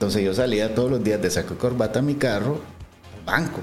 Entonces 0.00 0.24
yo 0.24 0.32
salía 0.32 0.74
todos 0.74 0.90
los 0.90 1.04
días 1.04 1.20
de 1.20 1.30
saco 1.30 1.52
y 1.52 1.56
corbata 1.58 1.98
a 1.98 2.02
mi 2.02 2.14
carro 2.14 2.58
al 3.18 3.24
banco. 3.26 3.60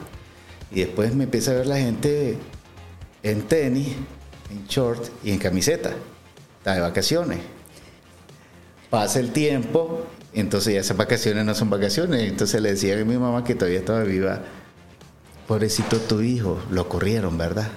Y 0.69 0.81
después 0.81 1.15
me 1.15 1.23
empieza 1.23 1.49
a 1.49 1.55
ver 1.55 1.65
la 1.65 1.79
gente 1.79 2.37
en 3.23 3.41
tenis, 3.41 3.95
en 4.51 4.67
short 4.67 5.03
y 5.23 5.31
en 5.31 5.39
camiseta. 5.39 5.93
Está 6.59 6.75
de 6.75 6.81
vacaciones. 6.81 7.39
Pasa 8.91 9.19
el 9.19 9.31
tiempo, 9.31 10.05
entonces 10.31 10.75
ya 10.75 10.81
esas 10.81 10.95
vacaciones 10.95 11.43
no 11.43 11.55
son 11.55 11.71
vacaciones. 11.71 12.29
Entonces 12.29 12.61
le 12.61 12.69
decía 12.69 13.01
a 13.01 13.03
mi 13.03 13.17
mamá 13.17 13.43
que 13.43 13.55
todavía 13.55 13.79
estaba 13.79 14.03
viva. 14.03 14.43
Pobrecito 15.47 15.97
tu 15.97 16.21
hijo, 16.21 16.61
lo 16.69 16.87
corrieron, 16.87 17.35
¿verdad? 17.39 17.71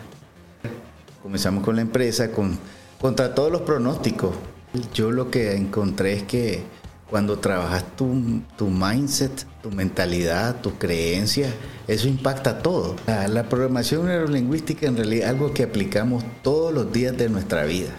Comenzamos 1.23 1.65
con 1.65 1.77
la 1.77 1.83
empresa, 1.83 2.31
con, 2.31 2.59
contra 3.01 3.35
todos 3.35 3.51
los 3.51 3.63
pronósticos. 3.63 4.35
Yo 4.93 5.13
lo 5.13 5.31
que 5.31 5.57
encontré 5.57 6.13
es 6.13 6.25
que 6.25 6.63
cuando 7.11 7.41
trabajas 7.41 7.85
tu, 7.97 8.41
tu 8.57 8.69
mindset, 8.69 9.45
tu 9.63 9.71
mentalidad, 9.73 10.61
tus 10.61 10.75
creencias, 10.75 11.53
eso 11.89 12.07
impacta 12.07 12.63
todo. 12.63 12.95
La, 13.07 13.27
la 13.27 13.49
programación 13.49 14.07
neurolingüística 14.07 14.87
en 14.87 14.97
realidad 14.97 15.25
es 15.25 15.31
algo 15.31 15.53
que 15.53 15.65
aplicamos 15.65 16.25
todos 16.43 16.73
los 16.73 16.93
días 16.93 17.17
de 17.17 17.29
nuestra 17.29 17.65
vida. 17.65 17.91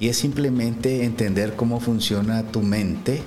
Y 0.00 0.08
es 0.08 0.16
simplemente 0.16 1.04
entender 1.04 1.54
cómo 1.54 1.78
funciona 1.78 2.42
tu 2.42 2.62
mente 2.62 3.22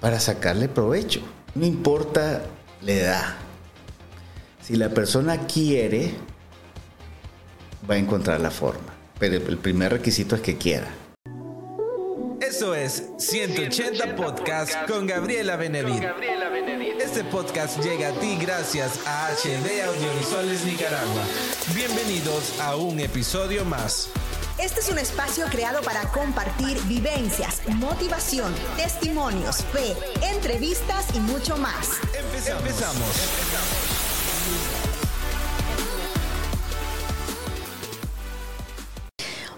para 0.00 0.20
sacarle 0.20 0.68
provecho. 0.68 1.20
No 1.54 1.66
importa 1.66 2.42
la 2.82 2.92
edad. 2.92 3.34
Si 4.62 4.76
la 4.76 4.90
persona 4.90 5.46
quiere, 5.46 6.12
va 7.90 7.94
a 7.94 7.98
encontrar 7.98 8.40
la 8.40 8.50
forma. 8.50 8.94
Pero 9.18 9.36
el 9.36 9.58
primer 9.58 9.92
requisito 9.92 10.36
es 10.36 10.42
que 10.42 10.56
quiera. 10.56 10.88
Eso 12.40 12.74
es 12.74 13.02
180 13.18 14.14
Podcast 14.14 14.72
con 14.86 15.06
Gabriela 15.06 15.56
Benevid. 15.56 16.02
Este 17.00 17.24
podcast 17.24 17.82
llega 17.82 18.08
a 18.08 18.12
ti 18.12 18.36
gracias 18.40 19.00
a 19.06 19.30
HD 19.30 19.82
Audiovisuales 19.82 20.64
Nicaragua. 20.64 21.22
Bienvenidos 21.74 22.60
a 22.60 22.76
un 22.76 23.00
episodio 23.00 23.64
más. 23.64 24.10
Este 24.58 24.80
es 24.80 24.88
un 24.88 24.98
espacio 24.98 25.46
creado 25.46 25.82
para 25.82 26.02
compartir 26.12 26.80
vivencias, 26.84 27.62
motivación, 27.76 28.54
testimonios, 28.76 29.64
fe, 29.72 29.94
entrevistas 30.30 31.06
y 31.14 31.20
mucho 31.20 31.56
más. 31.56 31.98
Empezamos. 32.14 32.60
Empezamos. 32.60 33.97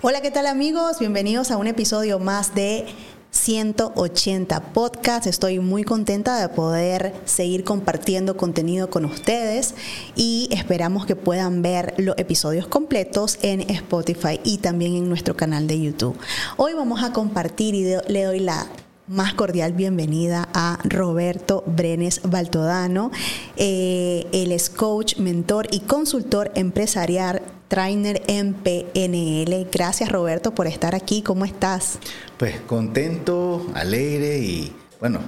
Hola, 0.03 0.23
¿qué 0.23 0.31
tal 0.31 0.47
amigos? 0.47 0.99
Bienvenidos 0.99 1.51
a 1.51 1.59
un 1.59 1.67
episodio 1.67 2.19
más 2.19 2.55
de 2.55 2.87
180 3.33 4.73
Podcast. 4.73 5.27
Estoy 5.27 5.59
muy 5.59 5.85
contenta 5.85 6.41
de 6.41 6.49
poder 6.49 7.13
seguir 7.27 7.65
compartiendo 7.65 8.35
contenido 8.35 8.89
con 8.89 9.05
ustedes 9.05 9.75
y 10.17 10.49
esperamos 10.53 11.05
que 11.05 11.17
puedan 11.17 11.61
ver 11.61 11.93
los 11.99 12.17
episodios 12.17 12.67
completos 12.67 13.39
en 13.43 13.61
Spotify 13.69 14.41
y 14.43 14.57
también 14.57 14.95
en 14.95 15.07
nuestro 15.07 15.37
canal 15.37 15.67
de 15.67 15.79
YouTube. 15.79 16.17
Hoy 16.57 16.73
vamos 16.73 17.03
a 17.03 17.13
compartir 17.13 17.75
y 17.75 17.85
le 18.09 18.25
doy 18.25 18.41
la 18.41 18.69
más 19.07 19.35
cordial 19.35 19.75
bienvenida 19.75 20.49
a 20.55 20.79
Roberto 20.85 21.63
Brenes 21.67 22.23
Baltodano. 22.25 23.11
Eh, 23.57 24.27
él 24.33 24.53
es 24.53 24.71
coach, 24.71 25.19
mentor 25.19 25.67
y 25.71 25.81
consultor 25.81 26.53
empresarial 26.55 27.43
trainer 27.71 28.21
en 28.27 28.53
PNL. 28.53 29.69
Gracias 29.73 30.11
Roberto 30.11 30.53
por 30.53 30.67
estar 30.67 30.95
aquí. 30.97 31.23
¿Cómo 31.23 31.45
estás? 31.45 32.01
Pues 32.37 32.61
contento, 32.67 33.65
alegre 33.75 34.41
y 34.41 34.73
bueno, 34.99 35.21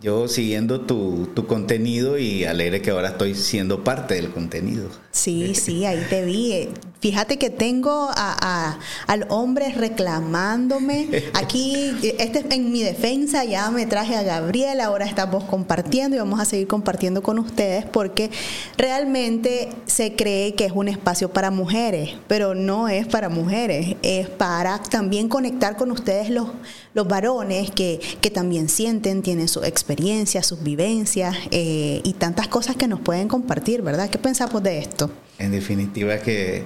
yo 0.00 0.26
siguiendo 0.26 0.80
tu, 0.80 1.28
tu, 1.34 1.46
contenido 1.46 2.18
y 2.18 2.44
alegre 2.44 2.80
que 2.80 2.90
ahora 2.90 3.10
estoy 3.10 3.34
siendo 3.34 3.84
parte 3.84 4.14
del 4.14 4.30
contenido. 4.30 4.88
Sí, 5.12 5.54
sí, 5.54 5.84
ahí 5.84 6.04
te 6.08 6.24
vi. 6.24 6.70
Fíjate 7.04 7.36
que 7.36 7.50
tengo 7.50 8.08
a, 8.16 8.78
al 9.06 9.26
hombre 9.28 9.74
reclamándome. 9.74 11.24
Aquí, 11.34 11.92
este 12.18 12.46
en 12.54 12.72
mi 12.72 12.82
defensa, 12.82 13.44
ya 13.44 13.70
me 13.70 13.84
traje 13.84 14.16
a 14.16 14.22
Gabriel, 14.22 14.80
ahora 14.80 15.04
estamos 15.04 15.44
compartiendo 15.44 16.16
y 16.16 16.18
vamos 16.18 16.40
a 16.40 16.46
seguir 16.46 16.66
compartiendo 16.66 17.22
con 17.22 17.38
ustedes 17.38 17.84
porque 17.84 18.30
realmente 18.78 19.68
se 19.84 20.14
cree 20.16 20.54
que 20.54 20.64
es 20.64 20.72
un 20.72 20.88
espacio 20.88 21.30
para 21.30 21.50
mujeres, 21.50 22.16
pero 22.26 22.54
no 22.54 22.88
es 22.88 23.06
para 23.06 23.28
mujeres, 23.28 23.96
es 24.00 24.30
para 24.30 24.78
también 24.78 25.28
conectar 25.28 25.76
con 25.76 25.90
ustedes 25.90 26.30
los, 26.30 26.48
los 26.94 27.06
varones 27.06 27.70
que, 27.70 28.00
que 28.22 28.30
también 28.30 28.70
sienten, 28.70 29.20
tienen 29.20 29.48
su 29.48 29.62
experiencia, 29.62 30.42
sus 30.42 30.62
vivencias 30.62 31.36
eh, 31.50 32.00
y 32.02 32.14
tantas 32.14 32.48
cosas 32.48 32.76
que 32.76 32.88
nos 32.88 33.00
pueden 33.00 33.28
compartir, 33.28 33.82
¿verdad? 33.82 34.08
¿Qué 34.08 34.16
pensamos 34.16 34.62
de 34.62 34.78
esto? 34.78 35.10
En 35.38 35.50
definitiva 35.50 36.16
que 36.16 36.64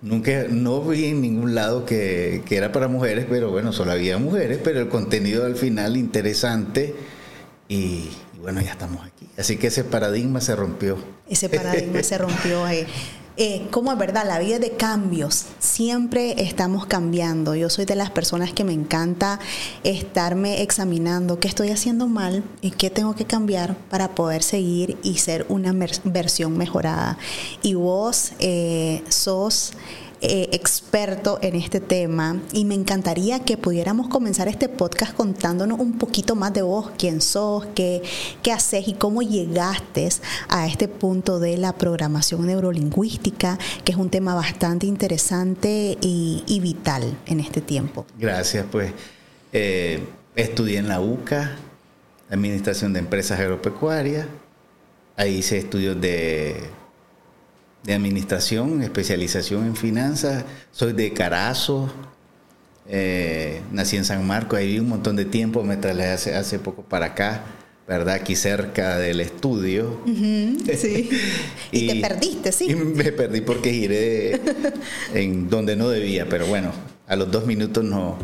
Nunca, 0.00 0.44
no 0.48 0.80
vi 0.82 1.06
en 1.06 1.20
ningún 1.20 1.54
lado 1.56 1.84
que, 1.84 2.42
era 2.50 2.70
para 2.70 2.86
mujeres, 2.86 3.26
pero 3.28 3.50
bueno, 3.50 3.72
solo 3.72 3.92
había 3.92 4.16
mujeres, 4.18 4.60
pero 4.62 4.80
el 4.80 4.88
contenido 4.88 5.44
al 5.44 5.56
final 5.56 5.96
interesante 5.96 6.94
y, 7.68 8.08
bueno, 8.40 8.60
ya 8.60 8.72
estamos 8.72 9.04
aquí. 9.04 9.28
Así 9.36 9.56
que 9.56 9.66
ese 9.66 9.82
paradigma 9.82 10.40
se 10.40 10.54
rompió. 10.54 10.98
Ese 11.28 11.48
paradigma 11.48 12.02
se 12.02 12.16
rompió. 12.16 12.68
Eh. 12.68 12.86
Eh, 13.40 13.68
como 13.70 13.92
es 13.92 13.98
verdad, 13.98 14.26
la 14.26 14.40
vida 14.40 14.56
es 14.56 14.60
de 14.60 14.72
cambios, 14.72 15.44
siempre 15.60 16.42
estamos 16.42 16.86
cambiando. 16.86 17.54
Yo 17.54 17.70
soy 17.70 17.84
de 17.84 17.94
las 17.94 18.10
personas 18.10 18.52
que 18.52 18.64
me 18.64 18.72
encanta 18.72 19.38
estarme 19.84 20.62
examinando 20.62 21.38
qué 21.38 21.46
estoy 21.46 21.70
haciendo 21.70 22.08
mal 22.08 22.42
y 22.62 22.72
qué 22.72 22.90
tengo 22.90 23.14
que 23.14 23.26
cambiar 23.26 23.76
para 23.90 24.08
poder 24.16 24.42
seguir 24.42 24.98
y 25.04 25.18
ser 25.18 25.46
una 25.48 25.72
versión 26.02 26.58
mejorada. 26.58 27.16
Y 27.62 27.74
vos 27.74 28.32
eh, 28.40 29.04
sos 29.08 29.74
eh, 30.20 30.48
experto 30.52 31.38
en 31.42 31.54
este 31.54 31.80
tema 31.80 32.40
y 32.52 32.64
me 32.64 32.74
encantaría 32.74 33.40
que 33.40 33.56
pudiéramos 33.56 34.08
comenzar 34.08 34.48
este 34.48 34.68
podcast 34.68 35.14
contándonos 35.14 35.78
un 35.78 35.96
poquito 35.96 36.34
más 36.34 36.52
de 36.52 36.62
vos, 36.62 36.90
quién 36.98 37.20
sos, 37.20 37.66
qué, 37.74 38.02
qué 38.42 38.50
haces 38.50 38.88
y 38.88 38.94
cómo 38.94 39.22
llegaste 39.22 40.08
a 40.48 40.66
este 40.66 40.88
punto 40.88 41.38
de 41.38 41.56
la 41.56 41.72
programación 41.72 42.46
neurolingüística, 42.46 43.58
que 43.84 43.92
es 43.92 43.98
un 43.98 44.10
tema 44.10 44.34
bastante 44.34 44.86
interesante 44.86 45.96
y, 46.00 46.60
vital 46.60 47.16
en 47.26 47.38
este 47.38 47.60
tiempo. 47.60 48.04
Gracias, 48.18 48.66
pues 48.70 48.92
eh, 49.52 50.00
estudié 50.34 50.78
en 50.78 50.88
la 50.88 51.00
UCA, 51.00 51.56
Administración 52.28 52.92
de 52.92 52.98
Empresas 52.98 53.38
Agropecuarias, 53.38 54.26
ahí 55.16 55.36
hice 55.36 55.58
estudios 55.58 56.00
de 56.00 56.56
de 57.84 57.94
administración, 57.94 58.82
especialización 58.82 59.66
en 59.66 59.76
finanzas. 59.76 60.44
Soy 60.72 60.92
de 60.92 61.12
Carazo, 61.12 61.90
eh, 62.88 63.60
nací 63.70 63.96
en 63.96 64.04
San 64.04 64.26
Marcos, 64.26 64.58
ahí 64.58 64.66
viví 64.66 64.78
un 64.80 64.88
montón 64.88 65.16
de 65.16 65.24
tiempo, 65.24 65.62
me 65.62 65.76
trasladé 65.76 66.10
hace, 66.10 66.34
hace 66.34 66.58
poco 66.58 66.82
para 66.82 67.06
acá, 67.06 67.44
¿verdad? 67.86 68.14
Aquí 68.14 68.34
cerca 68.34 68.96
del 68.98 69.20
estudio. 69.20 70.00
sí. 70.06 71.10
y, 71.72 71.86
te 71.88 72.00
perdiste, 72.00 72.52
sí. 72.52 72.70
Y 72.70 72.74
me 72.74 73.12
perdí 73.12 73.42
porque 73.42 73.72
giré 73.72 74.40
en 75.14 75.50
donde 75.50 75.76
no 75.76 75.88
debía, 75.88 76.28
pero 76.28 76.46
bueno, 76.46 76.72
a 77.06 77.16
los 77.16 77.30
dos 77.30 77.46
minutos 77.46 77.84
no, 77.84 78.18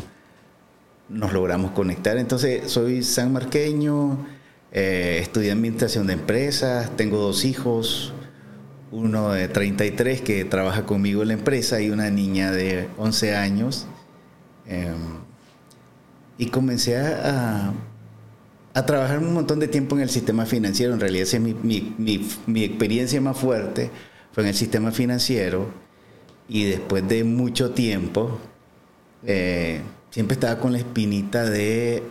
nos 1.09 1.33
logramos 1.33 1.71
conectar. 1.71 2.17
Entonces, 2.17 2.71
soy 2.71 3.03
sanmarqueño, 3.03 4.25
eh, 4.71 5.19
estudié 5.21 5.51
administración 5.51 6.07
de 6.07 6.13
empresas, 6.13 6.95
tengo 6.97 7.19
dos 7.19 7.45
hijos, 7.45 8.13
uno 8.91 9.31
de 9.31 9.47
33 9.47 10.21
que 10.21 10.45
trabaja 10.45 10.85
conmigo 10.85 11.21
en 11.21 11.29
la 11.29 11.33
empresa 11.33 11.81
y 11.81 11.89
una 11.89 12.09
niña 12.09 12.51
de 12.51 12.87
11 12.97 13.35
años. 13.35 13.87
Em, 14.67 14.95
y 16.37 16.47
comencé 16.47 16.97
a, 16.97 17.73
a, 18.73 18.85
trabajar 18.85 19.19
un 19.19 19.33
montón 19.33 19.59
de 19.59 19.67
tiempo 19.67 19.95
en 19.95 20.01
el 20.01 20.09
sistema 20.09 20.45
financiero. 20.45 20.93
En 20.93 20.99
realidad, 20.99 21.23
esa 21.23 21.37
es 21.37 21.43
mi, 21.43 21.53
mi, 21.53 21.95
mi, 22.47 22.63
experiencia 22.63 23.21
más 23.21 23.37
fuerte, 23.37 23.89
fue 24.31 24.43
en 24.43 24.49
el 24.49 24.55
sistema 24.55 24.91
financiero. 24.91 25.67
Y 26.47 26.65
después 26.65 27.07
de 27.07 27.23
mucho 27.23 27.71
tiempo, 27.71 28.39
eh, 29.25 29.81
siempre 30.11 30.35
estaba 30.35 30.59
con 30.59 30.73
la 30.73 30.79
espinita 30.79 31.43
de 31.49 32.03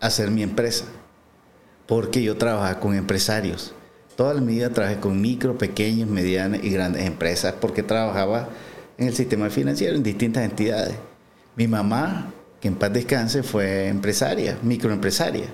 hacer 0.00 0.30
mi 0.30 0.42
empresa, 0.42 0.86
porque 1.86 2.22
yo 2.22 2.36
trabajaba 2.36 2.80
con 2.80 2.94
empresarios 2.94 3.74
Toda 4.18 4.34
la 4.34 4.40
vida 4.40 4.70
trabajé 4.70 4.98
con 4.98 5.20
micro, 5.20 5.56
pequeñas, 5.56 6.08
medianas 6.08 6.64
y 6.64 6.70
grandes 6.70 7.06
empresas 7.06 7.54
porque 7.60 7.84
trabajaba 7.84 8.48
en 8.96 9.06
el 9.06 9.14
sistema 9.14 9.48
financiero 9.48 9.94
en 9.94 10.02
distintas 10.02 10.42
entidades. 10.42 10.96
Mi 11.54 11.68
mamá, 11.68 12.32
que 12.60 12.66
en 12.66 12.74
paz 12.74 12.92
descanse, 12.92 13.44
fue 13.44 13.86
empresaria, 13.86 14.58
microempresaria. 14.60 15.46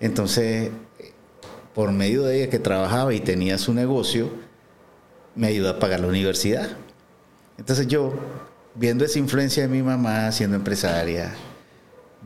Entonces, 0.00 0.70
por 1.74 1.92
medio 1.92 2.24
de 2.24 2.42
ella 2.42 2.50
que 2.50 2.58
trabajaba 2.58 3.14
y 3.14 3.20
tenía 3.20 3.56
su 3.56 3.72
negocio, 3.72 4.28
me 5.34 5.46
ayudó 5.46 5.70
a 5.70 5.78
pagar 5.78 6.00
la 6.00 6.08
universidad. 6.08 6.76
Entonces 7.56 7.86
yo, 7.86 8.12
viendo 8.74 9.06
esa 9.06 9.18
influencia 9.18 9.62
de 9.62 9.70
mi 9.70 9.82
mamá 9.82 10.30
siendo 10.30 10.56
empresaria, 10.56 11.32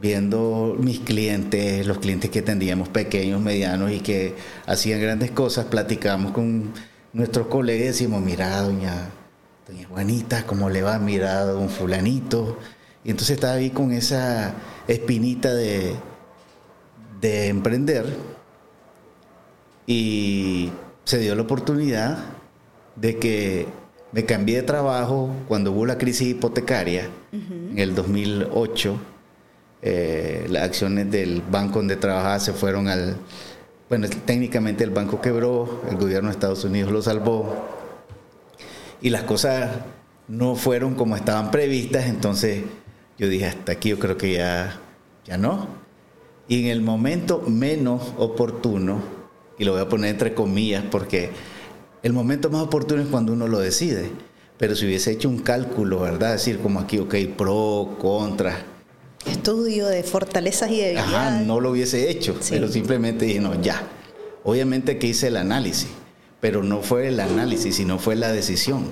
viendo 0.00 0.76
mis 0.78 1.00
clientes, 1.00 1.86
los 1.86 1.98
clientes 1.98 2.30
que 2.30 2.40
atendíamos 2.40 2.88
pequeños, 2.88 3.40
medianos 3.40 3.90
y 3.90 4.00
que 4.00 4.34
hacían 4.66 5.00
grandes 5.00 5.30
cosas, 5.32 5.66
platicamos 5.66 6.32
con 6.32 6.72
nuestros 7.12 7.48
colegas 7.48 7.82
y 7.82 7.86
decimos, 7.88 8.22
mira, 8.22 8.60
doña, 8.60 9.10
doña 9.66 9.88
Juanita, 9.88 10.46
¿cómo 10.46 10.70
le 10.70 10.82
va? 10.82 10.98
Mira, 10.98 11.44
don 11.44 11.68
fulanito. 11.68 12.58
Y 13.04 13.10
entonces 13.10 13.34
estaba 13.34 13.54
ahí 13.54 13.70
con 13.70 13.92
esa 13.92 14.54
espinita 14.86 15.52
de, 15.54 15.94
de 17.20 17.48
emprender 17.48 18.06
y 19.86 20.70
se 21.04 21.18
dio 21.18 21.34
la 21.34 21.42
oportunidad 21.42 22.18
de 22.96 23.16
que 23.16 23.66
me 24.12 24.24
cambié 24.24 24.56
de 24.56 24.62
trabajo 24.62 25.34
cuando 25.48 25.72
hubo 25.72 25.86
la 25.86 25.98
crisis 25.98 26.28
hipotecaria 26.28 27.08
en 27.32 27.78
el 27.78 27.94
2008. 27.94 28.98
Eh, 29.82 30.46
las 30.50 30.64
acciones 30.64 31.10
del 31.10 31.42
banco 31.42 31.78
donde 31.78 31.96
trabajaba 31.96 32.38
se 32.40 32.52
fueron 32.52 32.88
al... 32.88 33.16
Bueno, 33.88 34.06
técnicamente 34.26 34.84
el 34.84 34.90
banco 34.90 35.20
quebró, 35.20 35.82
el 35.90 35.96
gobierno 35.96 36.28
de 36.28 36.34
Estados 36.34 36.64
Unidos 36.64 36.92
lo 36.92 37.00
salvó 37.00 37.78
y 39.00 39.10
las 39.10 39.22
cosas 39.22 39.70
no 40.26 40.56
fueron 40.56 40.94
como 40.94 41.16
estaban 41.16 41.50
previstas, 41.50 42.06
entonces 42.06 42.64
yo 43.18 43.28
dije, 43.28 43.46
hasta 43.46 43.72
aquí 43.72 43.90
yo 43.90 43.98
creo 43.98 44.16
que 44.18 44.34
ya, 44.34 44.78
ya 45.24 45.38
no. 45.38 45.68
Y 46.48 46.60
en 46.60 46.66
el 46.66 46.82
momento 46.82 47.42
menos 47.46 48.12
oportuno, 48.18 49.00
y 49.58 49.64
lo 49.64 49.72
voy 49.72 49.80
a 49.80 49.88
poner 49.88 50.10
entre 50.10 50.34
comillas 50.34 50.84
porque 50.90 51.30
el 52.02 52.12
momento 52.12 52.50
más 52.50 52.62
oportuno 52.62 53.02
es 53.02 53.08
cuando 53.08 53.32
uno 53.32 53.48
lo 53.48 53.58
decide. 53.58 54.10
Pero 54.56 54.74
si 54.74 54.86
hubiese 54.86 55.12
hecho 55.12 55.28
un 55.28 55.38
cálculo, 55.38 56.00
¿verdad? 56.00 56.32
Decir 56.32 56.58
como 56.58 56.80
aquí, 56.80 56.98
ok, 56.98 57.14
pro, 57.36 57.96
contra. 58.00 58.56
Estudio 59.30 59.86
de 59.86 60.02
fortalezas 60.02 60.70
y 60.70 60.78
debilidades. 60.78 61.14
Ajá, 61.14 61.30
no 61.40 61.60
lo 61.60 61.70
hubiese 61.70 62.10
hecho, 62.10 62.38
pero 62.48 62.68
simplemente 62.68 63.24
dije, 63.24 63.40
no, 63.40 63.60
ya. 63.60 63.82
Obviamente 64.44 64.98
que 64.98 65.08
hice 65.08 65.28
el 65.28 65.36
análisis, 65.36 65.88
pero 66.40 66.62
no 66.62 66.82
fue 66.82 67.08
el 67.08 67.20
análisis, 67.20 67.76
sino 67.76 67.98
fue 67.98 68.16
la 68.16 68.32
decisión. 68.32 68.86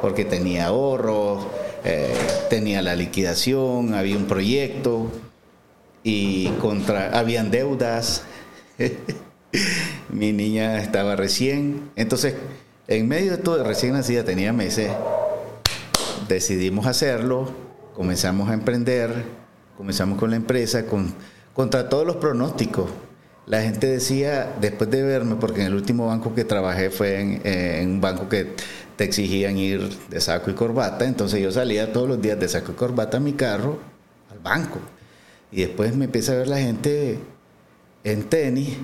Porque 0.00 0.24
tenía 0.24 0.66
ahorros, 0.66 1.46
eh, 1.84 2.14
tenía 2.50 2.82
la 2.82 2.94
liquidación, 2.94 3.94
había 3.94 4.16
un 4.16 4.26
proyecto 4.26 5.10
y 6.02 6.48
contra, 6.60 7.18
habían 7.18 7.50
deudas. 7.50 8.22
Mi 10.08 10.32
niña 10.32 10.78
estaba 10.78 11.16
recién. 11.16 11.90
Entonces, 11.96 12.34
en 12.86 13.08
medio 13.08 13.32
de 13.32 13.38
todo, 13.38 13.62
recién 13.64 13.92
nacida, 13.92 14.24
tenía 14.24 14.52
meses, 14.52 14.90
decidimos 16.28 16.86
hacerlo, 16.86 17.50
comenzamos 17.94 18.48
a 18.48 18.54
emprender, 18.54 19.24
comenzamos 19.78 20.18
con 20.18 20.30
la 20.30 20.36
empresa, 20.36 20.86
con, 20.86 21.14
contra 21.54 21.88
todos 21.88 22.04
los 22.04 22.16
pronósticos. 22.16 22.90
La 23.46 23.62
gente 23.62 23.86
decía, 23.86 24.56
después 24.60 24.90
de 24.90 25.04
verme, 25.04 25.36
porque 25.36 25.60
en 25.60 25.68
el 25.68 25.74
último 25.74 26.08
banco 26.08 26.34
que 26.34 26.44
trabajé 26.44 26.90
fue 26.90 27.20
en, 27.20 27.40
eh, 27.44 27.80
en 27.80 27.92
un 27.92 28.00
banco 28.00 28.28
que 28.28 28.54
te 28.96 29.04
exigían 29.04 29.56
ir 29.56 29.88
de 30.10 30.20
saco 30.20 30.50
y 30.50 30.54
corbata, 30.54 31.06
entonces 31.06 31.40
yo 31.40 31.52
salía 31.52 31.92
todos 31.92 32.08
los 32.08 32.20
días 32.20 32.38
de 32.40 32.48
saco 32.48 32.72
y 32.72 32.74
corbata 32.74 33.18
a 33.18 33.20
mi 33.20 33.34
carro 33.34 33.78
al 34.32 34.40
banco. 34.40 34.80
Y 35.52 35.60
después 35.60 35.94
me 35.94 36.06
empieza 36.06 36.32
a 36.32 36.36
ver 36.36 36.48
la 36.48 36.58
gente 36.58 37.20
en 38.02 38.24
tenis, 38.24 38.76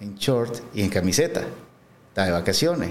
en 0.00 0.14
short 0.14 0.60
y 0.74 0.80
en 0.80 0.88
camiseta. 0.88 1.42
Está 2.08 2.24
de 2.24 2.32
vacaciones. 2.32 2.90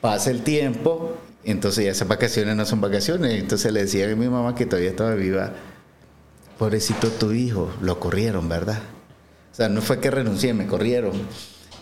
Pasa 0.00 0.30
el 0.30 0.42
tiempo, 0.42 1.18
entonces 1.44 1.84
ya 1.84 1.90
esas 1.90 2.08
vacaciones 2.08 2.56
no 2.56 2.64
son 2.64 2.80
vacaciones. 2.80 3.38
Entonces 3.38 3.70
le 3.72 3.82
decía 3.82 4.10
a 4.10 4.16
mi 4.16 4.28
mamá 4.28 4.54
que 4.54 4.64
todavía 4.64 4.90
estaba 4.90 5.14
viva, 5.14 5.52
pobrecito 6.58 7.08
tu 7.08 7.32
hijo, 7.32 7.70
lo 7.80 8.00
corrieron, 8.00 8.48
¿verdad? 8.48 8.80
O 9.52 9.54
sea, 9.54 9.68
no 9.68 9.80
fue 9.80 10.00
que 10.00 10.10
renuncié, 10.10 10.52
me 10.54 10.66
corrieron. 10.66 11.12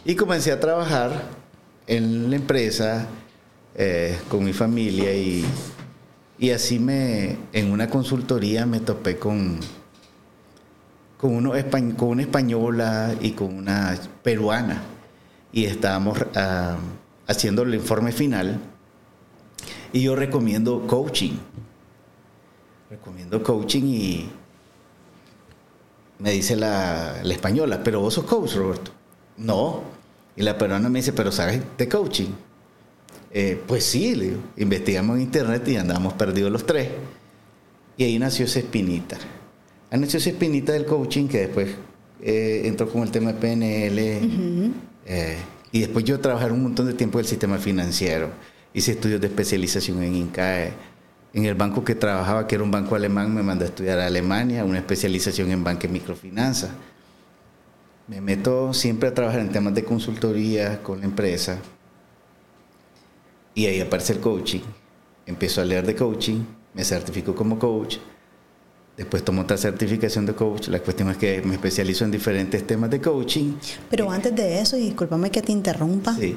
Y 0.04 0.14
comencé 0.14 0.52
a 0.52 0.60
trabajar 0.60 1.22
en 1.86 2.30
la 2.30 2.36
empresa 2.36 3.06
eh, 3.74 4.18
con 4.28 4.44
mi 4.44 4.52
familia 4.52 5.12
y, 5.14 5.44
y 6.38 6.50
así 6.50 6.78
me, 6.78 7.36
en 7.52 7.72
una 7.72 7.88
consultoría 7.88 8.66
me 8.66 8.80
topé 8.80 9.18
con 9.18 9.60
con, 11.16 11.34
una 11.34 11.58
española 11.58 13.14
y 13.20 13.32
con 13.32 13.54
una 13.54 13.98
peruana. 14.22 14.82
Y 15.52 15.64
estábamos 15.64 16.18
ah, 16.34 16.76
haciendo 17.26 17.62
el 17.62 17.74
informe 17.74 18.12
final. 18.12 18.60
Y 19.92 20.02
yo 20.02 20.14
recomiendo 20.14 20.86
coaching. 20.86 21.32
Recomiendo 22.90 23.42
coaching 23.42 23.84
y 23.84 24.28
me 26.18 26.32
dice 26.32 26.56
la, 26.56 27.20
española, 27.22 27.82
pero 27.84 28.00
vos 28.00 28.14
sos 28.14 28.24
coach, 28.24 28.54
Roberto. 28.54 28.90
No. 29.36 29.82
Y 30.36 30.42
la 30.42 30.56
peruana 30.58 30.88
me 30.88 30.98
dice, 30.98 31.12
pero 31.12 31.32
¿sabes 31.32 31.62
de 31.76 31.88
coaching? 31.88 32.30
Eh, 33.32 33.60
pues 33.66 33.84
sí, 33.84 34.14
le 34.14 34.24
digo, 34.26 34.40
investigamos 34.56 35.16
en 35.16 35.22
internet 35.22 35.66
y 35.68 35.76
andamos 35.76 36.14
perdidos 36.14 36.50
los 36.50 36.64
tres. 36.64 36.88
Y 37.96 38.04
ahí 38.04 38.18
nació 38.18 38.44
esa 38.44 38.58
espinita 38.58 39.18
han 39.90 40.04
hecho 40.04 40.18
esa 40.18 40.30
espinita 40.30 40.72
del 40.72 40.84
coaching 40.84 41.28
que 41.28 41.38
después 41.38 41.70
eh, 42.22 42.62
entró 42.64 42.88
con 42.88 43.02
el 43.02 43.10
tema 43.10 43.32
de 43.32 43.38
PNL. 43.38 44.72
Eh, 45.08 45.36
y 45.72 45.80
después 45.80 46.04
yo 46.04 46.18
trabajé 46.20 46.50
un 46.50 46.62
montón 46.62 46.86
de 46.86 46.94
tiempo 46.94 47.18
en 47.18 47.24
el 47.24 47.28
sistema 47.28 47.58
financiero. 47.58 48.30
Hice 48.74 48.92
estudios 48.92 49.20
de 49.20 49.28
especialización 49.28 50.02
en 50.02 50.14
INCAE. 50.14 50.72
En 51.36 51.44
el 51.44 51.54
banco 51.54 51.84
que 51.84 51.94
trabajaba, 51.94 52.46
que 52.46 52.54
era 52.54 52.64
un 52.64 52.70
banco 52.70 52.94
alemán, 52.94 53.34
me 53.34 53.42
mandó 53.42 53.66
a 53.66 53.68
estudiar 53.68 53.98
a 53.98 54.06
Alemania, 54.06 54.64
una 54.64 54.78
especialización 54.78 55.50
en 55.50 55.62
banca 55.62 55.86
y 55.86 55.90
microfinanza. 55.90 56.70
Me 58.08 58.22
meto 58.22 58.72
siempre 58.72 59.10
a 59.10 59.12
trabajar 59.12 59.40
en 59.40 59.52
temas 59.52 59.74
de 59.74 59.84
consultoría 59.84 60.82
con 60.82 61.00
la 61.00 61.04
empresa. 61.04 61.58
Y 63.54 63.66
ahí 63.66 63.82
aparece 63.82 64.14
el 64.14 64.20
coaching. 64.20 64.62
Empiezo 65.26 65.60
a 65.60 65.66
leer 65.66 65.84
de 65.84 65.94
coaching, 65.94 66.42
me 66.72 66.82
certifico 66.82 67.34
como 67.34 67.58
coach 67.58 67.98
Después 68.96 69.22
tomo 69.22 69.42
otra 69.42 69.58
certificación 69.58 70.24
de 70.24 70.34
coach. 70.34 70.68
La 70.68 70.80
cuestión 70.80 71.10
es 71.10 71.18
que 71.18 71.42
me 71.42 71.54
especializo 71.54 72.04
en 72.04 72.10
diferentes 72.10 72.66
temas 72.66 72.88
de 72.88 73.00
coaching. 73.00 73.52
Pero 73.90 74.10
antes 74.10 74.34
de 74.34 74.58
eso, 74.58 74.78
y 74.78 74.84
discúlpame 74.84 75.30
que 75.30 75.42
te 75.42 75.52
interrumpa. 75.52 76.14
Sí. 76.14 76.34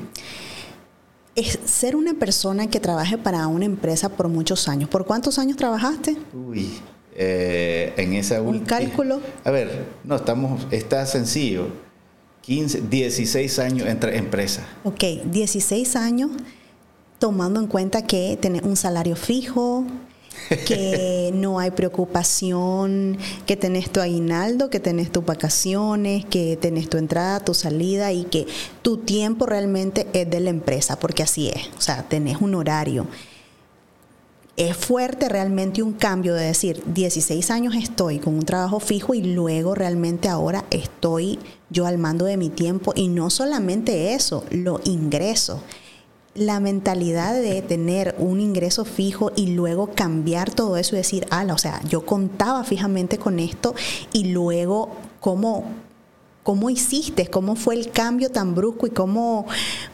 Es 1.36 1.60
ser 1.66 1.96
una 1.96 2.14
persona 2.14 2.68
que 2.68 2.80
trabaje 2.80 3.18
para 3.18 3.48
una 3.48 3.66
empresa 3.66 4.10
por 4.10 4.28
muchos 4.28 4.68
años. 4.68 4.90
¿Por 4.90 5.06
cuántos 5.06 5.40
años 5.40 5.58
trabajaste? 5.58 6.18
Uy, 6.34 6.70
eh, 7.16 7.94
en 7.98 8.14
esa 8.14 8.42
¿Un 8.42 8.60
cálculo? 8.60 9.22
A 9.44 9.52
ver, 9.52 9.86
no, 10.04 10.16
estamos, 10.16 10.68
está 10.72 11.06
sencillo. 11.06 11.68
15, 12.42 12.82
16 12.90 13.60
años 13.60 13.88
entre 13.88 14.18
empresas. 14.18 14.66
Ok, 14.84 15.04
16 15.26 15.96
años 15.96 16.32
tomando 17.20 17.60
en 17.60 17.68
cuenta 17.68 18.02
que 18.08 18.38
tenés 18.42 18.64
un 18.64 18.76
salario 18.76 19.16
fijo, 19.16 19.86
que 20.66 21.32
no 21.34 21.60
hay 21.60 21.72
preocupación, 21.72 23.18
que 23.46 23.56
tenés 23.56 23.90
tu 23.92 24.00
aguinaldo, 24.00 24.70
que 24.70 24.80
tenés 24.80 25.12
tus 25.12 25.26
vacaciones, 25.26 26.26
que 26.26 26.58
tenés 26.58 26.90
tu 26.90 26.98
entrada, 26.98 27.40
tu 27.40 27.54
salida 27.54 28.12
y 28.12 28.24
que 28.26 28.48
tu 28.82 28.98
tiempo 28.98 29.46
realmente 29.46 30.08
es 30.14 30.30
de 30.30 30.40
la 30.40 30.50
empresa, 30.50 31.00
porque 31.00 31.24
así 31.24 31.50
es, 31.50 31.70
o 31.78 31.82
sea, 31.82 32.04
tenés 32.04 32.42
un 32.42 32.56
horario. 32.56 33.08
Es 34.58 34.76
fuerte 34.76 35.30
realmente 35.30 35.82
un 35.82 35.94
cambio 35.94 36.34
de 36.34 36.46
decir, 36.46 36.84
16 36.86 37.50
años 37.50 37.76
estoy 37.76 38.20
con 38.20 38.36
un 38.36 38.44
trabajo 38.44 38.82
fijo 38.82 39.14
y 39.14 39.22
luego 39.22 39.74
realmente 39.74 40.28
ahora 40.28 40.66
estoy 40.70 41.40
yo 41.70 41.86
al 41.86 41.98
mando 41.98 42.26
de 42.26 42.36
mi 42.36 42.50
tiempo. 42.50 42.92
Y 42.94 43.08
no 43.08 43.30
solamente 43.30 44.14
eso, 44.16 44.44
lo 44.52 44.82
ingreso 44.84 45.62
la 46.36 46.60
mentalidad 46.60 47.34
de 47.34 47.62
tener 47.62 48.16
un 48.20 48.40
ingreso 48.40 48.86
fijo 48.86 49.32
y 49.36 49.48
luego 49.48 49.92
cambiar 49.94 50.52
todo 50.52 50.78
eso 50.78 50.96
y 50.96 51.00
decir, 51.00 51.28
ah, 51.32 51.46
o 51.52 51.58
sea, 51.58 51.82
yo 51.88 52.06
contaba 52.06 52.64
fijamente 52.64 53.18
con 53.18 53.40
esto 53.40 53.74
y 54.14 54.26
luego 54.26 54.90
cómo, 55.20 55.66
cómo 56.44 56.70
hiciste, 56.70 57.28
cómo 57.28 57.56
fue 57.56 57.76
el 57.76 57.92
cambio 57.92 58.32
tan 58.32 58.56
brusco 58.56 58.88
y 58.88 58.92
cómo, 58.92 59.46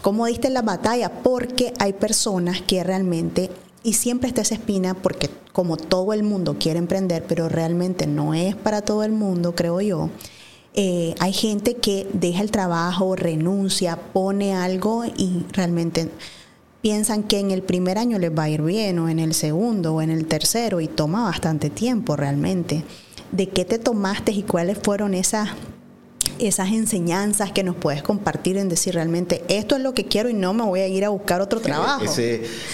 cómo 0.02 0.26
diste 0.26 0.50
la 0.50 0.62
batalla, 0.62 1.10
porque 1.24 1.74
hay 1.80 1.94
personas 1.94 2.62
que 2.62 2.84
realmente, 2.84 3.50
y 3.84 3.94
siempre 3.94 4.28
está 4.28 4.42
esa 4.42 4.56
espina, 4.56 4.94
porque 4.94 5.30
como 5.54 5.78
todo 5.78 6.12
el 6.14 6.24
mundo 6.24 6.58
quiere 6.60 6.80
emprender, 6.80 7.24
pero 7.28 7.48
realmente 7.48 8.08
no 8.08 8.34
es 8.34 8.56
para 8.56 8.82
todo 8.82 9.04
el 9.04 9.14
mundo, 9.14 9.56
creo 9.56 9.80
yo. 9.80 10.10
Eh, 10.78 11.16
hay 11.20 11.32
gente 11.32 11.76
que 11.76 12.06
deja 12.12 12.42
el 12.42 12.52
trabajo, 12.52 13.16
renuncia, 13.16 13.96
pone 13.96 14.54
algo 14.54 15.06
y 15.06 15.46
realmente 15.54 16.10
piensan 16.82 17.24
que 17.24 17.40
en 17.40 17.52
el 17.52 17.64
primer 17.64 17.98
año 17.98 18.20
les 18.20 18.38
va 18.38 18.44
a 18.44 18.50
ir 18.50 18.62
bien 18.62 19.00
o 19.00 19.08
en 19.08 19.20
el 19.20 19.34
segundo 19.34 19.96
o 19.96 20.02
en 20.02 20.12
el 20.12 20.26
tercero 20.26 20.82
y 20.82 20.88
toma 20.88 21.24
bastante 21.24 21.70
tiempo 21.70 22.18
realmente. 22.18 22.84
¿De 23.32 23.50
qué 23.50 23.64
te 23.64 23.80
tomaste 23.80 24.34
y 24.34 24.44
cuáles 24.44 24.78
fueron 24.78 25.14
esas 25.14 25.50
esas 26.38 26.70
enseñanzas 26.72 27.52
que 27.54 27.64
nos 27.64 27.78
puedes 27.78 28.04
compartir 28.04 28.58
en 28.58 28.68
decir 28.68 28.96
realmente 28.96 29.42
esto 29.48 29.78
es 29.78 29.82
lo 29.82 29.94
que 29.94 30.06
quiero 30.06 30.28
y 30.28 30.34
no 30.34 30.54
me 30.54 30.64
voy 30.64 30.82
a 30.82 30.88
ir 30.88 31.06
a 31.06 31.10
buscar 31.10 31.40
otro 31.40 31.62
trabajo? 31.62 32.04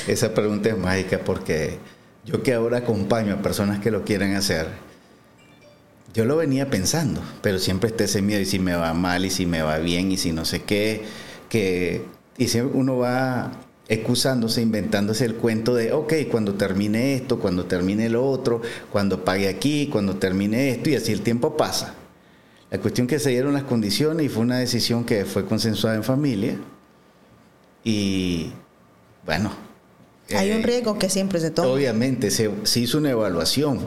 esa 0.07 0.33
pregunta 0.33 0.69
es 0.69 0.77
mágica 0.77 1.19
porque 1.23 1.77
yo 2.25 2.41
que 2.41 2.53
ahora 2.53 2.79
acompaño 2.79 3.35
a 3.35 3.37
personas 3.41 3.79
que 3.79 3.91
lo 3.91 4.03
quieren 4.03 4.35
hacer, 4.35 4.67
yo 6.13 6.25
lo 6.25 6.37
venía 6.37 6.69
pensando, 6.69 7.21
pero 7.41 7.59
siempre 7.59 7.89
está 7.89 8.03
ese 8.03 8.21
miedo 8.21 8.41
y 8.41 8.45
si 8.45 8.59
me 8.59 8.75
va 8.75 8.93
mal 8.93 9.25
y 9.25 9.29
si 9.29 9.45
me 9.45 9.61
va 9.61 9.77
bien 9.79 10.11
y 10.11 10.17
si 10.17 10.31
no 10.31 10.45
sé 10.45 10.63
qué, 10.63 11.03
que 11.49 12.05
y 12.37 12.47
siempre 12.47 12.77
uno 12.77 12.97
va 12.97 13.51
excusándose, 13.87 14.61
inventándose 14.61 15.25
el 15.25 15.35
cuento 15.35 15.75
de, 15.75 15.91
ok, 15.91 16.13
cuando 16.31 16.53
termine 16.53 17.15
esto, 17.15 17.39
cuando 17.39 17.65
termine 17.65 18.09
lo 18.09 18.25
otro, 18.25 18.61
cuando 18.89 19.25
pague 19.25 19.49
aquí, 19.49 19.89
cuando 19.91 20.15
termine 20.15 20.69
esto, 20.71 20.89
y 20.89 20.95
así 20.95 21.11
el 21.11 21.21
tiempo 21.21 21.57
pasa. 21.57 21.95
La 22.71 22.79
cuestión 22.79 23.05
que 23.05 23.19
se 23.19 23.31
dieron 23.31 23.53
las 23.53 23.63
condiciones 23.63 24.25
y 24.25 24.29
fue 24.29 24.43
una 24.43 24.57
decisión 24.57 25.03
que 25.03 25.25
fue 25.25 25.45
consensuada 25.45 25.97
en 25.97 26.05
familia. 26.05 26.57
Y 27.83 28.53
bueno. 29.25 29.51
Hay 30.33 30.51
un 30.51 30.61
eh, 30.61 30.65
riesgo 30.65 30.97
que 30.97 31.09
siempre 31.09 31.41
se 31.41 31.51
toma. 31.51 31.67
Obviamente, 31.67 32.31
se, 32.31 32.49
hizo 32.79 32.97
una 32.97 33.11
evaluación, 33.11 33.79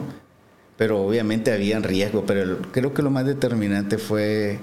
pero 0.77 1.01
obviamente 1.01 1.53
habían 1.53 1.83
riesgo, 1.83 2.25
pero 2.25 2.61
creo 2.71 2.93
que 2.93 3.01
lo 3.01 3.09
más 3.09 3.25
determinante 3.25 3.97
fue 3.97 4.59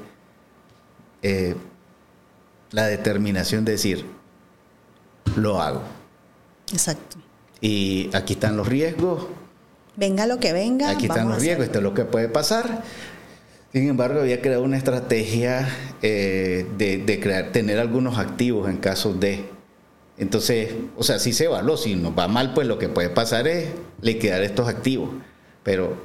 eh, 1.23 1.55
la 2.71 2.87
determinación 2.87 3.65
de 3.65 3.73
decir, 3.73 4.05
lo 5.37 5.61
hago. 5.61 5.83
Exacto. 6.73 7.17
Y 7.61 8.11
aquí 8.13 8.35
están 8.35 8.57
los 8.57 8.69
riesgos. 8.69 9.27
Venga 9.97 10.27
lo 10.27 10.39
que 10.39 10.53
venga. 10.53 10.91
Aquí 10.91 11.07
están 11.07 11.29
los 11.29 11.41
riesgos, 11.41 11.67
esto 11.67 11.79
es 11.79 11.85
lo 11.85 11.95
que 11.95 12.05
puede 12.05 12.29
pasar. 12.29 12.83
Sin 13.73 13.89
embargo, 13.89 14.21
había 14.21 14.43
creado 14.43 14.63
una 14.63 14.77
estrategia 14.77 15.67
eh, 16.03 16.67
de, 16.77 17.21
crear, 17.21 17.53
tener 17.53 17.79
algunos 17.79 18.19
activos 18.19 18.69
en 18.69 18.77
caso 18.77 19.15
de. 19.15 19.47
Entonces, 20.19 20.75
o 20.97 21.03
sea, 21.03 21.19
si 21.19 21.33
se 21.33 21.45
evaluó, 21.45 21.79
si 21.79 21.97
nos 21.97 22.17
va 22.17 22.29
mal, 22.29 22.53
pues 22.53 22.67
lo 22.67 22.79
que 22.79 22.91
puede 22.91 23.09
pasar 23.09 23.49
es 23.49 23.71
liquidar 24.03 24.43
estos 24.43 24.69
activos. 24.69 25.11
Pero 25.63 25.97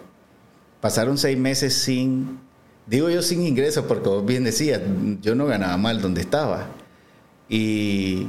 pasaron 0.82 1.18
seis 1.18 1.38
meses 1.38 1.74
sin, 1.74 2.40
digo 2.86 3.10
yo 3.10 3.22
sin 3.22 3.46
ingresos, 3.46 3.86
porque 3.86 4.10
vos 4.10 4.26
bien 4.26 4.44
decías, 4.44 4.82
yo 5.22 5.36
no 5.36 5.46
ganaba 5.46 5.78
mal 5.78 6.02
donde 6.02 6.22
estaba. 6.22 6.68
Y 7.50 8.28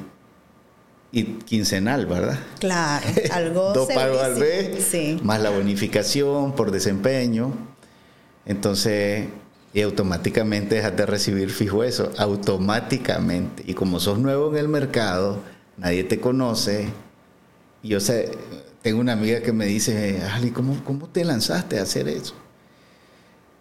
y 1.11 1.25
quincenal, 1.25 2.06
¿verdad? 2.06 2.38
Claro, 2.58 3.06
algo 3.32 3.73
Dos 3.73 3.88
pagos 3.92 4.20
al 4.23 4.37
mes, 4.37 5.23
más 5.23 5.40
la 5.40 5.50
bonificación 5.50 6.54
por 6.54 6.70
desempeño. 6.70 7.52
Entonces, 8.44 9.28
y 9.73 9.82
automáticamente 9.82 10.76
dejas 10.76 10.97
de 10.97 11.06
recibir 11.06 11.50
fijo 11.50 11.82
eso, 11.82 12.11
automáticamente. 12.18 13.62
Y 13.66 13.75
como 13.75 14.00
sos 14.00 14.18
nuevo 14.18 14.50
en 14.50 14.58
el 14.58 14.68
mercado, 14.68 15.38
nadie 15.76 16.04
te 16.04 16.20
conoce. 16.20 16.88
yo 17.82 18.00
sé, 18.00 18.32
tengo 18.88 19.02
una 19.02 19.12
amiga 19.12 19.42
que 19.42 19.52
me 19.52 19.66
dice, 19.66 20.23
Ali, 20.33 20.50
¿cómo, 20.50 20.83
cómo 20.83 21.11
te 21.11 21.23
lanzaste 21.23 21.78
a 21.78 21.83
hacer 21.83 22.09
eso? 22.09 22.33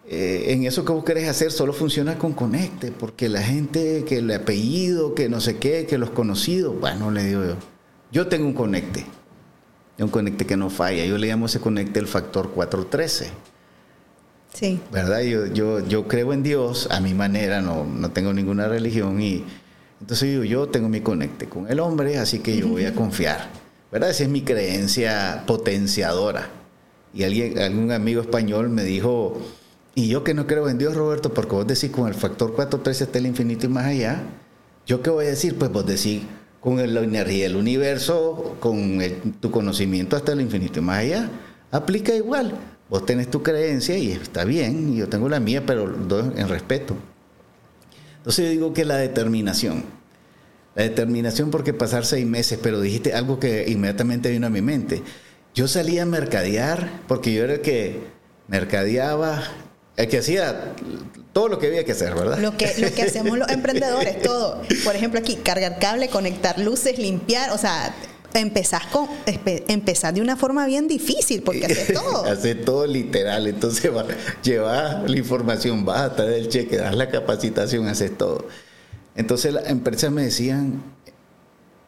Eh, 0.08 0.54
en 0.54 0.64
eso 0.64 0.86
que 0.86 0.92
vos 0.92 1.04
querés 1.04 1.28
hacer 1.28 1.52
solo 1.52 1.74
funciona 1.74 2.16
con 2.16 2.32
conecte, 2.32 2.92
porque 2.92 3.28
la 3.28 3.42
gente, 3.42 4.06
que 4.08 4.20
el 4.20 4.30
apellido, 4.30 5.14
que 5.14 5.28
no 5.28 5.42
sé 5.42 5.58
qué, 5.58 5.84
que 5.84 5.98
los 5.98 6.08
conocidos, 6.08 6.80
bueno, 6.80 7.10
le 7.10 7.24
digo 7.24 7.44
yo, 7.44 7.56
yo 8.10 8.26
tengo 8.28 8.46
un 8.46 8.54
conecte, 8.54 9.04
un 9.98 10.08
conecte 10.08 10.46
que 10.46 10.56
no 10.56 10.70
falla, 10.70 11.04
yo 11.04 11.18
le 11.18 11.26
llamo 11.26 11.44
ese 11.44 11.60
conecte 11.60 12.00
el 12.00 12.06
factor 12.06 12.48
413. 12.52 13.30
Sí. 14.54 14.80
¿Verdad? 14.90 15.20
Yo, 15.20 15.44
yo, 15.44 15.86
yo 15.86 16.08
creo 16.08 16.32
en 16.32 16.42
Dios 16.42 16.88
a 16.90 17.00
mi 17.00 17.12
manera, 17.12 17.60
no, 17.60 17.84
no 17.84 18.12
tengo 18.12 18.32
ninguna 18.32 18.66
religión 18.66 19.20
y 19.20 19.44
entonces 20.00 20.30
digo, 20.30 20.44
yo 20.44 20.68
tengo 20.68 20.88
mi 20.88 21.02
conecte 21.02 21.50
con 21.50 21.70
el 21.70 21.80
hombre, 21.80 22.16
así 22.16 22.38
que 22.38 22.56
yo 22.56 22.68
voy 22.68 22.86
a 22.86 22.94
confiar. 22.94 23.67
¿Verdad? 23.90 24.10
Esa 24.10 24.24
es 24.24 24.28
mi 24.28 24.42
creencia 24.42 25.44
potenciadora. 25.46 26.50
Y 27.14 27.22
alguien, 27.24 27.58
algún 27.58 27.90
amigo 27.90 28.20
español 28.20 28.68
me 28.68 28.84
dijo, 28.84 29.40
y 29.94 30.08
yo 30.08 30.22
que 30.24 30.34
no 30.34 30.46
creo 30.46 30.68
en 30.68 30.78
Dios, 30.78 30.94
Roberto, 30.94 31.32
porque 31.32 31.52
vos 31.52 31.66
decís 31.66 31.90
con 31.90 32.06
el 32.06 32.14
factor 32.14 32.54
413 32.54 33.04
está 33.04 33.18
el 33.18 33.26
infinito 33.26 33.66
y 33.66 33.70
más 33.70 33.86
allá, 33.86 34.22
¿yo 34.86 35.02
qué 35.02 35.10
voy 35.10 35.26
a 35.26 35.30
decir? 35.30 35.56
Pues 35.56 35.72
vos 35.72 35.86
decís 35.86 36.22
con 36.60 36.76
la 36.76 37.00
energía 37.00 37.44
del 37.44 37.56
universo, 37.56 38.56
con 38.60 39.00
tu 39.40 39.50
conocimiento 39.50 40.16
hasta 40.16 40.32
el 40.32 40.40
infinito 40.40 40.80
y 40.80 40.82
más 40.82 40.98
allá, 40.98 41.30
aplica 41.70 42.14
igual. 42.14 42.54
Vos 42.90 43.06
tenés 43.06 43.30
tu 43.30 43.42
creencia 43.42 43.96
y 43.98 44.12
está 44.12 44.44
bien, 44.44 44.94
y 44.94 44.98
yo 44.98 45.08
tengo 45.08 45.28
la 45.28 45.40
mía, 45.40 45.64
pero 45.66 45.94
en 46.36 46.48
respeto. 46.48 46.94
Entonces 48.18 48.44
yo 48.46 48.50
digo 48.50 48.72
que 48.72 48.84
la 48.84 48.96
determinación, 48.96 49.84
la 50.78 50.84
determinación 50.84 51.50
porque 51.50 51.74
pasar 51.74 52.06
seis 52.06 52.24
meses, 52.24 52.56
pero 52.62 52.80
dijiste 52.80 53.12
algo 53.12 53.40
que 53.40 53.68
inmediatamente 53.68 54.30
vino 54.30 54.46
a 54.46 54.50
mi 54.50 54.62
mente. 54.62 55.02
Yo 55.52 55.66
salía 55.66 56.04
a 56.04 56.06
mercadear 56.06 57.02
porque 57.08 57.32
yo 57.32 57.42
era 57.42 57.54
el 57.54 57.62
que 57.62 57.98
mercadeaba, 58.46 59.42
el 59.96 60.06
que 60.06 60.18
hacía 60.18 60.76
todo 61.32 61.48
lo 61.48 61.58
que 61.58 61.66
había 61.66 61.84
que 61.84 61.90
hacer, 61.90 62.14
¿verdad? 62.14 62.38
Lo 62.38 62.56
que, 62.56 62.72
lo 62.78 62.94
que 62.94 63.02
hacemos 63.02 63.36
los 63.36 63.48
emprendedores, 63.48 64.22
todo. 64.22 64.62
Por 64.84 64.94
ejemplo, 64.94 65.18
aquí, 65.18 65.34
cargar 65.34 65.80
cable, 65.80 66.10
conectar 66.10 66.60
luces, 66.60 66.96
limpiar, 66.96 67.50
o 67.50 67.58
sea, 67.58 67.92
empezás, 68.34 68.86
con, 68.86 69.08
empezás 69.26 70.14
de 70.14 70.20
una 70.20 70.36
forma 70.36 70.64
bien 70.66 70.86
difícil 70.86 71.42
porque 71.42 71.66
haces 71.66 71.92
todo. 71.92 72.24
haces 72.24 72.64
todo 72.64 72.86
literal, 72.86 73.48
entonces 73.48 73.92
va, 73.92 74.06
llevas 74.44 75.10
la 75.10 75.18
información, 75.18 75.84
vas 75.84 76.02
a 76.02 76.14
traer 76.14 76.34
el 76.34 76.48
cheque, 76.48 76.76
das 76.76 76.94
la 76.94 77.08
capacitación, 77.08 77.88
haces 77.88 78.16
todo. 78.16 78.46
Entonces 79.18 79.52
las 79.52 79.68
empresas 79.68 80.12
me 80.12 80.22
decían, 80.22 80.80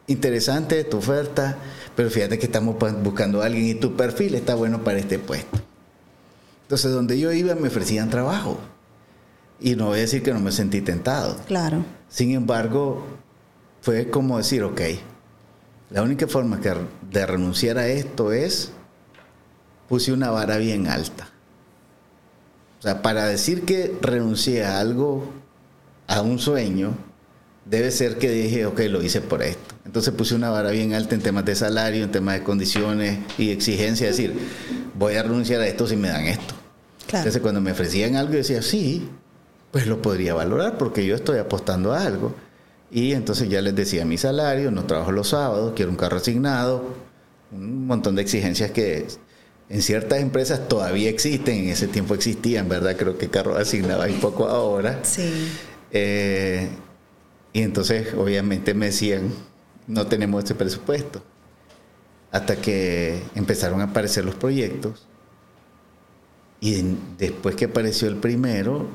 interesante 0.09 0.83
tu 0.83 0.97
oferta, 0.97 1.57
pero 1.95 2.11
fíjate 2.11 2.41
que 2.41 2.47
estamos 2.47 2.75
buscando 3.05 3.41
a 3.41 3.47
alguien 3.47 3.67
y 3.67 3.75
tu 3.77 3.97
perfil 3.97 4.35
está 4.35 4.57
bueno 4.57 4.83
para 4.83 4.99
este 4.99 5.21
puesto. 5.21 5.61
Entonces, 6.63 6.91
donde 6.91 7.21
yo 7.21 7.33
iba 7.33 7.55
me 7.55 7.69
ofrecían 7.69 8.11
trabajo. 8.11 8.59
Y 9.61 9.77
no 9.77 9.87
voy 9.87 9.99
a 9.99 10.01
decir 10.01 10.25
que 10.25 10.33
no 10.33 10.41
me 10.41 10.51
sentí 10.51 10.81
tentado. 10.81 11.37
Claro. 11.47 11.85
Sin 12.09 12.33
embargo, 12.33 13.07
fue 13.81 14.11
como 14.11 14.39
decir, 14.39 14.65
ok, 14.65 14.81
la 15.91 16.03
única 16.03 16.27
forma 16.27 16.61
que 16.61 16.75
de 17.13 17.27
renunciar 17.27 17.79
a 17.79 17.87
esto 17.87 18.33
es, 18.33 18.73
puse 19.89 20.13
una 20.13 20.33
vara 20.33 20.57
bien 20.57 20.89
alta. 20.89 21.29
O 22.81 22.83
sea, 22.83 23.03
para 23.03 23.27
decir 23.27 23.65
que 23.65 23.97
renuncié 24.03 24.65
a 24.65 24.81
algo, 24.81 25.31
a 26.09 26.23
un 26.23 26.41
sueño, 26.41 27.10
debe 27.71 27.93
ser 27.93 28.19
que 28.19 28.29
dije, 28.31 28.67
ok, 28.67 28.81
lo 28.91 29.01
hice 29.01 29.21
por 29.21 29.43
esto. 29.43 29.77
Entonces 29.85 30.13
puse 30.13 30.35
una 30.35 30.51
vara 30.51 30.71
bien 30.73 30.93
alta 30.93 31.15
en 31.15 31.23
temas 31.23 31.45
de 31.45 31.55
salario, 31.55 32.03
en 32.03 32.11
temas 32.11 32.35
de 32.35 32.43
condiciones 32.43 33.21
y 33.39 33.51
exigencia, 33.51 34.09
es 34.09 34.17
decir, 34.17 34.35
voy 34.99 35.15
a 35.15 35.23
renunciar 35.23 35.61
a 35.61 35.67
esto 35.69 35.87
si 35.87 35.97
me 35.97 36.09
dan 36.09 36.27
esto. 36.27 36.55
Entonces 37.13 37.41
cuando 37.41 37.61
me 37.61 37.73
ofrecían 37.73 38.17
algo, 38.17 38.33
yo 38.33 38.39
decía, 38.39 38.63
sí, 38.63 39.09
pues 39.71 39.87
lo 39.87 40.03
podría 40.03 40.35
valorar 40.35 40.79
porque 40.79 41.07
yo 41.07 41.15
estoy 41.15 41.39
apostando 41.39 41.93
a 41.93 42.05
algo. 42.05 42.35
Y 42.91 43.13
entonces 43.13 43.49
ya 43.49 43.63
les 43.63 43.75
decía 43.75 44.05
mi 44.05 44.19
salario, 44.19 44.73
no 44.73 44.85
trabajo 44.85 45.13
los 45.13 45.29
sábados, 45.29 45.73
quiero 45.77 45.93
un 45.93 45.97
carro 45.97 46.17
asignado, 46.17 46.85
un 47.53 47.87
montón 47.87 48.17
de 48.17 48.23
exigencias 48.23 48.73
que 48.73 49.07
en 49.69 49.83
ciertas 49.83 50.19
empresas 50.21 50.69
todavía 50.69 51.09
existen, 51.09 51.59
en 51.59 51.69
ese 51.69 51.87
tiempo 51.87 52.15
existían, 52.15 52.69
¿verdad? 52.69 52.97
Creo 52.97 53.17
que 53.17 53.29
carro 53.29 53.57
asignado 53.57 54.03
hay 54.03 54.15
poco 54.15 54.49
ahora. 54.49 55.01
Sí. 55.05 55.31
Eh, 55.93 56.69
y 57.53 57.63
entonces 57.63 58.15
obviamente 58.15 58.75
me 58.75 58.87
decían, 58.87 59.33
no 59.87 60.07
tenemos 60.07 60.45
este 60.45 60.55
presupuesto. 60.55 61.23
Hasta 62.33 62.57
que 62.57 63.23
empezaron 63.35 63.81
a 63.81 63.85
aparecer 63.85 64.25
los 64.25 64.37
proyectos 64.37 65.07
y 66.61 66.97
después 67.19 67.57
que 67.57 67.65
apareció 67.65 68.07
el 68.07 68.17
primero, 68.17 68.87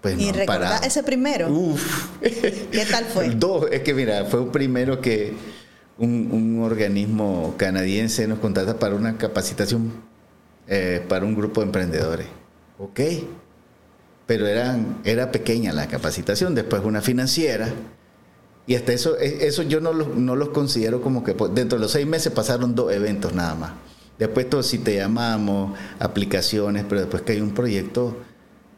pues 0.00 0.18
¿Y 0.18 0.30
no 0.30 0.40
ese 0.84 1.02
primero? 1.02 1.48
Uf. 1.50 2.20
¿Qué 2.20 2.86
tal 2.90 3.06
fue? 3.06 3.30
Dos, 3.36 3.68
es 3.72 3.80
que 3.80 3.94
mira, 3.94 4.26
fue 4.26 4.40
un 4.40 4.52
primero 4.52 5.00
que 5.00 5.32
un, 5.96 6.60
organismo 6.62 7.54
canadiense 7.56 8.28
nos 8.28 8.38
contrata 8.38 8.78
para 8.78 8.94
una 8.96 9.16
capacitación 9.16 9.92
eh, 10.68 11.02
para 11.08 11.24
un 11.24 11.34
grupo 11.34 11.62
de 11.62 11.66
emprendedores. 11.66 12.26
Ok. 12.78 13.00
Pero 14.26 14.46
eran, 14.46 14.98
era 15.04 15.32
pequeña 15.32 15.72
la 15.72 15.88
capacitación, 15.88 16.54
después 16.54 16.82
una 16.84 17.00
financiera. 17.00 17.72
Y 18.66 18.74
hasta 18.74 18.92
eso, 18.92 19.18
e, 19.18 19.46
eso 19.46 19.62
yo 19.62 19.80
no 19.80 19.92
los, 19.92 20.16
no 20.16 20.36
los 20.36 20.50
considero 20.50 21.02
como 21.02 21.22
que 21.22 21.34
pues, 21.34 21.54
dentro 21.54 21.78
de 21.78 21.82
los 21.82 21.92
seis 21.92 22.06
meses 22.06 22.32
pasaron 22.32 22.74
dos 22.74 22.92
eventos 22.92 23.34
nada 23.34 23.54
más. 23.54 23.72
Después 24.18 24.48
todo, 24.48 24.62
si 24.62 24.78
te 24.78 24.96
llamamos, 24.96 25.76
aplicaciones, 25.98 26.84
pero 26.88 27.00
después 27.00 27.22
que 27.22 27.32
hay 27.32 27.40
un 27.40 27.52
proyecto 27.52 28.16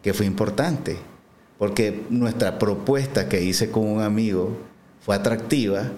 que 0.03 0.15
fue 0.15 0.27
importante, 0.27 0.97
porque 1.59 2.05
nuestra 2.11 2.59
propuesta 2.59 3.29
que 3.29 3.43
hice 3.43 3.71
con 3.71 3.87
un 3.87 4.03
amigo 4.03 4.57
fue 5.01 5.15
atractiva 5.15 5.93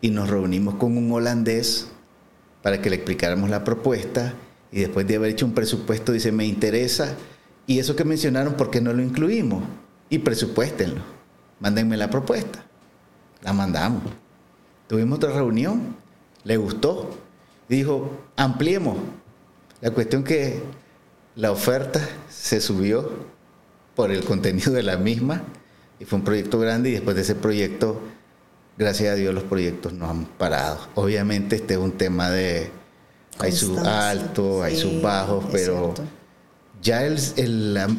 y 0.00 0.10
nos 0.10 0.28
reunimos 0.28 0.76
con 0.76 0.96
un 0.96 1.10
holandés 1.10 1.88
para 2.62 2.80
que 2.80 2.90
le 2.90 2.96
explicáramos 2.96 3.50
la 3.50 3.64
propuesta 3.64 4.34
y 4.70 4.80
después 4.80 5.06
de 5.06 5.16
haber 5.16 5.30
hecho 5.30 5.46
un 5.46 5.54
presupuesto 5.54 6.12
dice, 6.12 6.32
me 6.32 6.46
interesa 6.46 7.14
y 7.66 7.78
eso 7.78 7.96
que 7.96 8.04
mencionaron, 8.04 8.54
¿por 8.54 8.70
qué 8.70 8.80
no 8.80 8.92
lo 8.92 9.02
incluimos? 9.02 9.64
Y 10.10 10.18
presupuéstenlo, 10.18 11.00
mándenme 11.60 11.96
la 11.96 12.10
propuesta. 12.10 12.65
La 13.46 13.52
mandamos. 13.52 14.02
Tuvimos 14.88 15.18
otra 15.18 15.30
reunión, 15.30 15.94
le 16.42 16.56
gustó, 16.56 17.16
dijo, 17.68 18.10
ampliemos. 18.34 18.96
La 19.80 19.92
cuestión 19.92 20.24
que 20.24 20.60
la 21.36 21.52
oferta 21.52 22.00
se 22.28 22.60
subió 22.60 23.08
por 23.94 24.10
el 24.10 24.24
contenido 24.24 24.72
de 24.72 24.82
la 24.82 24.96
misma 24.96 25.44
y 26.00 26.04
fue 26.04 26.18
un 26.18 26.24
proyecto 26.24 26.58
grande 26.58 26.90
y 26.90 26.92
después 26.94 27.14
de 27.14 27.22
ese 27.22 27.36
proyecto, 27.36 28.00
gracias 28.76 29.12
a 29.12 29.14
Dios, 29.14 29.32
los 29.32 29.44
proyectos 29.44 29.92
no 29.92 30.10
han 30.10 30.24
parado. 30.24 30.80
Obviamente 30.96 31.54
este 31.54 31.74
es 31.74 31.80
un 31.80 31.92
tema 31.92 32.30
de... 32.30 32.72
Hay 33.38 33.52
sus 33.52 33.78
altos, 33.78 34.64
hay 34.64 34.76
sus 34.76 35.00
bajos, 35.00 35.44
pero 35.52 35.94
ya 36.82 37.04
el, 37.04 37.20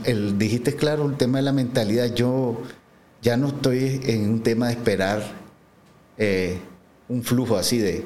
el, 0.03 0.37
dijiste 0.37 0.75
claro, 0.75 1.05
el 1.05 1.15
tema 1.15 1.37
de 1.37 1.43
la 1.43 1.53
mentalidad, 1.53 2.13
yo 2.13 2.63
ya 3.21 3.37
no 3.37 3.47
estoy 3.47 4.01
en 4.03 4.29
un 4.29 4.43
tema 4.43 4.67
de 4.67 4.73
esperar 4.73 5.23
eh, 6.17 6.59
un 7.09 7.23
flujo 7.23 7.57
así 7.57 7.77
de, 7.77 8.05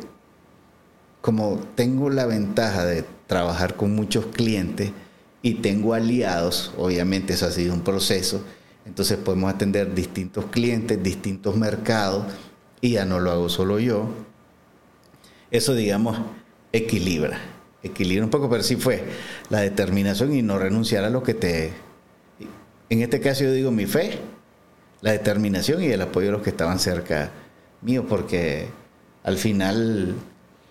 como 1.22 1.60
tengo 1.76 2.10
la 2.10 2.26
ventaja 2.26 2.86
de 2.86 3.04
trabajar 3.28 3.76
con 3.76 3.96
muchos 3.96 4.26
clientes 4.28 4.92
y 5.42 5.56
tengo 5.56 5.94
aliados, 5.94 6.74
obviamente 6.78 7.34
eso 7.34 7.46
ha 7.46 7.52
sido 7.52 7.74
un 7.74 7.82
proceso, 7.82 8.44
entonces 8.86 9.18
podemos 9.18 9.54
atender 9.54 9.94
distintos 9.94 10.46
clientes, 10.46 11.02
distintos 11.02 11.56
mercados 11.56 12.26
y 12.80 12.92
ya 12.92 13.06
no 13.06 13.20
lo 13.20 13.32
hago 13.32 13.50
solo 13.50 13.80
yo. 13.80 14.10
Eso, 15.52 15.76
digamos, 15.76 16.18
equilibra, 16.72 17.40
equilibra 17.84 18.26
un 18.26 18.32
poco, 18.32 18.50
pero 18.50 18.64
sí 18.64 18.76
fue 18.76 19.04
la 19.50 19.62
determinación 19.62 20.34
y 20.34 20.42
no 20.42 20.58
renunciar 20.58 21.04
a 21.04 21.10
lo 21.10 21.24
que 21.24 21.34
te... 21.34 21.74
En 22.90 23.02
este 23.02 23.22
caso 23.22 23.44
yo 23.44 23.52
digo 23.54 23.72
mi 23.72 23.86
fe, 23.86 24.20
la 25.02 25.12
determinación 25.12 25.84
y 25.84 25.88
el 25.88 26.02
apoyo 26.02 26.28
de 26.28 26.32
los 26.34 26.42
que 26.42 26.52
estaban 26.52 26.80
cerca 26.80 27.32
mío, 27.82 28.06
porque 28.08 28.68
al 29.24 29.38
final 29.38 30.16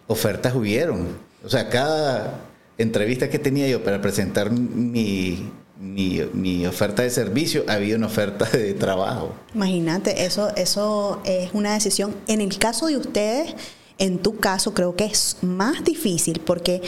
ofertas 0.07 0.55
hubieron. 0.55 1.09
O 1.45 1.49
sea, 1.49 1.69
cada 1.69 2.41
entrevista 2.79 3.29
que 3.29 3.39
tenía 3.39 3.69
yo 3.69 3.83
para 3.85 4.01
presentar 4.01 4.51
mi, 4.51 5.51
mi, 5.81 6.67
oferta 6.67 7.03
de 7.03 7.11
servicio, 7.11 7.65
había 7.69 7.97
una 7.97 8.07
oferta 8.07 8.45
de 8.47 8.75
trabajo. 8.75 9.35
Imagínate, 9.55 10.25
eso, 10.25 10.55
eso 10.57 11.21
es 11.25 11.51
una 11.53 11.75
decisión. 11.75 12.15
En 12.27 12.41
el 12.41 12.59
caso 12.59 12.87
de 12.87 12.99
ustedes, 12.99 13.55
en 14.01 14.19
tu 14.19 14.39
caso 14.39 14.75
creo 14.75 14.97
que 14.97 15.05
es 15.05 15.37
más 15.43 15.85
difícil 15.85 16.41
porque 16.41 16.83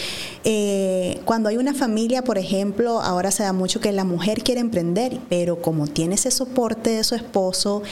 eh, 0.45 1.21
cuando 1.25 1.50
hay 1.50 1.59
una 1.59 1.75
familia, 1.75 2.25
por 2.25 2.38
ejemplo, 2.38 3.00
ahora 3.00 3.31
se 3.31 3.42
da 3.42 3.52
mucho 3.52 3.81
que 3.81 3.92
la 3.92 4.04
mujer 4.04 4.42
quiere 4.42 4.61
emprender, 4.61 5.21
pero 5.28 5.61
como 5.61 5.87
tiene 5.87 6.16
ese 6.16 6.31
soporte 6.31 6.90
de 6.90 7.04
su 7.04 7.14
esposo 7.14 7.83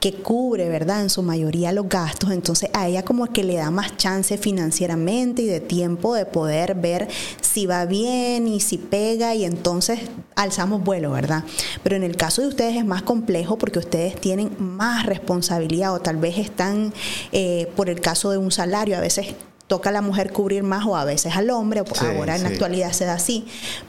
que 0.00 0.14
cubre, 0.14 0.70
¿verdad? 0.70 1.02
En 1.02 1.10
su 1.10 1.22
mayoría 1.22 1.72
los 1.72 1.88
gastos, 1.88 2.30
entonces 2.30 2.70
a 2.72 2.88
ella 2.88 3.04
como 3.04 3.26
que 3.26 3.44
le 3.44 3.56
da 3.56 3.70
más 3.70 3.98
chance 3.98 4.38
financieramente 4.38 5.42
y 5.42 5.46
de 5.46 5.60
tiempo 5.60 6.14
de 6.14 6.24
poder 6.24 6.74
ver 6.74 7.08
si 7.42 7.66
va 7.66 7.84
bien 7.84 8.48
y 8.48 8.60
si 8.60 8.78
pega 8.78 9.34
y 9.34 9.44
entonces 9.44 10.00
alzamos 10.36 10.82
vuelo, 10.82 11.10
¿verdad? 11.10 11.44
Pero 11.82 11.96
en 11.96 12.02
el 12.02 12.16
caso 12.16 12.40
de 12.40 12.48
ustedes 12.48 12.76
es 12.76 12.84
más 12.86 13.02
complejo 13.02 13.58
porque 13.58 13.78
ustedes 13.78 14.18
tienen 14.18 14.56
más 14.58 15.04
responsabilidad 15.04 15.92
o 15.92 16.00
tal 16.00 16.16
vez 16.16 16.38
están, 16.38 16.94
eh, 17.32 17.70
por 17.76 17.90
el 17.90 18.00
caso 18.00 18.30
de 18.30 18.38
un 18.38 18.50
salario, 18.70 18.96
a 18.96 19.00
veces 19.00 19.34
toca 19.66 19.90
a 19.90 19.92
la 19.92 20.00
mujer 20.00 20.32
cubrir 20.32 20.62
más 20.62 20.86
o 20.86 20.96
a 20.96 21.04
veces 21.04 21.36
al 21.36 21.50
hombre, 21.50 21.82
ahora 22.00 22.36
en 22.36 22.42
la 22.44 22.48
actualidad 22.48 22.92
se 22.92 23.04
da 23.04 23.14
así, 23.14 23.46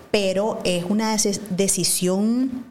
pero 0.09 0.59
es 0.63 0.85
una 0.85 1.15
decisión 1.51 2.65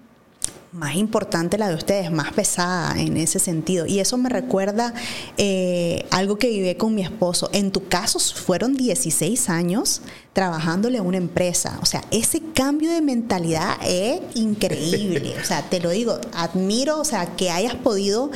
más 0.72 0.94
importante 0.94 1.58
la 1.58 1.68
de 1.68 1.74
ustedes, 1.74 2.12
más 2.12 2.32
pesada 2.32 2.94
en 3.00 3.16
ese 3.16 3.38
sentido. 3.38 3.86
Y 3.86 3.98
eso 3.98 4.16
me 4.16 4.28
recuerda 4.28 4.94
eh, 5.36 6.06
algo 6.10 6.38
que 6.38 6.48
viví 6.48 6.74
con 6.76 6.94
mi 6.94 7.02
esposo. 7.02 7.50
En 7.52 7.72
tu 7.72 7.88
caso 7.88 8.20
fueron 8.20 8.76
16 8.76 9.50
años 9.50 10.02
trabajándole 10.32 10.98
a 10.98 11.02
una 11.02 11.16
empresa. 11.16 11.78
O 11.82 11.86
sea, 11.86 12.04
ese 12.12 12.40
cambio 12.54 12.92
de 12.92 13.00
mentalidad 13.00 13.76
es 13.84 14.20
increíble. 14.34 15.34
O 15.40 15.44
sea, 15.44 15.62
te 15.62 15.80
lo 15.80 15.90
digo, 15.90 16.20
admiro, 16.32 17.00
o 17.00 17.04
sea, 17.04 17.34
que 17.34 17.50
hayas 17.50 17.74
podido 17.74 18.30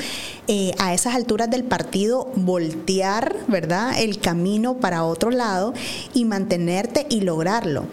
eh, 0.48 0.72
a 0.78 0.94
esas 0.94 1.14
alturas 1.14 1.50
del 1.50 1.62
partido 1.64 2.32
voltear, 2.34 3.36
¿verdad? 3.46 4.00
El 4.00 4.18
camino 4.18 4.78
para 4.78 5.04
otro 5.04 5.30
lado 5.30 5.74
y 6.14 6.24
mantenerte 6.24 7.06
y 7.10 7.20
lograrlo. 7.20 7.84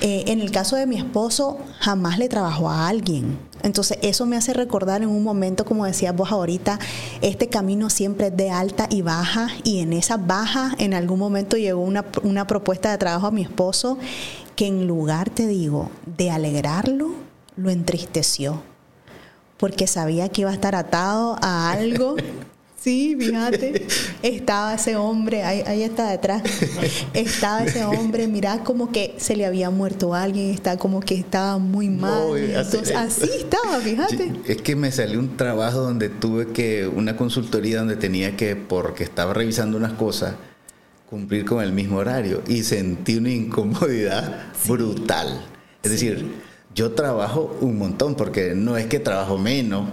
Eh, 0.00 0.24
en 0.28 0.40
el 0.40 0.50
caso 0.50 0.76
de 0.76 0.86
mi 0.86 0.96
esposo, 0.96 1.58
jamás 1.78 2.18
le 2.18 2.28
trabajó 2.28 2.70
a 2.70 2.88
alguien. 2.88 3.38
Entonces, 3.62 3.98
eso 4.00 4.24
me 4.24 4.36
hace 4.36 4.54
recordar 4.54 5.02
en 5.02 5.10
un 5.10 5.22
momento, 5.22 5.66
como 5.66 5.84
decías 5.84 6.16
vos 6.16 6.32
ahorita, 6.32 6.78
este 7.20 7.48
camino 7.48 7.90
siempre 7.90 8.28
es 8.28 8.36
de 8.36 8.50
alta 8.50 8.86
y 8.88 9.02
baja, 9.02 9.48
y 9.62 9.80
en 9.80 9.92
esa 9.92 10.16
baja, 10.16 10.74
en 10.78 10.94
algún 10.94 11.18
momento 11.18 11.58
llegó 11.58 11.82
una, 11.82 12.06
una 12.22 12.46
propuesta 12.46 12.90
de 12.90 12.96
trabajo 12.96 13.26
a 13.26 13.30
mi 13.30 13.42
esposo 13.42 13.98
que 14.56 14.66
en 14.66 14.86
lugar, 14.86 15.28
te 15.28 15.46
digo, 15.46 15.90
de 16.16 16.30
alegrarlo, 16.30 17.10
lo 17.56 17.70
entristeció, 17.70 18.62
porque 19.58 19.86
sabía 19.86 20.30
que 20.30 20.42
iba 20.42 20.50
a 20.50 20.54
estar 20.54 20.74
atado 20.74 21.36
a 21.42 21.72
algo 21.72 22.16
Sí, 22.82 23.14
fíjate, 23.18 23.86
estaba 24.22 24.74
ese 24.74 24.96
hombre, 24.96 25.42
ahí, 25.42 25.82
está 25.82 26.10
detrás, 26.10 26.42
estaba 27.12 27.62
ese 27.62 27.84
hombre, 27.84 28.26
mira 28.26 28.64
como 28.64 28.90
que 28.90 29.14
se 29.18 29.36
le 29.36 29.44
había 29.44 29.68
muerto 29.68 30.14
alguien, 30.14 30.48
está 30.48 30.78
como 30.78 31.00
que 31.00 31.14
estaba 31.14 31.58
muy 31.58 31.90
mal. 31.90 32.38
Entonces, 32.38 32.96
así 32.96 33.28
estaba, 33.36 33.78
fíjate. 33.80 34.32
Es 34.46 34.62
que 34.62 34.76
me 34.76 34.90
salió 34.92 35.18
un 35.18 35.36
trabajo 35.36 35.80
donde 35.80 36.08
tuve 36.08 36.46
que, 36.52 36.88
una 36.88 37.18
consultoría 37.18 37.80
donde 37.80 37.96
tenía 37.96 38.34
que, 38.34 38.56
porque 38.56 39.04
estaba 39.04 39.34
revisando 39.34 39.76
unas 39.76 39.92
cosas, 39.92 40.36
cumplir 41.10 41.44
con 41.44 41.62
el 41.62 41.72
mismo 41.72 41.98
horario 41.98 42.42
y 42.48 42.62
sentí 42.62 43.16
una 43.16 43.30
incomodidad 43.30 44.52
brutal. 44.66 45.44
Es 45.82 45.90
decir, 45.90 46.32
yo 46.74 46.92
trabajo 46.92 47.58
un 47.60 47.76
montón 47.76 48.14
porque 48.14 48.54
no 48.54 48.78
es 48.78 48.86
que 48.86 49.00
trabajo 49.00 49.36
menos, 49.36 49.86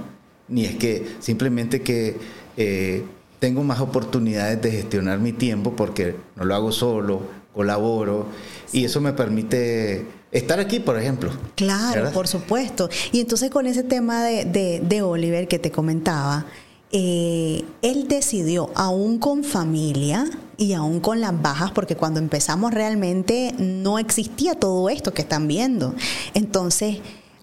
ni 0.47 0.63
es 0.63 0.77
que 0.77 1.05
simplemente 1.19 1.81
que 1.81 2.46
eh, 2.57 3.03
tengo 3.39 3.63
más 3.63 3.79
oportunidades 3.79 4.61
de 4.61 4.71
gestionar 4.71 5.19
mi 5.19 5.31
tiempo 5.31 5.75
porque 5.75 6.15
no 6.35 6.43
lo 6.43 6.55
hago 6.55 6.71
solo, 6.71 7.21
colaboro 7.53 8.25
y 8.73 8.85
eso 8.85 8.99
me 8.99 9.13
permite 9.13 10.05
estar 10.31 10.59
aquí, 10.59 10.79
por 10.79 10.97
ejemplo. 10.97 11.31
Claro, 11.55 12.11
por 12.11 12.27
supuesto. 12.27 12.89
Y 13.11 13.19
entonces 13.19 13.49
con 13.49 13.67
ese 13.67 13.83
tema 13.83 14.23
de, 14.23 15.01
Oliver 15.03 15.47
que 15.47 15.59
te 15.59 15.71
comentaba, 15.71 16.45
eh, 16.91 17.63
él 17.81 18.07
decidió, 18.07 18.71
aún 18.75 19.19
con 19.19 19.43
familia 19.43 20.25
y 20.57 20.73
aún 20.73 20.99
con 20.99 21.21
las 21.21 21.39
bajas, 21.41 21.71
porque 21.71 21.95
cuando 21.95 22.19
empezamos 22.19 22.73
realmente 22.73 23.53
no 23.57 23.99
existía 23.99 24.55
todo 24.55 24.89
esto 24.89 25.13
que 25.13 25.21
están 25.21 25.47
viendo. 25.47 25.93
Entonces, 26.33 26.97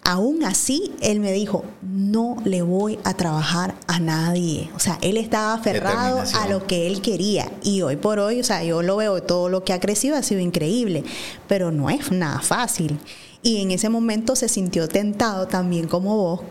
Aún 0.07 0.43
así, 0.43 0.93
él 1.01 1.19
me 1.19 1.31
dijo, 1.31 1.65
no 1.81 2.37
le 2.45 2.61
voy 2.61 2.99
a 3.03 3.15
trabajar 3.15 3.73
a 3.87 3.99
nadie. 3.99 4.69
O 4.75 4.79
sea, 4.79 4.99
él 5.01 5.17
estaba 5.17 5.55
aferrado 5.55 6.21
a 6.39 6.47
lo 6.47 6.67
que 6.67 6.85
él 6.85 7.01
quería. 7.01 7.51
Y 7.63 7.81
hoy 7.81 7.95
por 7.95 8.19
hoy, 8.19 8.39
o 8.39 8.43
sea, 8.43 8.63
yo 8.63 8.83
lo 8.83 8.97
veo, 8.97 9.23
todo 9.23 9.49
lo 9.49 9.63
que 9.63 9.73
ha 9.73 9.79
crecido 9.79 10.15
ha 10.15 10.21
sido 10.21 10.41
increíble, 10.41 11.03
pero 11.47 11.71
no 11.71 11.89
es 11.89 12.11
nada 12.11 12.39
fácil. 12.41 12.99
Y 13.41 13.63
en 13.63 13.71
ese 13.71 13.89
momento 13.89 14.35
se 14.35 14.47
sintió 14.47 14.87
tentado 14.87 15.47
también 15.47 15.87
como 15.87 16.15
vos, 16.15 16.41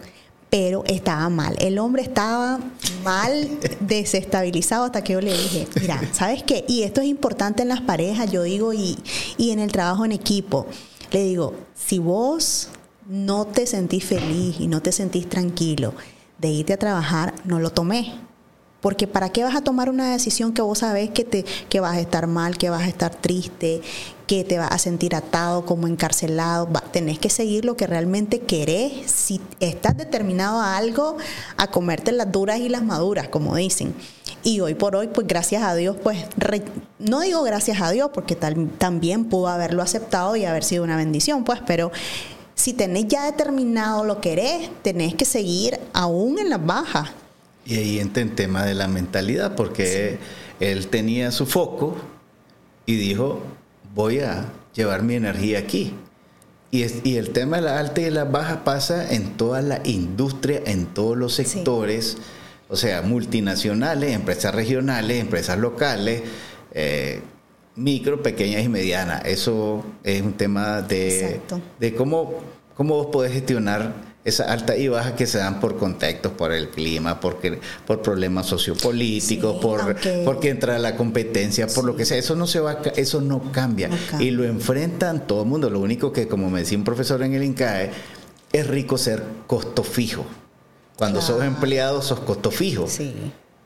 pero 0.51 0.83
estaba 0.87 1.29
mal. 1.29 1.55
El 1.61 1.79
hombre 1.79 2.03
estaba 2.03 2.59
mal, 3.05 3.49
desestabilizado 3.81 4.87
hasta 4.87 5.05
que 5.05 5.13
yo 5.13 5.21
le 5.21 5.33
dije, 5.33 5.69
mira, 5.81 6.03
¿sabes 6.13 6.43
qué? 6.43 6.65
Y 6.67 6.83
esto 6.83 7.03
es 7.03 7.07
importante 7.07 7.63
en 7.63 7.69
las 7.69 7.83
parejas, 7.83 8.33
yo 8.33 8.43
digo, 8.43 8.73
y, 8.73 8.99
y 9.39 9.53
en 9.53 9.61
el 9.61 9.71
trabajo 9.71 10.05
en 10.05 10.11
equipo. 10.11 10.67
Le 11.13 11.23
digo, 11.23 11.55
si 11.77 12.01
vos 12.01 12.71
no 13.07 13.47
te 13.47 13.67
sentís 13.67 14.05
feliz 14.05 14.57
y 14.61 14.67
no 14.67 14.81
te 14.81 14.93
sentís 14.93 15.29
tranquilo 15.29 15.95
de 16.39 16.49
irte 16.49 16.73
a 16.73 16.79
trabajar, 16.79 17.35
no 17.45 17.61
lo 17.61 17.71
tomé. 17.71 18.15
Porque 18.81 19.07
¿para 19.07 19.31
qué 19.31 19.43
vas 19.43 19.57
a 19.57 19.63
tomar 19.63 19.89
una 19.89 20.13
decisión 20.13 20.53
que 20.53 20.61
vos 20.61 20.81
sabés 20.81 21.09
que, 21.09 21.25
te, 21.25 21.47
que 21.71 21.81
vas 21.81 21.97
a 21.97 22.01
estar 22.01 22.27
mal, 22.27 22.59
que 22.59 22.69
vas 22.69 22.83
a 22.83 22.89
estar 22.89 23.15
triste, 23.15 23.81
que 24.27 24.45
te 24.45 24.59
vas 24.59 24.71
a 24.71 24.77
sentir 24.77 25.15
atado, 25.15 25.65
como 25.65 25.87
encarcelado? 25.87 26.69
tenés 26.93 27.19
que 27.19 27.31
seguir 27.31 27.65
lo 27.65 27.79
que 27.79 27.87
realmente 27.87 28.41
querés. 28.41 29.11
Si 29.11 29.41
estás 29.59 29.97
determinado 29.97 30.61
a 30.61 30.77
algo, 30.77 31.17
a 31.57 31.71
comerte 31.71 32.13
las 32.13 32.31
duras 32.31 32.59
y 32.59 32.69
las 32.69 32.85
maduras, 32.85 33.29
como 33.29 33.57
dicen. 33.57 33.95
Y 34.43 34.61
hoy 34.61 34.75
por 34.75 34.97
hoy, 34.97 35.09
pues 35.09 35.27
gracias 35.27 35.63
a 35.63 35.75
Dios, 35.75 35.97
pues 36.03 36.19
no 36.99 37.21
digo 37.21 37.43
gracias 37.43 37.81
a 37.81 37.91
Dios, 37.91 38.11
porque 38.13 38.37
también 38.37 39.25
pudo 39.25 39.49
haberlo 39.49 39.83
aceptado 39.83 40.37
y 40.37 40.45
haber 40.45 40.63
sido 40.63 40.85
una 40.85 40.99
bendición, 40.99 41.45
pues, 41.45 41.61
pero 41.67 41.91
si 42.55 42.73
tenés 42.73 43.09
ya 43.09 43.25
determinado 43.25 44.05
lo 44.05 44.21
que 44.21 44.33
eres, 44.33 44.71
tenés 44.83 45.15
que 45.15 45.25
seguir 45.25 45.79
aún 45.93 46.39
en 46.39 46.51
las 46.51 46.65
bajas. 46.65 47.11
Y 47.67 47.77
ahí 47.77 47.99
entra 47.99 48.23
el 48.23 48.35
tema 48.35 48.65
de 48.65 48.75
la 48.75 48.89
mentalidad, 48.89 49.55
porque 49.57 50.19
él 50.61 50.87
tenía 50.89 51.31
su 51.31 51.47
foco 51.47 51.97
y 52.87 52.97
dijo, 52.97 53.41
voy 53.95 54.21
a 54.21 54.53
llevar 54.75 55.03
mi 55.03 55.15
energía 55.15 55.59
aquí. 55.59 55.95
Y, 56.71 56.85
y 57.09 57.17
el 57.17 57.31
tema 57.31 57.57
de 57.57 57.63
la 57.63 57.79
alta 57.79 58.01
y 58.01 58.11
la 58.11 58.25
baja 58.25 58.65
pasa 58.65 59.13
en 59.15 59.37
toda 59.37 59.63
la 59.63 59.81
industria, 59.85 60.61
en 60.67 60.87
todos 60.87 61.17
los 61.17 61.35
sectores, 61.35 62.19
o 62.69 62.77
sea, 62.77 63.03
multinacionales, 63.03 64.13
empresas 64.13 64.55
regionales, 64.55 65.21
empresas 65.21 65.59
locales. 65.59 66.23
Eh, 66.73 67.23
micro, 67.77 68.23
pequeñas 68.23 68.63
y 68.65 68.69
medianas. 68.69 69.23
Eso 69.25 69.85
es 70.03 70.23
un 70.23 70.33
tema 70.35 70.83
de, 70.83 71.27
Exacto. 71.27 71.61
de 71.79 71.95
cómo, 71.95 72.35
cómo 72.77 72.95
vos 72.97 73.07
podés 73.13 73.33
gestionar 73.33 74.15
esa 74.25 74.45
alta 74.51 74.75
y 74.77 74.89
baja 74.89 75.17
que 75.17 75.27
se 75.27 75.37
dan 75.37 75.61
por 75.61 75.77
contextos, 75.77 76.33
por 76.33 76.51
el 76.53 76.71
clima, 76.71 77.21
porque, 77.21 77.59
por 77.87 78.01
problemas 78.01 78.47
sociopolíticos, 78.47 79.55
Sí, 79.57 79.59
por, 79.61 79.81
aunque- 79.83 80.23
porque 80.25 80.49
entra 80.49 80.79
la 80.79 80.97
competencia, 80.97 81.67
por 81.67 81.85
lo 81.85 81.95
que 81.95 82.07
sea. 82.07 82.17
Eso 82.17 82.35
no 82.35 82.47
se 82.47 82.61
va, 82.61 82.79
eso 82.97 83.21
no 83.21 83.53
cambia. 83.53 83.89
No 83.89 83.97
cambia. 84.11 84.27
Y 84.27 84.31
lo 84.31 84.45
enfrentan 84.45 85.27
todo 85.27 85.43
el 85.43 85.49
mundo. 85.49 85.69
Lo 85.69 85.81
único 85.81 86.11
que, 86.13 86.27
como 86.27 86.49
me 86.49 86.61
decía 86.61 86.79
un 86.79 86.85
profesor 86.85 87.23
en 87.23 87.35
el 87.35 87.43
INCAE, 87.45 87.91
es 88.53 88.67
rico 88.67 88.97
ser 88.97 89.23
costo 89.47 89.83
fijo. 89.85 90.25
Cuando 90.97 91.21
sos 91.21 91.43
empleado, 91.45 92.01
sos 92.01 92.21
costo 92.21 92.51
fijo. 92.51 92.87
Sí. 92.89 93.13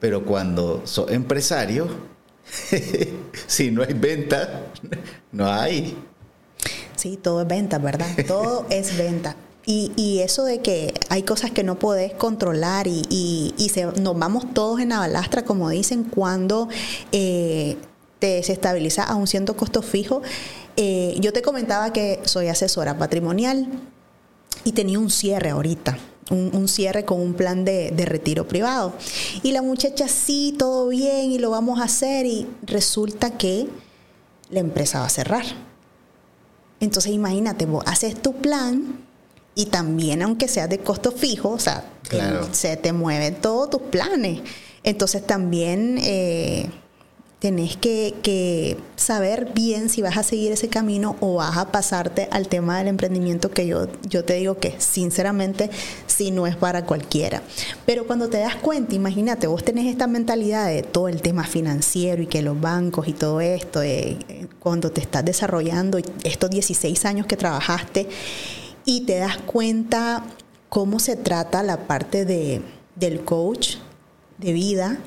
Pero 0.00 0.24
cuando 0.24 0.82
sos 0.86 1.10
empresario, 1.12 1.86
si 3.46 3.70
no 3.70 3.82
hay 3.82 3.94
venta, 3.94 4.66
no 5.32 5.46
hay. 5.50 5.96
Sí, 6.96 7.16
todo 7.20 7.42
es 7.42 7.48
venta, 7.48 7.78
¿verdad? 7.78 8.08
Todo 8.26 8.66
es 8.70 8.96
venta. 8.96 9.36
Y, 9.66 9.92
y 9.96 10.20
eso 10.20 10.44
de 10.44 10.60
que 10.60 10.94
hay 11.10 11.22
cosas 11.24 11.50
que 11.50 11.62
no 11.62 11.78
podés 11.78 12.14
controlar 12.14 12.86
y, 12.86 13.02
y- 13.10 13.54
y 13.58 13.68
se, 13.68 13.84
nos 13.84 14.18
vamos 14.18 14.52
todos 14.54 14.80
en 14.80 14.88
la 14.90 14.98
balastra, 15.00 15.44
como 15.44 15.68
dicen, 15.68 16.04
cuando 16.04 16.68
eh, 17.12 17.76
te 18.18 18.28
desestabiliza 18.28 19.04
aún 19.04 19.26
siendo 19.26 19.56
costo 19.56 19.82
fijo. 19.82 20.22
Eh, 20.76 21.16
yo 21.20 21.32
te 21.34 21.42
comentaba 21.42 21.92
que 21.92 22.20
soy 22.24 22.48
asesora 22.48 22.96
patrimonial 22.96 23.68
y 24.64 24.72
tenía 24.72 24.98
un 24.98 25.10
cierre 25.10 25.50
ahorita, 25.50 25.98
un, 26.30 26.50
un 26.54 26.68
cierre 26.68 27.04
con 27.04 27.20
un 27.20 27.34
plan 27.34 27.64
de, 27.64 27.90
de 27.90 28.04
retiro 28.04 28.46
privado. 28.48 28.92
Y 29.42 29.52
la 29.52 29.62
muchacha, 29.62 30.08
sí, 30.08 30.54
todo 30.58 30.88
bien 30.88 31.30
y 31.32 31.38
lo 31.38 31.50
vamos 31.50 31.80
a 31.80 31.84
hacer 31.84 32.26
y 32.26 32.46
resulta 32.62 33.30
que 33.38 33.68
la 34.50 34.60
empresa 34.60 35.00
va 35.00 35.06
a 35.06 35.10
cerrar. 35.10 35.44
Entonces 36.80 37.12
imagínate, 37.12 37.66
vos 37.66 37.82
haces 37.86 38.20
tu 38.20 38.34
plan 38.34 39.00
y 39.54 39.66
también 39.66 40.22
aunque 40.22 40.46
sea 40.48 40.68
de 40.68 40.78
costo 40.78 41.10
fijo, 41.12 41.50
o 41.50 41.58
sea, 41.58 41.84
Claro. 42.08 42.48
se 42.52 42.76
te 42.76 42.92
mueven 42.92 43.34
todos 43.40 43.68
tus 43.70 43.82
planes. 43.82 44.40
Entonces 44.84 45.26
también 45.26 45.98
eh, 46.00 46.70
tenés 47.38 47.76
que, 47.76 48.76
saber 48.96 49.52
bien 49.54 49.88
si 49.88 50.02
vas 50.02 50.16
a 50.16 50.22
seguir 50.22 50.52
ese 50.52 50.68
camino 50.68 51.16
o 51.20 51.34
vas 51.34 51.56
a 51.56 51.70
pasarte 51.70 52.28
al 52.32 52.48
tema 52.48 52.78
del 52.78 52.88
emprendimiento 52.88 53.50
que 53.50 53.66
yo, 53.66 53.86
yo 54.08 54.24
te 54.24 54.34
digo 54.34 54.58
que 54.58 54.74
sinceramente 54.78 55.70
sí 56.06 56.30
no 56.30 56.46
es 56.46 56.56
para 56.56 56.84
cualquiera. 56.84 57.42
Pero 57.86 58.06
cuando 58.06 58.28
te 58.28 58.38
das 58.38 58.56
cuenta, 58.56 58.94
imagínate, 58.94 59.46
vos 59.46 59.64
tenés 59.64 59.86
esta 59.86 60.06
mentalidad 60.08 60.66
de 60.66 60.82
todo 60.82 61.08
el 61.08 61.22
tema 61.22 61.44
financiero 61.44 62.22
y 62.22 62.26
que 62.26 62.42
los 62.42 62.60
bancos 62.60 63.08
y 63.08 63.12
todo 63.12 63.40
esto, 63.40 63.82
eh, 63.82 64.18
cuando 64.58 64.90
te 64.90 65.00
estás 65.00 65.24
desarrollando 65.24 65.98
estos 66.24 66.50
16 66.50 67.04
años 67.04 67.26
que 67.26 67.36
trabajaste 67.36 68.08
y 68.84 69.02
te 69.02 69.16
das 69.18 69.38
cuenta 69.38 70.24
cómo 70.68 70.98
se 70.98 71.16
trata 71.16 71.62
la 71.62 71.86
parte 71.86 72.24
de, 72.24 72.62
del 72.96 73.20
coach 73.20 73.76
de 74.38 74.52
vida, 74.52 74.98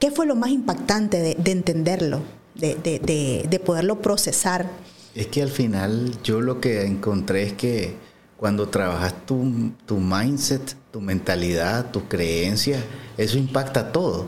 ¿qué 0.00 0.10
fue 0.10 0.26
lo 0.26 0.34
más 0.34 0.50
impactante 0.50 1.18
de, 1.20 1.34
de 1.36 1.50
entenderlo, 1.52 2.20
de, 2.56 2.74
de- 2.74 2.98
de- 2.98 3.46
de 3.48 3.58
poderlo 3.60 4.00
procesar? 4.02 4.68
Es 5.14 5.28
que 5.28 5.42
al 5.42 5.50
final 5.50 6.12
yo 6.24 6.40
lo 6.40 6.60
que 6.60 6.84
encontré 6.84 7.44
es 7.44 7.52
que 7.52 7.94
cuando 8.36 8.68
trabajas 8.68 9.14
tu, 9.26 9.70
tu 9.86 9.98
mindset, 9.98 10.74
tu 10.90 11.00
mentalidad, 11.00 11.90
tus 11.92 12.04
creencias, 12.08 12.82
eso 13.18 13.38
impacta 13.38 13.92
todo. 13.92 14.26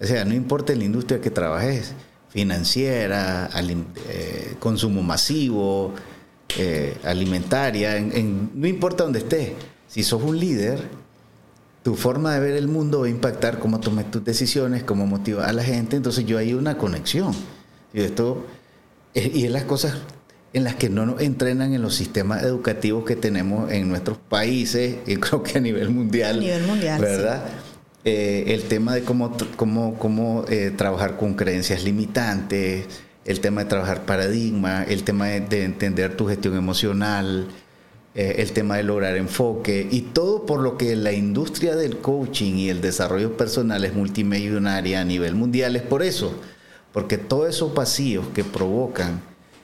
O 0.00 0.04
sea, 0.06 0.24
no 0.24 0.34
importa 0.34 0.74
la 0.74 0.84
industria 0.84 1.20
que 1.20 1.30
trabajes, 1.30 1.92
financiera, 2.28 3.48
eh, 4.08 4.54
consumo 4.58 5.02
masivo, 5.02 5.94
eh, 6.58 6.96
alimentaria, 7.02 7.96
en- 7.96 8.12
en- 8.16 8.50
no 8.54 8.66
importa 8.66 9.04
dónde 9.04 9.20
estés, 9.20 9.52
si 9.88 10.02
sos 10.02 10.22
un 10.22 10.38
líder, 10.38 10.80
tu 11.86 11.94
forma 11.94 12.34
de 12.34 12.40
ver 12.40 12.56
el 12.56 12.66
mundo 12.66 13.02
va 13.02 13.06
a 13.06 13.08
impactar 13.08 13.60
cómo 13.60 13.78
tomes 13.78 14.10
tus 14.10 14.24
decisiones, 14.24 14.82
cómo 14.82 15.06
motivas 15.06 15.48
a 15.48 15.52
la 15.52 15.62
gente. 15.62 15.94
Entonces 15.94 16.26
yo 16.26 16.36
hay 16.36 16.52
una 16.52 16.76
conexión. 16.78 17.32
Y 17.94 18.00
esto 18.00 18.44
y 19.14 19.44
es 19.44 19.52
las 19.52 19.62
cosas 19.62 19.94
en 20.52 20.64
las 20.64 20.74
que 20.74 20.90
no 20.90 21.06
nos 21.06 21.20
entrenan 21.20 21.74
en 21.74 21.82
los 21.82 21.94
sistemas 21.94 22.42
educativos 22.42 23.04
que 23.04 23.14
tenemos 23.14 23.70
en 23.70 23.88
nuestros 23.88 24.18
países 24.18 24.96
y 25.06 25.14
creo 25.18 25.44
que 25.44 25.58
a 25.58 25.60
nivel 25.60 25.90
mundial. 25.90 26.38
A 26.38 26.40
nivel 26.40 26.62
mundial, 26.64 27.00
¿Verdad? 27.00 27.44
Eh, 28.04 28.46
el 28.48 28.64
tema 28.64 28.92
de 28.92 29.02
cómo, 29.02 29.36
cómo, 29.54 29.96
cómo 29.96 30.44
eh, 30.48 30.72
trabajar 30.76 31.16
con 31.16 31.34
creencias 31.34 31.84
limitantes, 31.84 32.86
el 33.24 33.38
tema 33.38 33.62
de 33.62 33.68
trabajar 33.68 34.04
paradigma, 34.06 34.82
el 34.82 35.04
tema 35.04 35.28
de, 35.28 35.40
de 35.40 35.62
entender 35.62 36.16
tu 36.16 36.26
gestión 36.26 36.56
emocional, 36.56 37.46
eh, 38.18 38.36
el 38.38 38.52
tema 38.52 38.78
de 38.78 38.82
lograr 38.82 39.14
enfoque 39.14 39.86
y 39.90 40.00
todo 40.00 40.46
por 40.46 40.60
lo 40.60 40.78
que 40.78 40.96
la 40.96 41.12
industria 41.12 41.76
del 41.76 41.98
coaching 41.98 42.54
y 42.54 42.70
el 42.70 42.80
desarrollo 42.80 43.36
personal 43.36 43.84
es 43.84 43.92
multimillonaria 43.92 45.02
a 45.02 45.04
nivel 45.04 45.34
mundial. 45.34 45.76
Es 45.76 45.82
por 45.82 46.02
eso, 46.02 46.32
porque 46.94 47.18
todos 47.18 47.50
esos 47.50 47.74
vacíos 47.74 48.24
que 48.34 48.42
provocan 48.42 49.20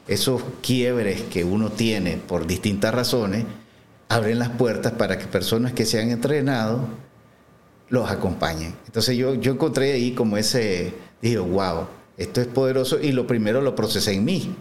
esos 0.06 0.42
quiebres 0.60 1.22
que 1.22 1.44
uno 1.44 1.70
tiene 1.70 2.18
por 2.18 2.46
distintas 2.46 2.94
razones, 2.94 3.46
abren 4.10 4.38
las 4.38 4.50
puertas 4.50 4.92
para 4.92 5.18
que 5.18 5.24
personas 5.26 5.72
que 5.72 5.86
se 5.86 5.98
han 5.98 6.10
entrenado 6.10 6.86
los 7.88 8.10
acompañen. 8.10 8.74
Entonces 8.84 9.16
yo, 9.16 9.32
yo 9.34 9.52
encontré 9.52 9.92
ahí 9.92 10.12
como 10.12 10.36
ese, 10.36 10.92
dije, 11.22 11.38
wow, 11.38 11.86
esto 12.18 12.42
es 12.42 12.48
poderoso 12.48 13.00
y 13.00 13.12
lo 13.12 13.26
primero 13.26 13.62
lo 13.62 13.74
procesé 13.74 14.12
en 14.12 14.26
mí, 14.26 14.54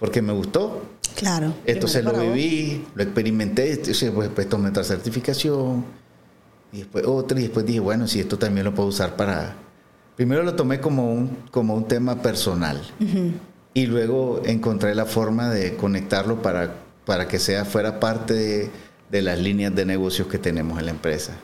porque 0.00 0.20
me 0.20 0.32
gustó. 0.32 0.82
Claro. 1.16 1.54
Entonces 1.64 2.04
lo 2.04 2.12
viví, 2.12 2.84
lo 2.94 3.02
experimenté, 3.02 3.72
entonces 3.72 4.10
pues, 4.10 4.28
pues 4.34 4.48
tomé 4.48 4.70
otra 4.70 4.84
certificación 4.84 5.84
y 6.72 6.78
después 6.78 7.06
otra 7.06 7.38
y 7.38 7.42
después 7.44 7.64
dije, 7.64 7.80
bueno, 7.80 8.08
si 8.08 8.20
esto 8.20 8.38
también 8.38 8.64
lo 8.64 8.74
puedo 8.74 8.88
usar 8.88 9.16
para... 9.16 9.56
Primero 10.16 10.42
lo 10.42 10.54
tomé 10.54 10.80
como 10.80 11.12
un, 11.12 11.36
como 11.50 11.74
un 11.74 11.88
tema 11.88 12.22
personal 12.22 12.80
y 13.74 13.86
luego 13.86 14.42
encontré 14.44 14.94
la 14.94 15.06
forma 15.06 15.50
de 15.50 15.76
conectarlo 15.76 16.40
para, 16.40 16.74
para 17.04 17.26
que 17.26 17.40
sea 17.40 17.64
fuera 17.64 17.98
parte 17.98 18.34
de, 18.34 18.70
de 19.10 19.22
las 19.22 19.38
líneas 19.40 19.74
de 19.74 19.84
negocios 19.84 20.28
que 20.28 20.38
tenemos 20.38 20.78
en 20.78 20.86
la 20.86 20.92
empresa. 20.92 21.34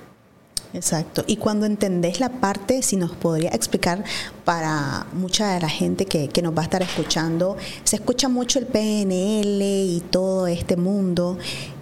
Exacto. 0.73 1.25
Y 1.27 1.37
cuando 1.37 1.67
entendés 1.67 2.21
la 2.21 2.29
parte, 2.29 2.83
si 2.83 2.97
nos 2.97 3.11
podría 3.13 3.51
explicar 3.51 4.05
para 4.45 5.07
mucha 5.13 5.55
de 5.55 5.61
la 5.61 5.69
gente 5.69 6.07
que, 6.07 6.29
que 6.29 6.43
nos 6.43 6.57
va 6.57 6.63
a 6.63 6.65
estar 6.65 6.83
escuchando, 6.83 7.57
se 7.85 7.97
escucha 7.97 8.29
mucho 8.29 8.59
el 8.59 8.67
PNL 8.67 9.63
y 9.63 10.03
todo 10.11 10.47
este 10.47 10.77
mundo 10.77 11.39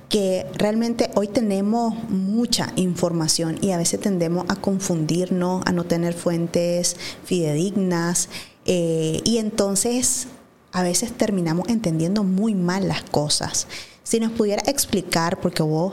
que 0.09 0.47
realmente 0.55 1.11
hoy 1.15 1.29
tenemos 1.29 1.95
mucha 2.09 2.73
información 2.77 3.59
y 3.61 3.73
a 3.73 3.77
veces 3.77 4.01
tendemos 4.01 4.47
a 4.49 4.57
confundirnos, 4.57 5.63
a 5.67 5.73
no 5.73 5.85
tener 5.85 6.15
fuentes 6.15 6.97
fidedignas 7.25 8.31
eh, 8.65 9.21
y 9.25 9.39
entonces 9.39 10.29
a 10.73 10.83
veces 10.83 11.13
terminamos 11.13 11.69
entendiendo 11.69 12.25
muy 12.25 12.55
mal 12.55 12.89
las 12.89 13.03
cosas. 13.03 13.67
Si 14.03 14.21
nos 14.21 14.33
pudiera 14.33 14.63
explicar, 14.67 15.41
porque 15.41 15.63
vos 15.63 15.93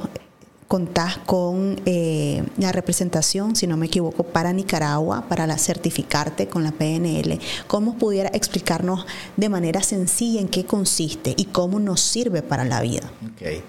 contás 0.68 1.18
con 1.20 1.80
eh, 1.86 2.44
la 2.58 2.72
representación, 2.72 3.56
si 3.56 3.68
no 3.68 3.78
me 3.78 3.86
equivoco, 3.86 4.24
para 4.24 4.52
Nicaragua, 4.52 5.26
para 5.28 5.46
la 5.46 5.58
certificarte 5.58 6.48
con 6.48 6.64
la 6.64 6.72
PNL. 6.72 7.40
¿Cómo 7.68 7.98
pudiera 7.98 8.30
explicarnos 8.30 9.06
de 9.38 9.50
manera 9.50 9.82
sencilla 9.84 10.42
en 10.42 10.48
qué 10.48 10.66
consiste 10.66 11.34
y 11.38 11.46
cómo 11.46 11.80
nos 11.80 12.02
sirve 12.02 12.42
para 12.42 12.66
la 12.66 12.82
vida? 12.82 13.12
Ok. 13.24 13.64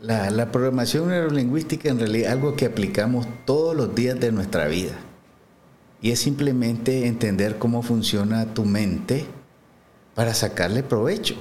La, 0.00 0.30
la 0.30 0.52
programación 0.52 1.08
neurolingüística 1.08 1.88
en 1.88 1.98
realidad 1.98 2.28
es 2.28 2.32
algo 2.32 2.54
que 2.54 2.66
aplicamos 2.66 3.26
todos 3.44 3.74
los 3.74 3.94
días 3.94 4.20
de 4.20 4.30
nuestra 4.30 4.66
vida. 4.66 4.92
Y 6.02 6.10
es 6.10 6.20
simplemente 6.20 7.06
entender 7.06 7.58
cómo 7.58 7.82
funciona 7.82 8.54
tu 8.54 8.64
mente 8.64 9.24
para 10.14 10.34
sacarle 10.34 10.82
provecho. 10.82 11.36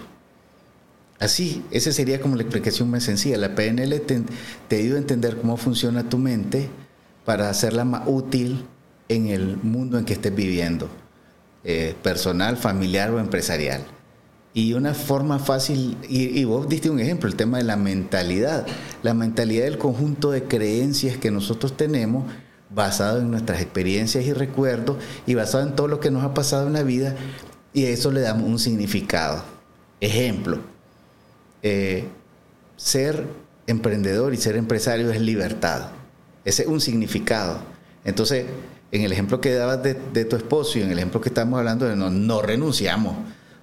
Así, 1.20 1.64
esa 1.72 1.92
sería 1.92 2.20
como 2.20 2.36
la 2.36 2.42
explicación 2.42 2.90
más 2.90 3.04
sencilla. 3.04 3.38
La 3.38 3.56
PNL 3.56 4.02
te, 4.02 4.22
te 4.68 4.78
ayuda 4.78 4.96
a 4.96 5.00
entender 5.00 5.38
cómo 5.38 5.58
funciona 5.58 6.10
tu 6.10 6.18
mente 6.18 6.70
para 7.24 7.50
hacerla 7.50 7.86
más 7.86 8.04
útil 8.06 8.66
en 9.08 9.28
el 9.28 9.58
mundo 9.58 9.98
en 9.98 10.06
que 10.06 10.14
estés 10.14 10.36
viviendo, 10.36 10.90
eh, 11.64 11.96
personal, 12.02 12.58
familiar 12.58 13.12
o 13.12 13.20
empresarial. 13.20 13.84
Y 14.54 14.74
una 14.74 14.94
forma 14.94 15.40
fácil, 15.40 15.98
y, 16.08 16.40
y 16.40 16.44
vos 16.46 16.70
diste 16.70 16.90
un 16.90 17.00
ejemplo, 17.00 17.30
el 17.30 17.36
tema 17.36 17.58
de 17.58 17.66
la 17.66 17.76
mentalidad. 17.76 18.66
La 19.04 19.14
mentalidad 19.14 19.66
del 19.66 19.78
conjunto 19.78 20.32
de 20.32 20.44
creencias 20.44 21.18
que 21.18 21.32
nosotros 21.32 21.76
tenemos 21.76 22.26
basado 22.70 23.20
en 23.20 23.32
nuestras 23.32 23.62
experiencias 23.62 24.26
y 24.26 24.34
recuerdos 24.34 24.98
y 25.26 25.36
basado 25.36 25.68
en 25.68 25.76
todo 25.76 25.88
lo 25.88 26.00
que 26.00 26.12
nos 26.12 26.24
ha 26.24 26.34
pasado 26.34 26.68
en 26.68 26.74
la 26.74 26.84
vida 26.84 27.16
y 27.74 27.86
a 27.86 27.90
eso 27.90 28.12
le 28.12 28.22
damos 28.22 28.48
un 28.48 28.60
significado. 28.60 29.44
Ejemplo, 30.02 30.60
eh, 31.68 32.04
ser 32.78 33.26
emprendedor 33.66 34.36
y 34.36 34.38
ser 34.38 34.56
empresario 34.56 35.12
es 35.12 35.20
libertad. 35.20 35.90
Ese 36.44 36.62
es 36.62 36.68
un 36.68 36.80
significado. 36.80 37.58
Entonces, 38.04 38.46
en 38.92 39.02
el 39.02 39.12
ejemplo 39.12 39.42
que 39.42 39.52
dabas 39.56 39.82
de, 39.82 40.26
tu 40.26 40.36
esposo 40.36 40.78
y 40.78 40.84
en 40.84 40.92
el 40.92 41.00
ejemplo 41.00 41.20
que 41.20 41.30
estamos 41.30 41.58
hablando 41.58 41.88
de 41.88 41.96
no, 41.96 42.12
no 42.12 42.44
renunciamos, 42.44 43.16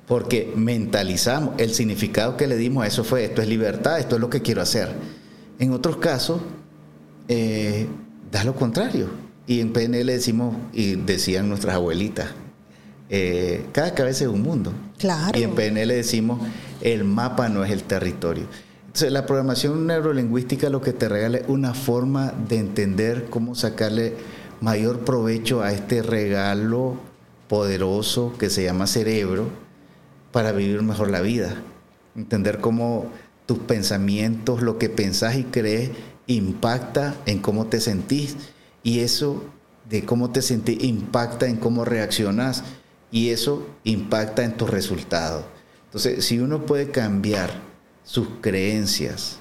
porque 0.09 0.53
mentalizamos, 0.57 1.55
el 1.59 1.73
significado 1.75 2.37
que 2.37 2.49
le 2.49 2.57
dimos 2.57 2.83
a 2.83 2.89
eso 2.89 3.05
fue, 3.05 3.25
esto 3.25 3.41
es 3.41 3.47
libertad, 3.47 4.01
esto 4.01 4.17
es 4.17 4.21
lo 4.21 4.29
que 4.29 4.43
quiero 4.43 4.63
hacer. 4.63 4.89
En 5.61 5.71
otros 5.71 5.99
casos, 5.99 6.41
eh, 7.29 7.87
da 8.33 8.43
lo 8.43 8.57
contrario. 8.57 9.11
Y 9.47 9.61
en 9.61 9.73
PNL 9.73 10.07
decimos, 10.07 10.57
y 10.73 10.97
decían 10.97 11.49
nuestras 11.49 11.77
abuelitas, 11.77 12.31
eh, 13.11 13.65
cada 13.71 13.95
cabeza 13.95 14.25
es 14.25 14.31
un 14.31 14.43
mundo. 14.43 14.73
Claro. 14.99 15.39
Y 15.39 15.45
en 15.45 15.55
PNL 15.55 15.95
decimos, 15.95 16.41
el 16.83 17.05
mapa 17.05 17.49
no 17.49 17.65
es 17.65 17.71
el 17.71 17.85
territorio. 17.85 18.45
La 19.09 19.25
programación 19.25 19.87
neurolingüística 19.87 20.69
lo 20.69 20.83
que 20.83 20.93
te 20.93 21.09
regala 21.09 21.39
es 21.39 21.49
una 21.49 21.73
forma 21.73 22.33
de 22.49 22.59
entender 22.59 23.27
cómo 23.31 23.55
sacarle 23.55 24.15
mayor 24.61 25.01
provecho 25.01 25.63
a 25.63 25.73
este 25.73 26.03
regalo 26.03 26.97
poderoso 27.49 28.35
que 28.39 28.51
se 28.51 28.65
llama 28.65 28.87
cerebro 28.87 29.47
para 30.31 30.53
vivir 30.53 30.83
mejor 30.83 31.11
la 31.11 31.23
vida. 31.23 31.55
Entender 32.17 32.61
cómo 32.61 33.07
tus 33.47 33.59
pensamientos, 33.59 34.61
lo 34.61 34.79
que 34.79 34.91
pensás 34.91 35.37
y 35.37 35.45
crees, 35.45 35.91
impacta 36.27 37.15
en 37.27 37.39
cómo 37.39 37.67
te 37.67 37.81
sentís. 37.81 38.37
Y 38.83 39.01
eso 39.01 39.43
de 39.89 40.05
cómo 40.05 40.31
te 40.31 40.43
sentís 40.43 40.83
impacta 40.85 41.47
en 41.47 41.57
cómo 41.57 41.85
reaccionas 41.85 42.65
y 43.11 43.31
eso 43.31 43.67
impacta 43.85 44.45
en 44.45 44.57
tus 44.57 44.71
resultados. 44.71 45.45
Entonces, 45.93 46.25
si 46.25 46.39
uno 46.39 46.65
puede 46.65 46.91
cambiar 46.91 47.51
sus 48.03 48.27
creencias, 48.41 49.41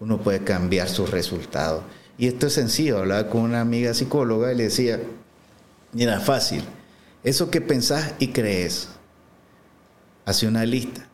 uno 0.00 0.20
puede 0.20 0.42
cambiar 0.42 0.88
sus 0.88 1.10
resultados. 1.10 1.84
Y 2.18 2.26
esto 2.26 2.48
es 2.48 2.54
sencillo. 2.54 2.98
Hablaba 2.98 3.30
con 3.30 3.42
una 3.42 3.60
amiga 3.60 3.94
psicóloga 3.94 4.52
y 4.52 4.56
le 4.56 4.64
decía, 4.64 4.98
mira, 5.92 6.18
fácil. 6.18 6.64
Eso 7.22 7.52
que 7.52 7.60
pensás 7.60 8.14
y 8.18 8.28
crees, 8.32 8.88
hace 10.24 10.48
una 10.48 10.66
lista. 10.66 11.06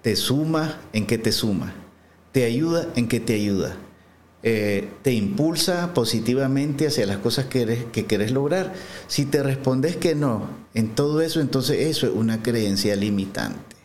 Te 0.00 0.16
suma 0.16 0.80
en 0.94 1.06
qué 1.06 1.18
te 1.18 1.30
suma. 1.30 1.74
Te 2.32 2.44
ayuda 2.44 2.88
en 2.96 3.08
qué 3.08 3.20
te 3.20 3.34
ayuda. 3.34 3.76
Eh, 4.42 4.88
te 5.02 5.12
impulsa 5.12 5.92
positivamente 5.92 6.86
hacia 6.86 7.04
las 7.04 7.18
cosas 7.18 7.44
que, 7.46 7.86
que 7.92 8.06
quieres 8.06 8.30
lograr. 8.30 8.72
Si 9.08 9.26
te 9.26 9.42
respondes 9.42 9.96
que 9.96 10.14
no 10.14 10.48
en 10.72 10.94
todo 10.94 11.20
eso, 11.20 11.42
entonces 11.42 11.80
eso 11.80 12.06
es 12.06 12.14
una 12.14 12.42
creencia 12.42 12.96
limitante. 12.96 13.75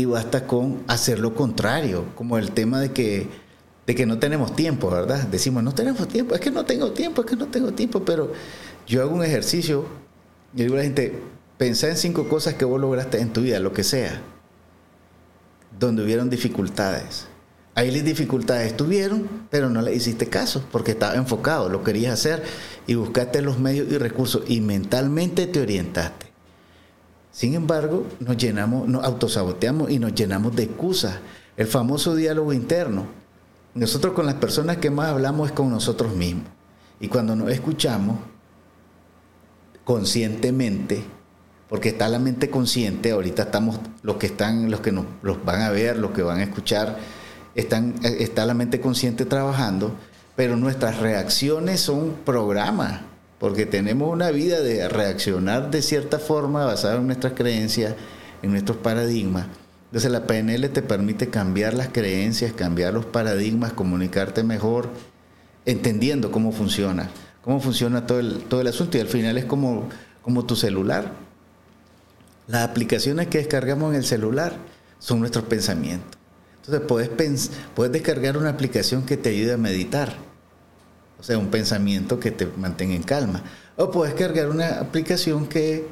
Y 0.00 0.06
basta 0.06 0.46
con 0.46 0.82
hacer 0.88 1.18
lo 1.18 1.34
contrario, 1.34 2.06
como 2.14 2.38
el 2.38 2.52
tema 2.52 2.80
de 2.80 2.90
que 2.90 3.28
de 3.86 3.94
que 3.94 4.06
no 4.06 4.18
tenemos 4.18 4.56
tiempo, 4.56 4.88
¿verdad? 4.88 5.24
Decimos, 5.24 5.62
no 5.62 5.74
tenemos 5.74 6.08
tiempo, 6.08 6.34
es 6.34 6.40
que 6.40 6.50
no 6.50 6.64
tengo 6.64 6.92
tiempo, 6.92 7.20
es 7.20 7.26
que 7.26 7.36
no 7.36 7.48
tengo 7.48 7.72
tiempo, 7.72 8.02
pero 8.02 8.32
yo 8.86 9.02
hago 9.02 9.14
un 9.14 9.22
ejercicio 9.22 9.84
y 10.54 10.62
digo 10.62 10.76
a 10.76 10.78
la 10.78 10.84
gente, 10.84 11.18
pensá 11.58 11.88
en 11.88 11.98
cinco 11.98 12.30
cosas 12.30 12.54
que 12.54 12.64
vos 12.64 12.80
lograste 12.80 13.20
en 13.20 13.30
tu 13.30 13.42
vida, 13.42 13.60
lo 13.60 13.74
que 13.74 13.84
sea, 13.84 14.22
donde 15.78 16.02
hubieron 16.02 16.30
dificultades. 16.30 17.26
Ahí 17.74 17.90
las 17.90 18.02
dificultades 18.02 18.68
estuvieron, 18.68 19.28
pero 19.50 19.68
no 19.68 19.82
le 19.82 19.94
hiciste 19.94 20.28
caso 20.28 20.64
porque 20.72 20.92
estaba 20.92 21.16
enfocado, 21.16 21.68
lo 21.68 21.84
querías 21.84 22.14
hacer 22.14 22.42
y 22.86 22.94
buscaste 22.94 23.42
los 23.42 23.58
medios 23.58 23.92
y 23.92 23.98
recursos 23.98 24.44
y 24.48 24.62
mentalmente 24.62 25.46
te 25.46 25.60
orientaste. 25.60 26.29
Sin 27.32 27.54
embargo, 27.54 28.06
nos 28.20 28.36
llenamos, 28.36 28.88
nos 28.88 29.04
autosaboteamos 29.04 29.90
y 29.90 29.98
nos 29.98 30.14
llenamos 30.14 30.54
de 30.56 30.64
excusas. 30.64 31.18
El 31.56 31.66
famoso 31.66 32.14
diálogo 32.14 32.52
interno 32.52 33.20
nosotros 33.74 34.14
con 34.14 34.26
las 34.26 34.34
personas 34.34 34.78
que 34.78 34.90
más 34.90 35.08
hablamos 35.08 35.50
es 35.50 35.54
con 35.54 35.70
nosotros 35.70 36.14
mismos. 36.14 36.46
Y 36.98 37.08
cuando 37.08 37.36
nos 37.36 37.50
escuchamos 37.50 38.18
conscientemente, 39.84 41.04
porque 41.68 41.90
está 41.90 42.08
la 42.08 42.18
mente 42.18 42.50
consciente, 42.50 43.12
ahorita 43.12 43.44
estamos, 43.44 43.78
los 44.02 44.16
que 44.16 44.26
están, 44.26 44.70
los 44.70 44.80
que 44.80 44.92
nos 44.92 45.06
los 45.22 45.44
van 45.44 45.62
a 45.62 45.70
ver, 45.70 45.96
los 45.96 46.10
que 46.10 46.22
van 46.22 46.38
a 46.38 46.42
escuchar, 46.42 46.98
están, 47.54 47.94
está 48.02 48.44
la 48.44 48.54
mente 48.54 48.80
consciente 48.80 49.24
trabajando, 49.24 49.94
pero 50.34 50.56
nuestras 50.56 50.98
reacciones 50.98 51.80
son 51.80 52.16
programas, 52.24 53.02
porque 53.40 53.64
tenemos 53.64 54.12
una 54.12 54.30
vida 54.30 54.60
de 54.60 54.86
reaccionar 54.90 55.70
de 55.70 55.80
cierta 55.80 56.18
forma 56.18 56.66
basada 56.66 56.96
en 56.96 57.06
nuestras 57.06 57.32
creencias, 57.32 57.94
en 58.42 58.50
nuestros 58.50 58.76
paradigmas. 58.76 59.46
Entonces 59.86 60.12
la 60.12 60.26
PNL 60.26 60.68
te 60.68 60.82
permite 60.82 61.30
cambiar 61.30 61.72
las 61.72 61.88
creencias, 61.88 62.52
cambiar 62.52 62.92
los 62.92 63.06
paradigmas, 63.06 63.72
comunicarte 63.72 64.44
mejor, 64.44 64.90
entendiendo 65.64 66.30
cómo 66.30 66.52
funciona, 66.52 67.08
cómo 67.40 67.60
funciona 67.60 68.06
todo 68.06 68.20
el, 68.20 68.44
todo 68.44 68.60
el 68.60 68.66
asunto 68.66 68.98
y 68.98 69.00
al 69.00 69.08
final 69.08 69.38
es 69.38 69.46
como, 69.46 69.88
como 70.20 70.44
tu 70.44 70.54
celular. 70.54 71.10
Las 72.46 72.68
aplicaciones 72.68 73.28
que 73.28 73.38
descargamos 73.38 73.90
en 73.92 74.00
el 74.00 74.04
celular 74.04 74.52
son 74.98 75.18
nuestros 75.18 75.46
pensamientos. 75.46 76.20
Entonces 76.56 76.86
puedes, 76.86 77.50
puedes 77.74 77.90
descargar 77.90 78.36
una 78.36 78.50
aplicación 78.50 79.06
que 79.06 79.16
te 79.16 79.30
ayude 79.30 79.54
a 79.54 79.56
meditar, 79.56 80.14
o 81.20 81.22
sea, 81.22 81.38
un 81.38 81.48
pensamiento 81.48 82.18
que 82.18 82.30
te 82.30 82.46
mantenga 82.46 82.94
en 82.94 83.02
calma. 83.02 83.44
O 83.76 83.90
puedes 83.90 84.14
cargar 84.14 84.48
una 84.48 84.80
aplicación 84.80 85.46
que, 85.46 85.86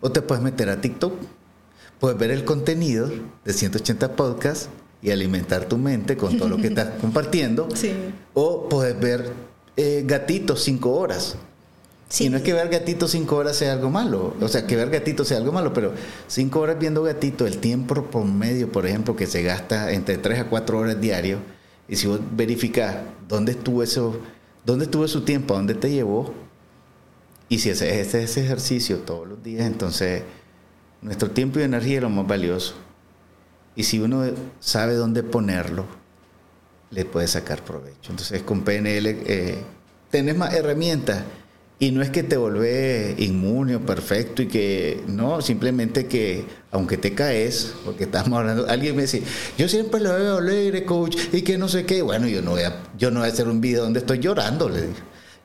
o 0.00 0.12
te 0.12 0.22
puedes 0.22 0.44
meter 0.44 0.68
a 0.68 0.80
TikTok 0.80 1.14
puedes 2.04 2.18
ver 2.18 2.32
el 2.32 2.44
contenido 2.44 3.10
de 3.46 3.52
180 3.54 4.14
podcasts 4.14 4.68
y 5.00 5.10
alimentar 5.10 5.64
tu 5.64 5.78
mente 5.78 6.18
con 6.18 6.36
todo 6.36 6.50
lo 6.50 6.58
que 6.58 6.66
estás 6.66 6.90
compartiendo. 7.00 7.66
O 8.34 8.68
puedes 8.68 9.00
ver 9.00 9.32
eh, 9.76 10.02
gatitos 10.06 10.62
cinco 10.62 10.92
horas. 10.92 11.36
Y 12.18 12.28
no 12.28 12.36
es 12.36 12.42
que 12.42 12.52
ver 12.52 12.68
gatitos 12.68 13.12
cinco 13.12 13.36
horas 13.36 13.56
sea 13.56 13.72
algo 13.72 13.88
malo, 13.88 14.34
o 14.38 14.48
sea, 14.48 14.66
que 14.66 14.76
ver 14.76 14.90
gatitos 14.90 15.28
sea 15.28 15.38
algo 15.38 15.50
malo, 15.50 15.72
pero 15.72 15.94
cinco 16.28 16.60
horas 16.60 16.78
viendo 16.78 17.02
gatito, 17.02 17.46
el 17.46 17.56
tiempo 17.56 18.04
por 18.04 18.24
medio, 18.26 18.70
por 18.70 18.86
ejemplo, 18.86 19.16
que 19.16 19.26
se 19.26 19.42
gasta 19.42 19.90
entre 19.90 20.18
tres 20.18 20.38
a 20.38 20.44
cuatro 20.44 20.78
horas 20.78 21.00
diario, 21.00 21.38
y 21.88 21.96
si 21.96 22.06
vos 22.06 22.20
verificás 22.36 22.96
dónde 23.26 23.52
estuvo 23.52 23.82
eso, 23.82 24.20
dónde 24.64 24.86
estuvo 24.86 25.06
su 25.08 25.22
tiempo, 25.22 25.54
a 25.54 25.58
dónde 25.58 25.74
te 25.74 25.90
llevó, 25.90 26.32
y 27.48 27.58
si 27.58 27.70
haces 27.70 28.14
ese 28.14 28.44
ejercicio 28.44 28.98
todos 29.00 29.28
los 29.28 29.42
días, 29.42 29.66
entonces 29.66 30.22
nuestro 31.02 31.30
tiempo 31.30 31.60
y 31.60 31.62
energía 31.62 31.96
es 31.96 32.02
lo 32.02 32.10
más 32.10 32.26
valioso. 32.26 32.74
Y 33.76 33.84
si 33.84 34.00
uno 34.00 34.24
sabe 34.60 34.94
dónde 34.94 35.22
ponerlo, 35.22 35.84
le 36.90 37.04
puede 37.04 37.28
sacar 37.28 37.62
provecho. 37.62 38.10
Entonces 38.10 38.42
con 38.42 38.62
PNL 38.62 39.06
eh, 39.06 39.58
tenés 40.10 40.36
más 40.36 40.54
herramientas. 40.54 41.22
Y 41.78 41.90
no 41.90 42.02
es 42.02 42.10
que 42.10 42.22
te 42.22 42.36
volvés 42.36 43.18
inmune 43.18 43.76
o 43.76 43.80
perfecto 43.80 44.42
y 44.42 44.46
que 44.46 45.02
no, 45.08 45.42
simplemente 45.42 46.06
que 46.06 46.44
aunque 46.70 46.96
te 46.96 47.14
caes, 47.14 47.74
porque 47.84 48.04
estamos 48.04 48.38
hablando, 48.38 48.66
alguien 48.68 48.94
me 48.94 49.02
dice, 49.02 49.22
yo 49.58 49.68
siempre 49.68 50.00
lo 50.00 50.12
veo 50.14 50.38
alegre, 50.38 50.84
coach, 50.84 51.16
y 51.32 51.42
que 51.42 51.58
no 51.58 51.68
sé 51.68 51.84
qué. 51.84 52.02
Bueno, 52.02 52.28
yo 52.28 52.42
no 52.42 52.52
voy 52.52 52.62
a, 52.62 52.82
yo 52.96 53.10
no 53.10 53.20
voy 53.20 53.28
a 53.28 53.32
hacer 53.32 53.48
un 53.48 53.60
video 53.60 53.82
donde 53.82 54.00
estoy 54.00 54.20
llorando, 54.20 54.68
le 54.68 54.82
digo. 54.82 54.94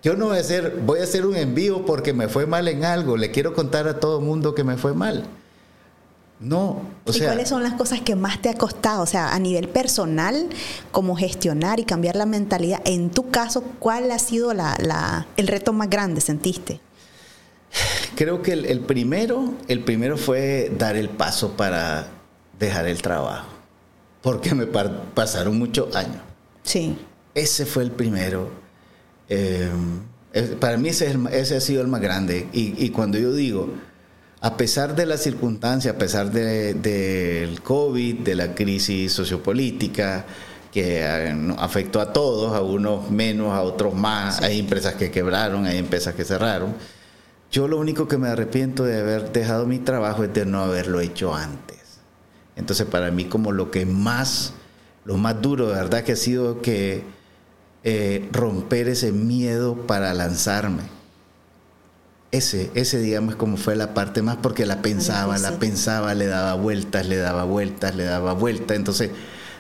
Yo 0.02 0.16
no 0.16 0.28
voy 0.28 0.38
a 0.38 0.42
hacer, 0.42 0.80
voy 0.86 1.00
a 1.00 1.04
hacer 1.04 1.26
un 1.26 1.36
envío 1.36 1.86
porque 1.86 2.14
me 2.14 2.30
fue 2.30 2.46
mal 2.46 2.68
en 2.68 2.86
algo. 2.86 3.18
Le 3.18 3.32
quiero 3.32 3.54
contar 3.54 3.88
a 3.88 4.00
todo 4.00 4.22
mundo 4.22 4.56
que 4.56 4.64
me 4.64 4.78
fue 4.78 4.94
mal. 4.94 5.26
No, 6.40 6.82
o 7.06 7.12
¿Y 7.14 7.20
cuáles 7.20 7.50
son 7.50 7.64
las 7.64 7.74
cosas 7.74 8.00
que 8.00 8.16
más 8.16 8.42
te 8.42 8.48
ha 8.48 8.54
costado? 8.54 9.02
O 9.04 9.06
sea, 9.06 9.34
a 9.34 9.40
nivel 9.40 9.68
personal, 9.68 10.48
como 10.92 11.18
gestionar 11.18 11.82
y 11.82 11.84
cambiar 11.84 12.16
la 12.16 12.26
mentalidad. 12.26 12.82
En 12.86 13.10
tu 13.10 13.30
caso, 13.30 13.62
¿cuál 13.80 14.10
ha 14.12 14.20
sido 14.20 14.54
la, 14.54 15.28
el 15.36 15.48
reto 15.48 15.74
más 15.74 15.90
grande, 15.90 16.22
sentiste? 16.22 16.80
Creo 18.16 18.42
que 18.42 18.54
el, 18.54 18.80
primero, 18.80 19.54
el 19.68 19.84
primero 19.84 20.18
fue 20.18 20.72
dar 20.78 20.96
el 20.96 21.10
paso 21.10 21.58
para 21.58 22.08
dejar 22.58 22.88
el 22.88 23.02
trabajo, 23.02 23.50
porque 24.22 24.56
me 24.56 24.66
pasaron 24.66 25.60
muchos 25.60 25.94
años. 25.94 26.22
Sí. 26.64 26.98
Ese 27.36 27.66
fue 27.66 27.84
el 27.84 27.92
primero. 27.92 28.50
Eh, 29.28 29.70
para 30.60 30.78
mí 30.78 30.90
ese, 30.90 31.18
ese, 31.32 31.58
ha 31.58 31.62
sido 31.62 31.82
el 31.82 31.88
más 31.90 32.02
grande. 32.02 32.48
Y, 32.54 32.84
y 32.84 32.90
cuando 32.92 33.18
yo 33.18 33.34
digo, 33.34 33.70
a 34.42 34.56
pesar 34.56 34.96
de 34.96 35.06
las 35.06 35.22
circunstancias, 35.22 35.96
a 35.96 35.98
pesar 35.98 36.32
del 36.32 37.62
COVID, 37.62 38.20
de 38.20 38.36
la 38.36 38.56
crisis 38.56 39.12
sociopolítica, 39.12 40.26
que 40.72 41.02
eh, 41.02 41.56
afectó 41.58 42.00
a 42.00 42.14
todos, 42.14 42.56
a 42.56 42.62
unos 42.62 43.10
menos, 43.12 43.54
a 43.54 43.62
otros 43.62 43.94
más, 43.96 44.42
hay 44.42 44.60
empresas 44.60 44.96
que 44.96 45.12
quebraron, 45.12 45.66
hay 45.66 45.78
empresas 45.78 46.16
que 46.16 46.24
cerraron. 46.24 46.74
Yo 47.52 47.68
lo 47.68 47.80
único 47.80 48.08
que 48.08 48.18
me 48.18 48.30
arrepiento 48.30 48.84
de 48.86 49.00
haber 49.02 49.32
dejado 49.32 49.66
mi 49.66 49.80
trabajo 49.80 50.24
es 50.24 50.34
de 50.34 50.46
no 50.46 50.62
haberlo 50.62 51.02
hecho 51.02 51.34
antes. 51.34 51.80
Entonces 52.56 52.86
para 52.86 53.10
mí 53.12 53.26
como 53.26 53.52
lo 53.52 53.72
que 53.72 53.86
más, 53.86 54.54
lo 55.04 55.18
más 55.18 55.42
duro 55.42 55.68
de 55.68 55.76
verdad 55.76 56.04
que 56.04 56.12
ha 56.14 56.18
sido 56.18 56.62
que 56.62 57.04
eh, 57.84 58.30
romper 58.32 58.88
ese 58.88 59.12
miedo 59.12 59.76
para 59.88 60.14
lanzarme 60.14 60.99
ese, 62.32 62.70
ese 62.76 63.00
digamos 63.00 63.36
como 63.36 63.58
fue 63.58 63.76
la 63.76 63.94
parte 63.94 64.22
más 64.22 64.38
porque 64.38 64.66
la 64.66 64.82
pensaba, 64.82 65.38
la 65.40 65.58
pensaba, 65.60 66.14
le 66.14 66.28
daba 66.28 66.54
vueltas, 66.56 67.08
le 67.08 67.18
daba 67.18 67.44
vueltas, 67.44 67.96
le 67.96 68.04
daba 68.04 68.34
vueltas. 68.34 68.78
Entonces, 68.78 69.10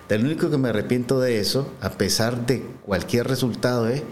lo 0.09 0.19
único 0.19 0.49
que 0.49 0.57
me 0.57 0.69
arrepiento 0.69 1.19
de 1.19 1.39
eso, 1.39 1.71
a 1.81 1.91
pesar 1.91 2.45
de 2.45 2.61
cualquier 2.85 3.27
resultado, 3.27 3.87
es 3.87 4.03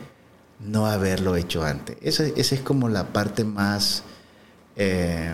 no 0.59 0.87
haberlo 0.87 1.35
hecho 1.35 1.63
antes. 1.63 1.97
Esa, 2.01 2.25
esa 2.25 2.55
es 2.55 2.61
como 2.61 2.89
la 2.89 3.05
parte 3.13 3.43
más, 3.43 4.03
eh, 4.75 5.31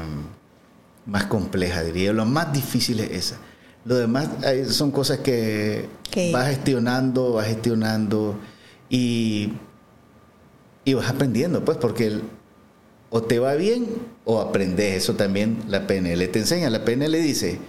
más 1.05 1.25
compleja, 1.25 1.81
diría. 1.83 2.11
Lo 2.13 2.25
más 2.25 2.51
difícil 2.51 2.99
es 2.99 3.11
esa. 3.11 3.37
Lo 3.85 3.95
demás 3.95 4.27
eh, 4.45 4.65
son 4.69 4.91
cosas 4.91 5.19
que 5.19 5.87
vas 6.31 6.47
gestionando, 6.49 7.33
vas 7.33 7.47
gestionando 7.47 8.37
y, 8.89 9.51
y 10.85 10.93
vas 10.93 11.09
aprendiendo, 11.09 11.63
pues, 11.63 11.77
porque 11.77 12.07
el- 12.07 12.23
o 13.15 13.21
te 13.21 13.37
va 13.37 13.53
bien 13.53 13.85
o 14.25 14.41
aprendes. 14.41 15.03
Eso 15.03 15.13
también 15.13 15.63
la 15.67 15.85
PNL 15.85 16.27
te 16.29 16.39
enseña. 16.39 16.71
La 16.71 16.83
PNL 16.83 17.11
dice, 17.21 17.59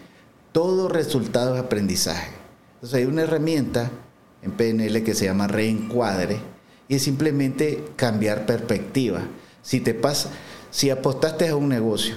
todo 0.52 0.88
resultado 0.88 1.54
es 1.54 1.60
aprendizaje. 1.60 2.30
Entonces 2.76 3.00
hay 3.00 3.04
una 3.04 3.22
herramienta 3.22 3.90
en 4.40 4.52
PNL 4.52 5.04
que 5.04 5.14
se 5.14 5.26
llama 5.26 5.46
reencuadre 5.46 6.38
y 6.88 6.94
es 6.94 7.02
simplemente 7.02 7.84
cambiar 7.94 8.46
perspectiva. 8.46 9.20
Si 9.60 9.80
te 9.80 9.92
pasa, 9.92 10.30
si 10.70 10.88
apostaste 10.88 11.46
a 11.48 11.56
un 11.56 11.68
negocio 11.68 12.14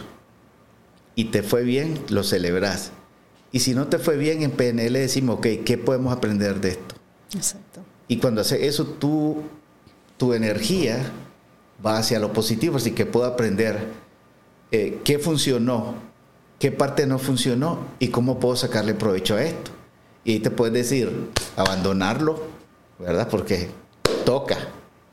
y 1.14 1.26
te 1.26 1.44
fue 1.44 1.64
bien, 1.64 2.00
lo 2.08 2.24
celebras. 2.24 2.92
Y 3.52 3.60
si 3.60 3.76
no 3.76 3.88
te 3.88 4.00
fue 4.00 4.16
bien, 4.16 4.42
en 4.42 4.52
PNL 4.52 4.94
decimos, 4.94 5.40
ok, 5.40 5.48
¿qué 5.66 5.78
podemos 5.78 6.16
aprender 6.16 6.62
de 6.62 6.70
esto? 6.70 6.96
Exacto. 7.36 7.82
Y 8.08 8.20
cuando 8.20 8.40
haces 8.40 8.62
eso, 8.62 8.86
tú, 8.86 9.44
tu 10.16 10.32
energía 10.32 11.12
va 11.86 11.98
hacia 11.98 12.20
lo 12.20 12.34
positivo, 12.34 12.78
así 12.78 12.92
que 12.92 13.06
puedo 13.06 13.26
aprender 13.26 13.78
eh, 14.72 15.00
qué 15.04 15.20
funcionó, 15.20 15.96
qué 16.60 16.72
parte 16.72 17.06
no 17.06 17.20
funcionó 17.20 17.80
y 18.00 18.10
cómo 18.10 18.40
puedo 18.40 18.56
sacarle 18.56 18.94
provecho 18.94 19.36
a 19.36 19.44
esto. 19.44 19.72
Y 20.24 20.34
ahí 20.34 20.40
te 20.40 20.52
puedes 20.52 20.74
decir, 20.74 21.30
abandonarlo, 21.56 22.42
¿verdad? 23.00 23.28
Porque 23.30 23.70
toca. 24.26 24.58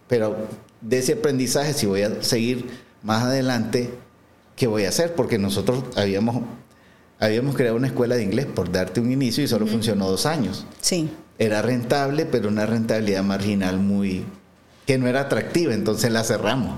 Pero 0.08 0.36
de 0.80 0.98
ese 0.98 1.12
aprendizaje, 1.14 1.72
si 1.72 1.86
voy 1.86 2.02
a 2.02 2.22
seguir 2.22 2.66
más 3.02 3.22
adelante, 3.22 3.90
¿qué 4.56 4.66
voy 4.66 4.84
a 4.84 4.88
hacer? 4.88 5.14
Porque 5.14 5.38
nosotros 5.38 5.84
habíamos, 5.96 6.42
habíamos 7.20 7.54
creado 7.54 7.76
una 7.76 7.86
escuela 7.86 8.16
de 8.16 8.22
inglés 8.24 8.46
por 8.46 8.72
darte 8.72 9.00
un 9.00 9.12
inicio 9.12 9.44
y 9.44 9.48
solo 9.48 9.66
funcionó 9.66 10.10
dos 10.10 10.26
años 10.26 10.66
Sí. 10.80 11.08
era 11.38 11.62
rentable, 11.62 12.26
pero 12.26 12.48
una 12.48 12.66
rentabilidad 12.66 13.22
marginal 13.22 13.78
muy 13.78 14.24
que 14.86 14.98
no 14.98 15.06
era 15.08 15.22
atractiva, 15.22 15.72
entonces 15.74 16.10
la 16.12 16.24
cerramos. 16.24 16.76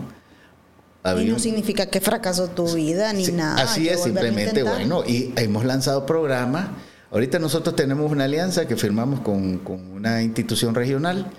Y 1.21 1.25
no 1.27 1.38
significa 1.38 1.87
que 1.87 2.01
fracasó 2.01 2.49
tu 2.49 2.66
vida 2.75 3.12
ni 3.12 3.25
Sí, 3.27 3.33
nada. 3.33 3.62
Así 3.62 3.88
es, 3.88 4.03
simplemente 4.03 4.64
bueno, 4.64 5.05
y 5.07 5.33
hemos 5.37 5.64
lanzado 5.64 6.05
programas. 6.05 6.66
Ahorita 7.12 7.38
nosotros 7.38 7.77
tenemos 7.77 8.11
una 8.11 8.25
alianza 8.25 8.66
que 8.66 8.77
firmamos 8.77 9.21
con, 9.21 9.59
con 9.59 9.92
una 9.92 10.21
institución 10.23 10.75
regional. 10.75 11.31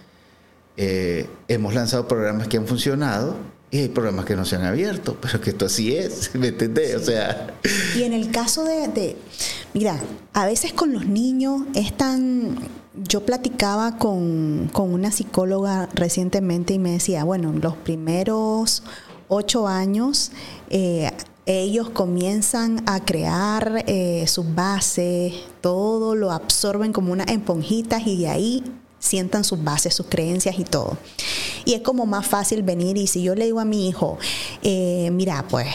Eh, 0.78 1.28
hemos 1.50 1.74
lanzado 1.74 2.08
programas 2.08 2.48
que 2.48 2.56
han 2.58 2.66
funcionado 2.66 3.36
y 3.70 3.80
hay 3.80 3.88
programas 3.90 4.24
que 4.24 4.38
no 4.38 4.46
se 4.46 4.56
han 4.56 4.64
abierto, 4.64 5.18
pero 5.22 5.42
que 5.42 5.50
esto 5.50 5.66
así 5.66 5.96
es, 5.98 6.32
¿me 6.36 6.48
entendés? 6.48 6.96
O 6.96 7.04
sea, 7.04 7.54
Y 7.98 8.04
en 8.04 8.14
el 8.14 8.32
caso 8.32 8.64
de, 8.64 8.88
de- 8.88 9.18
mira, 9.74 10.00
a 10.34 10.46
veces 10.46 10.72
con 10.72 10.94
los 10.94 11.06
niños 11.06 11.64
es 11.76 11.96
tan... 11.98 12.58
Yo 13.04 13.26
platicaba 13.26 13.98
con, 13.98 14.70
con 14.74 14.94
una 14.94 15.12
psicóloga 15.12 15.88
recientemente 15.94 16.74
y 16.74 16.80
me 16.80 16.92
decía, 16.92 17.24
bueno, 17.24 17.54
los 17.54 17.76
primeros 17.76 18.84
ocho 19.28 19.68
años 19.68 20.32
eh, 20.70 21.12
ellos 21.46 21.90
comienzan 21.90 22.84
a 22.88 23.00
crear 23.06 23.84
eh, 23.88 24.26
sus 24.28 24.54
bases, 24.54 25.34
todo 25.62 26.14
lo 26.14 26.32
absorben 26.32 26.92
como 26.92 27.14
unas 27.14 27.28
esponjitas 27.28 28.06
y 28.06 28.18
de 28.18 28.28
ahí 28.28 28.64
sientan 29.00 29.46
sus 29.46 29.64
bases, 29.64 29.94
sus 29.94 30.08
creencias 30.08 30.60
y 30.60 30.66
todo. 30.66 30.98
Y 31.64 31.74
es 31.74 31.82
como 31.82 32.06
más 32.06 32.28
fácil 32.28 32.64
venir 32.64 32.98
y 32.98 33.08
si 33.08 33.24
yo 33.24 33.34
le 33.34 33.46
digo 33.46 33.62
a 33.62 33.66
mi 33.66 33.88
hijo, 33.88 34.18
eh, 34.62 35.10
mira, 35.14 35.46
pues 35.50 35.68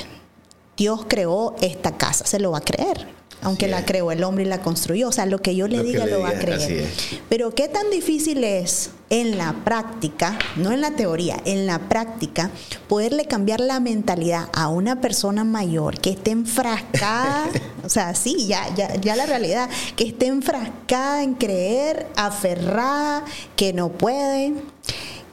Dios 0.76 1.06
creó 1.08 1.56
esta 1.60 1.96
casa, 1.96 2.26
se 2.26 2.38
lo 2.38 2.50
va 2.50 2.58
a 2.58 2.62
creer. 2.62 3.21
Aunque 3.42 3.66
Así 3.66 3.72
la 3.72 3.84
creó 3.84 4.12
el 4.12 4.24
hombre 4.24 4.44
y 4.44 4.46
la 4.46 4.60
construyó. 4.62 5.08
O 5.08 5.12
sea, 5.12 5.26
lo 5.26 5.40
que 5.40 5.54
yo 5.54 5.68
le 5.68 5.78
Lo 5.78 5.82
diga 5.82 6.06
le 6.06 6.12
lo 6.12 6.20
va 6.20 6.28
a 6.28 6.32
diga, 6.32 6.42
creer. 6.42 6.88
Pero 7.28 7.54
qué 7.54 7.68
tan 7.68 7.90
difícil 7.90 8.44
es 8.44 8.90
en 9.12 9.36
la 9.36 9.52
práctica, 9.64 10.38
no 10.56 10.72
en 10.72 10.80
la 10.80 10.92
teoría, 10.92 11.36
en 11.44 11.66
la 11.66 11.78
práctica, 11.80 12.50
poderle 12.88 13.26
cambiar 13.26 13.60
la 13.60 13.78
mentalidad 13.78 14.48
a 14.54 14.68
una 14.68 15.02
persona 15.02 15.44
mayor 15.44 16.00
que 16.00 16.10
esté 16.10 16.30
enfrascada, 16.30 17.50
o 17.84 17.90
sea, 17.90 18.14
sí, 18.14 18.46
ya, 18.46 18.74
ya, 18.74 18.94
ya 18.94 19.14
la 19.14 19.26
realidad, 19.26 19.68
que 19.96 20.04
esté 20.04 20.28
enfrascada 20.28 21.22
en 21.22 21.34
creer, 21.34 22.06
aferrada, 22.16 23.24
que 23.54 23.74
no 23.74 23.90
puede, 23.90 24.54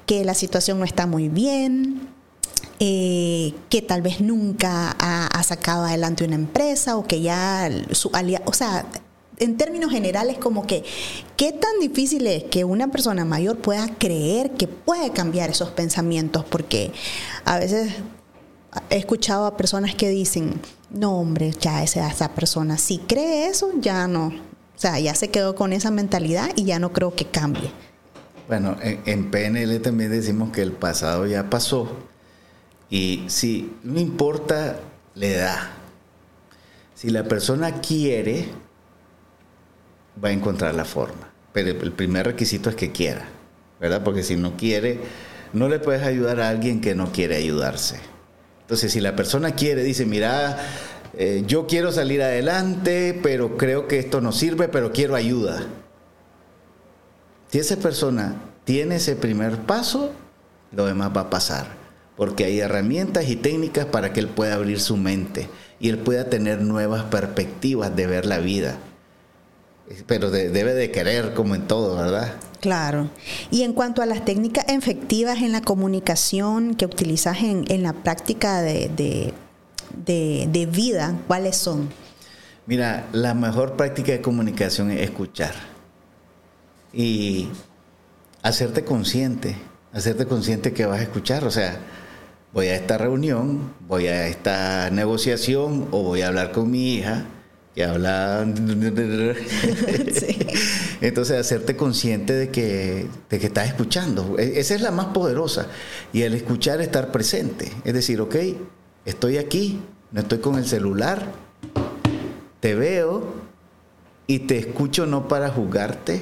que 0.06 0.26
la 0.26 0.34
situación 0.34 0.78
no 0.78 0.84
está 0.84 1.06
muy 1.06 1.30
bien, 1.30 2.09
eh, 2.80 3.54
que 3.70 3.82
tal 3.82 4.02
vez 4.02 4.22
nunca 4.22 4.96
ha, 5.00 5.44
sacado 5.44 5.84
adelante 5.86 6.24
una 6.24 6.36
empresa 6.36 6.96
o 6.96 7.06
que 7.08 7.22
ya 7.22 7.70
su 7.92 8.10
alia- 8.10 8.42
o 8.46 8.54
sea, 8.54 8.86
en 9.38 9.58
términos 9.58 9.92
generales 9.92 10.38
como 10.38 10.68
que 10.68 10.84
qué 11.38 11.52
tan 11.52 11.80
difícil 11.82 12.28
es 12.28 12.44
que 12.44 12.64
una 12.66 12.90
persona 12.90 13.26
mayor 13.26 13.58
pueda 13.58 13.88
creer 13.98 14.52
que 14.52 14.68
puede 14.68 15.12
cambiar 15.12 15.50
esos 15.50 15.70
pensamientos 15.70 16.46
porque 16.46 16.92
a 17.46 17.58
veces 17.58 17.94
he 18.90 18.98
escuchado 18.98 19.46
a 19.46 19.58
personas 19.58 19.96
que 19.96 20.10
dicen, 20.10 20.62
no 20.92 21.18
hombre, 21.18 21.54
ya 21.60 21.84
esa, 21.84 22.08
esa 22.10 22.36
persona 22.36 22.78
si 22.78 23.00
cree 23.00 23.48
eso, 23.48 23.72
ya 23.80 24.08
no, 24.08 24.28
o 24.28 24.34
sea, 24.76 25.00
ya 25.00 25.16
se 25.16 25.30
quedó 25.30 25.56
con 25.56 25.74
esa 25.74 25.90
mentalidad 25.90 26.52
y 26.56 26.66
ya 26.66 26.80
no 26.80 26.94
creo 26.94 27.16
que 27.16 27.26
cambie. 27.26 27.72
Bueno, 28.48 28.78
en, 28.82 29.02
en 29.06 29.32
PNL 29.32 29.80
también 29.82 30.12
decimos 30.12 30.52
que 30.52 30.62
el 30.62 30.72
pasado 30.72 31.26
ya 31.28 31.50
pasó 31.50 31.88
y 32.90 33.26
si 33.28 33.74
no 33.84 34.00
importa 34.00 34.80
la 35.16 35.26
edad, 35.26 35.60
si 36.96 37.10
la 37.10 37.24
persona 37.24 37.82
quiere, 37.82 38.48
va 40.24 40.30
a 40.30 40.34
encontrar 40.34 40.76
la 40.76 40.86
forma. 40.86 41.32
Pero 41.54 41.70
el 41.70 41.92
primer 41.92 42.28
requisito 42.28 42.70
es 42.70 42.76
que 42.76 42.92
quiera, 42.92 43.26
¿verdad? 43.80 44.04
Porque 44.04 44.24
si 44.24 44.36
no 44.36 44.58
quiere, 44.58 45.00
no 45.54 45.70
le 45.70 45.80
puedes 45.80 46.04
ayudar 46.04 46.40
a 46.42 46.50
alguien 46.50 46.82
que 46.82 46.96
no 46.96 47.12
quiere 47.12 47.38
ayudarse. 47.38 48.00
Entonces, 48.62 48.92
si 48.92 49.00
la 49.00 49.16
persona 49.16 49.52
quiere, 49.52 49.84
dice, 49.84 50.06
mira, 50.06 50.58
eh, 51.18 51.44
yo 51.48 51.66
quiero 51.68 51.92
salir 51.92 52.22
adelante, 52.22 53.20
pero 53.24 53.58
creo 53.58 53.88
que 53.88 53.98
esto 53.98 54.22
no 54.22 54.32
sirve, 54.32 54.68
pero 54.68 54.92
quiero 54.92 55.16
ayuda. 55.16 55.64
Si 57.52 57.58
esa 57.58 57.78
persona 57.78 58.36
tiene 58.64 58.98
ese 58.98 59.16
primer 59.16 59.58
paso, 59.58 60.12
lo 60.72 60.86
demás 60.86 61.12
va 61.16 61.22
a 61.22 61.30
pasar. 61.32 61.79
Porque 62.20 62.44
hay 62.44 62.60
herramientas 62.60 63.28
y 63.30 63.36
técnicas 63.38 63.86
para 63.86 64.14
que 64.14 64.20
él 64.20 64.28
pueda 64.28 64.54
abrir 64.56 64.80
su 64.82 64.96
mente 64.98 65.50
y 65.80 65.88
él 65.90 65.98
pueda 65.98 66.30
tener 66.30 66.62
nuevas 66.62 67.06
perspectivas 67.06 67.96
de 67.96 68.06
ver 68.08 68.26
la 68.26 68.40
vida. 68.40 68.78
Pero 70.06 70.30
de- 70.30 70.50
debe 70.50 70.74
de 70.74 70.92
querer 70.92 71.34
como 71.34 71.56
en 71.56 71.66
todo, 71.66 71.96
¿verdad? 71.96 72.34
Claro. 72.60 73.10
Y 73.52 73.64
en 73.64 73.72
cuanto 73.72 74.02
a 74.02 74.06
las 74.06 74.26
técnicas 74.26 74.66
efectivas 74.68 75.38
en 75.38 75.54
la 75.54 75.62
comunicación 75.62 76.76
que 76.76 76.86
utilizas 76.86 77.38
en, 77.42 77.64
en 77.70 77.84
la 77.84 77.94
práctica 77.94 78.62
de, 78.62 78.90
de- 78.96 79.34
de- 80.06 80.50
de 80.52 80.66
vida, 80.66 81.16
¿cuáles 81.26 81.56
son? 81.56 81.88
Mira, 82.66 83.08
la 83.14 83.34
mejor 83.34 83.78
práctica 83.78 84.12
de 84.12 84.20
comunicación 84.22 84.92
es 84.92 85.02
escuchar 85.02 85.54
y 86.94 87.48
hacerte 88.44 88.84
consciente, 88.84 89.56
hacerte 89.94 90.26
consciente 90.26 90.74
que 90.74 90.86
vas 90.86 91.00
a 91.00 91.04
escuchar. 91.04 91.46
O 91.46 91.52
sea, 91.52 91.80
voy 92.54 92.68
a 92.68 92.76
esta 92.76 92.98
reunión, 92.98 93.74
voy 93.88 94.08
a 94.08 94.28
esta 94.28 94.90
negociación 94.90 95.88
o 95.92 96.04
voy 96.04 96.22
a 96.22 96.28
hablar 96.28 96.52
con 96.52 96.70
mi 96.72 96.96
hija 96.96 97.26
que 97.76 97.84
habla... 97.84 98.46
Sí. 100.14 100.38
Entonces, 101.02 101.38
hacerte 101.40 101.76
consciente 101.78 102.34
de 102.34 102.50
que, 102.50 103.08
de 103.30 103.40
que 103.40 103.46
estás 103.48 103.68
escuchando. 103.68 104.36
E- 104.38 104.60
Esa 104.60 104.76
es 104.76 104.82
la 104.82 104.92
más 104.92 105.08
poderosa. 105.08 105.68
Y 106.12 106.24
el 106.24 106.34
escuchar, 106.34 106.82
estar 106.82 107.12
presente. 107.12 107.72
Es 107.86 107.94
decir, 107.94 108.20
ok, 108.20 108.36
estoy 109.06 109.38
aquí, 109.38 109.80
no 110.12 110.22
estoy 110.22 110.40
con 110.40 110.58
el 110.58 110.66
celular, 110.66 111.32
te 112.60 112.76
veo 112.76 113.34
y 114.28 114.40
te 114.40 114.58
escucho 114.58 115.06
no 115.06 115.28
para 115.28 115.50
juzgarte 115.50 116.22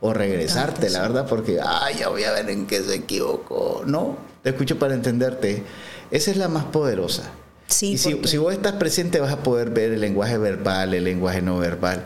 o 0.00 0.12
regresarte, 0.14 0.88
la 0.90 1.02
verdad, 1.02 1.26
porque, 1.28 1.58
ay, 1.62 1.96
ya 1.98 2.08
voy 2.08 2.24
a 2.24 2.32
ver 2.32 2.48
en 2.50 2.66
qué 2.66 2.80
se 2.82 2.94
equivocó. 2.94 3.82
No, 3.86 4.16
te 4.42 4.50
escucho 4.50 4.78
para 4.78 4.94
entenderte. 4.94 5.62
Esa 6.10 6.30
es 6.30 6.36
la 6.36 6.48
más 6.48 6.64
poderosa. 6.64 7.30
Sí, 7.66 7.92
y 7.92 7.98
si, 7.98 8.10
porque- 8.14 8.28
si 8.28 8.38
vos 8.38 8.52
estás 8.52 8.72
presente 8.74 9.20
vas 9.20 9.32
a 9.32 9.42
poder 9.42 9.70
ver 9.70 9.92
el 9.92 10.00
lenguaje 10.00 10.38
verbal, 10.38 10.94
el 10.94 11.04
lenguaje 11.04 11.42
no 11.42 11.58
verbal. 11.58 12.04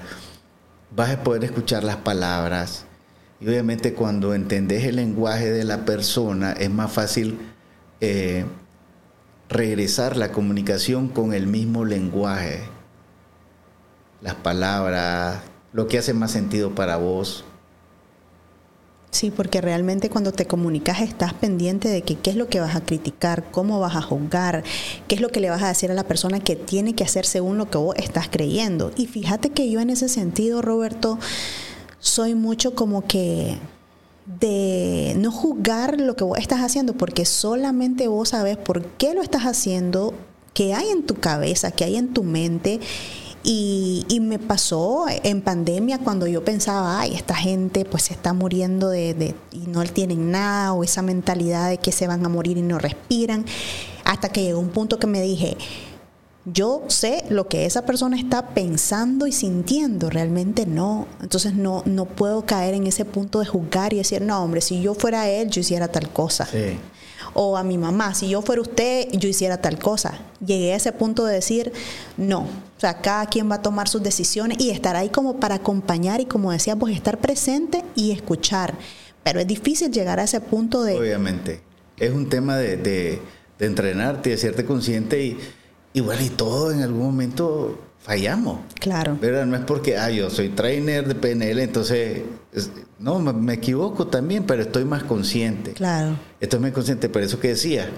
Vas 0.95 1.11
a 1.11 1.23
poder 1.23 1.45
escuchar 1.45 1.85
las 1.85 1.97
palabras. 1.97 2.85
Y 3.41 3.49
obviamente 3.49 3.95
cuando 3.95 4.35
entendés 4.35 4.85
el 4.85 4.97
lenguaje 4.97 5.51
de 5.51 5.65
la 5.65 5.85
persona 5.85 6.53
es 6.53 6.71
más 6.71 6.93
fácil 6.93 7.39
eh, 8.01 8.45
regresar 9.49 10.17
la 10.17 10.33
comunicación 10.33 11.09
con 11.09 11.33
el 11.33 11.47
mismo 11.47 11.85
lenguaje. 11.85 12.61
Las 14.21 14.35
palabras, 14.35 15.39
lo 15.73 15.87
que 15.87 15.99
hace 15.99 16.15
más 16.15 16.31
sentido 16.31 16.75
para 16.75 16.97
vos. 16.97 17.45
Sí, 19.15 19.31
porque 19.31 19.61
realmente 19.61 20.11
cuando 20.11 20.33
te 20.33 20.45
comunicas 20.45 21.01
estás 21.01 21.35
pendiente 21.35 21.89
de 21.89 22.03
que 22.03 22.17
qué 22.17 22.31
es 22.31 22.37
lo 22.37 22.49
que 22.49 22.59
vas 22.59 22.75
a 22.75 22.81
criticar, 22.81 23.45
cómo 23.53 23.79
vas 23.79 23.95
a 23.95 24.03
juzgar, 24.03 24.65
qué 25.07 25.15
es 25.15 25.21
lo 25.21 25.29
que 25.29 25.39
le 25.39 25.51
vas 25.51 25.63
a 25.63 25.69
decir 25.69 25.89
a 25.93 25.95
la 25.95 26.03
persona 26.03 26.41
que 26.41 26.57
tiene 26.57 26.97
que 26.97 27.05
hacer 27.05 27.25
según 27.25 27.57
lo 27.57 27.71
que 27.71 27.79
vos 27.79 27.95
estás 27.97 28.29
creyendo. 28.29 28.91
Y 28.97 29.07
fíjate 29.07 29.51
que 29.51 29.71
yo 29.71 29.79
en 29.79 29.91
ese 29.91 30.09
sentido, 30.09 30.63
Roberto, 30.63 31.21
soy 32.01 32.35
mucho 32.35 32.75
como 32.75 33.07
que 33.07 33.57
de 34.27 35.15
no 35.17 35.31
juzgar 35.31 36.01
lo 36.01 36.17
que 36.17 36.25
vos 36.25 36.41
estás 36.41 36.63
haciendo, 36.63 36.95
porque 36.95 37.25
solamente 37.25 38.09
vos 38.09 38.31
sabes 38.31 38.57
por 38.57 38.85
qué 38.85 39.15
lo 39.15 39.23
estás 39.23 39.45
haciendo, 39.45 40.13
qué 40.55 40.75
hay 40.75 40.89
en 40.89 41.07
tu 41.07 41.15
cabeza, 41.15 41.71
qué 41.71 41.85
hay 41.85 41.95
en 41.95 42.13
tu 42.13 42.25
mente 42.25 42.81
y, 43.47 44.21
me 44.23 44.39
pasó 44.39 45.05
en 45.09 45.43
pandemia 45.43 45.99
cuando 45.99 46.27
yo 46.27 46.43
pensaba, 46.43 46.99
ay, 46.99 47.15
esta 47.15 47.35
gente 47.35 47.85
pues 47.85 48.05
se 48.05 48.15
está 48.15 48.33
muriendo 48.33 48.89
de, 48.89 49.35
y 49.53 49.59
no 49.67 49.85
tienen 49.85 50.31
nada, 50.31 50.73
o 50.73 50.83
esa 50.83 51.03
mentalidad 51.03 51.69
de 51.69 51.77
que 51.77 51.93
se 51.93 52.07
van 52.07 52.25
a 52.25 52.31
morir 52.31 52.57
y 52.57 52.63
no 52.63 52.79
respiran, 52.79 53.45
hasta 54.05 54.31
que 54.31 54.43
llegó 54.43 54.61
un 54.61 54.71
punto 54.71 54.99
que 54.99 55.07
me 55.07 55.21
dije, 55.21 55.59
yo 56.47 56.85
sé 56.89 57.25
lo 57.29 57.47
que 57.47 57.67
esa 57.67 57.85
persona 57.85 58.17
está 58.17 58.49
pensando 58.55 59.27
y 59.27 59.33
sintiendo, 59.33 60.09
realmente 60.09 60.65
no. 60.65 61.07
Entonces 61.21 61.55
no, 61.55 61.83
no 61.85 62.07
puedo 62.07 62.47
caer 62.47 62.75
en 62.75 62.87
ese 62.87 63.05
punto 63.05 63.41
de 63.41 63.47
juzgar 63.47 63.93
y 63.93 63.99
decir, 63.99 64.23
no, 64.23 64.43
hombre, 64.43 64.63
si 64.63 64.81
yo 64.81 64.95
fuera 64.95 65.29
él, 65.29 65.51
yo 65.51 65.61
hiciera 65.61 65.89
tal 65.89 66.09
cosa. 66.11 66.47
Sí 66.47 66.79
o 67.35 67.57
a 67.57 67.65
mi 67.65 67.79
mamá, 67.79 68.15
si 68.15 68.29
yo 68.29 68.43
fuera 68.43 68.63
usted, 68.63 69.09
yo 69.13 69.29
hiciera 69.29 69.59
tal 69.59 69.79
cosa. 69.79 70.19
Llegué 70.45 70.73
a 70.73 70.77
ese 70.77 70.93
punto 70.93 71.25
de 71.25 71.35
decir, 71.35 71.73
no, 72.17 72.47
sea, 72.85 73.01
cada 73.01 73.27
quien 73.27 73.51
va 73.51 73.57
a 73.57 73.63
tomar 73.63 73.89
sus 73.89 74.03
decisiones 74.03 74.59
y 74.61 74.71
estar 74.71 74.97
ahí 74.97 75.09
como 75.09 75.41
para 75.41 75.57
acompañar 75.57 76.21
y 76.21 76.27
como 76.27 76.53
decía, 76.53 76.77
pues 76.77 76.95
estar 76.95 77.19
presente 77.19 77.85
y 77.95 78.13
escuchar. 78.13 78.75
Pero 79.23 79.41
es 79.41 79.47
difícil 79.47 79.91
llegar 79.91 80.21
a 80.21 80.25
ese 80.25 80.41
punto 80.41 80.83
de... 80.83 80.99
Obviamente, 80.99 81.63
es 81.97 82.13
un 82.13 82.29
tema 82.29 82.57
de, 82.57 82.77
de, 82.77 83.21
de 83.59 83.67
entrenarte, 83.67 84.31
de 84.31 84.37
hacerte 84.37 84.65
consciente 84.65 85.25
y, 85.25 85.39
y 85.95 86.01
bueno, 86.01 86.23
y 86.23 86.29
todo 86.29 86.73
en 86.73 86.83
algún 86.83 87.03
momento 87.05 87.79
fallamos. 88.05 88.61
Claro. 88.79 89.17
¿Verdad? 89.21 89.47
No 89.47 89.57
es 89.57 89.63
porque, 89.63 89.97
ah, 89.97 90.11
yo 90.11 90.29
soy 90.29 90.51
trainer 90.51 91.09
de 91.09 91.15
PNL, 91.15 91.61
entonces, 91.61 92.23
no, 92.99 93.19
me, 93.19 93.55
equivoco 93.55 94.09
también, 94.09 94.45
pero 94.45 94.63
estoy 94.63 94.85
más 94.85 95.05
consciente. 95.05 95.73
Claro. 95.73 96.17
Estoy 96.39 96.61
más 96.61 96.73
consciente, 96.73 97.09
por 97.09 97.23
eso 97.23 97.41
que 97.41 97.49
decía, 97.49 97.89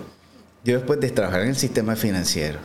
yo 0.65 0.77
después 0.77 1.01
de 1.01 1.11
trabajar 1.11 1.43
en 1.43 1.49
el 1.49 1.57
sistema 1.57 1.97
financiero, 1.97 2.61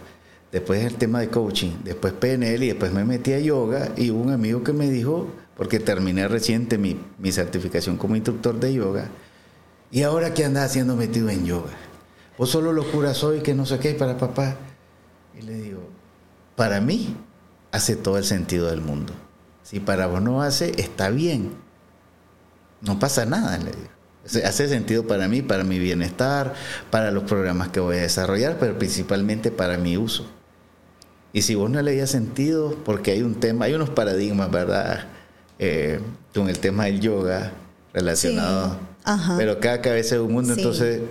después 0.51 0.83
el 0.85 0.95
tema 0.95 1.19
de 1.19 1.29
coaching, 1.29 1.71
después 1.83 2.13
PNL 2.13 2.63
y 2.63 2.67
después 2.67 2.91
me 2.91 3.05
metí 3.05 3.33
a 3.33 3.39
yoga 3.39 3.91
y 3.95 4.11
hubo 4.11 4.21
un 4.21 4.31
amigo 4.31 4.63
que 4.63 4.73
me 4.73 4.89
dijo, 4.89 5.27
porque 5.55 5.79
terminé 5.79 6.27
reciente 6.27 6.77
mi, 6.77 6.99
mi 7.17 7.31
certificación 7.31 7.97
como 7.97 8.15
instructor 8.15 8.59
de 8.59 8.73
yoga, 8.73 9.09
y 9.91 10.03
ahora 10.03 10.33
qué 10.33 10.45
andas 10.45 10.65
haciendo 10.65 10.95
metido 10.95 11.29
en 11.29 11.45
yoga. 11.45 11.71
Vos 12.37 12.49
solo 12.49 12.73
locura 12.73 13.13
soy 13.13 13.41
que 13.41 13.53
no 13.53 13.65
sé 13.65 13.77
qué 13.79 13.93
para 13.93 14.17
papá. 14.17 14.55
Y 15.37 15.43
le 15.43 15.53
digo, 15.53 15.81
para 16.55 16.81
mí, 16.81 17.15
hace 17.71 17.95
todo 17.95 18.17
el 18.17 18.23
sentido 18.23 18.67
del 18.69 18.81
mundo. 18.81 19.13
Si 19.63 19.79
para 19.79 20.07
vos 20.07 20.21
no 20.21 20.41
hace, 20.41 20.79
está 20.81 21.09
bien. 21.09 21.51
No 22.81 22.99
pasa 22.99 23.25
nada, 23.25 23.57
le 23.57 23.71
digo. 23.71 24.45
Hace 24.45 24.69
sentido 24.69 25.07
para 25.07 25.27
mí, 25.27 25.41
para 25.41 25.63
mi 25.63 25.79
bienestar, 25.79 26.53
para 26.89 27.11
los 27.11 27.23
programas 27.23 27.69
que 27.69 27.79
voy 27.79 27.97
a 27.97 28.01
desarrollar, 28.01 28.57
pero 28.59 28.77
principalmente 28.77 29.51
para 29.51 29.77
mi 29.77 29.97
uso. 29.97 30.25
Y 31.33 31.43
si 31.43 31.55
vos 31.55 31.69
no 31.69 31.81
le 31.81 31.91
hayas 31.91 32.09
sentido, 32.09 32.75
porque 32.83 33.11
hay 33.11 33.21
un 33.21 33.35
tema, 33.35 33.65
hay 33.65 33.73
unos 33.73 33.89
paradigmas, 33.89 34.51
¿verdad? 34.51 35.05
Eh, 35.59 35.99
con 36.33 36.49
el 36.49 36.59
tema 36.59 36.85
del 36.85 36.99
yoga 36.99 37.53
relacionado. 37.93 38.77
Pero 39.37 39.59
cada 39.59 39.81
cabeza 39.81 40.15
es 40.15 40.21
un 40.21 40.33
mundo, 40.33 40.53
entonces 40.53 41.01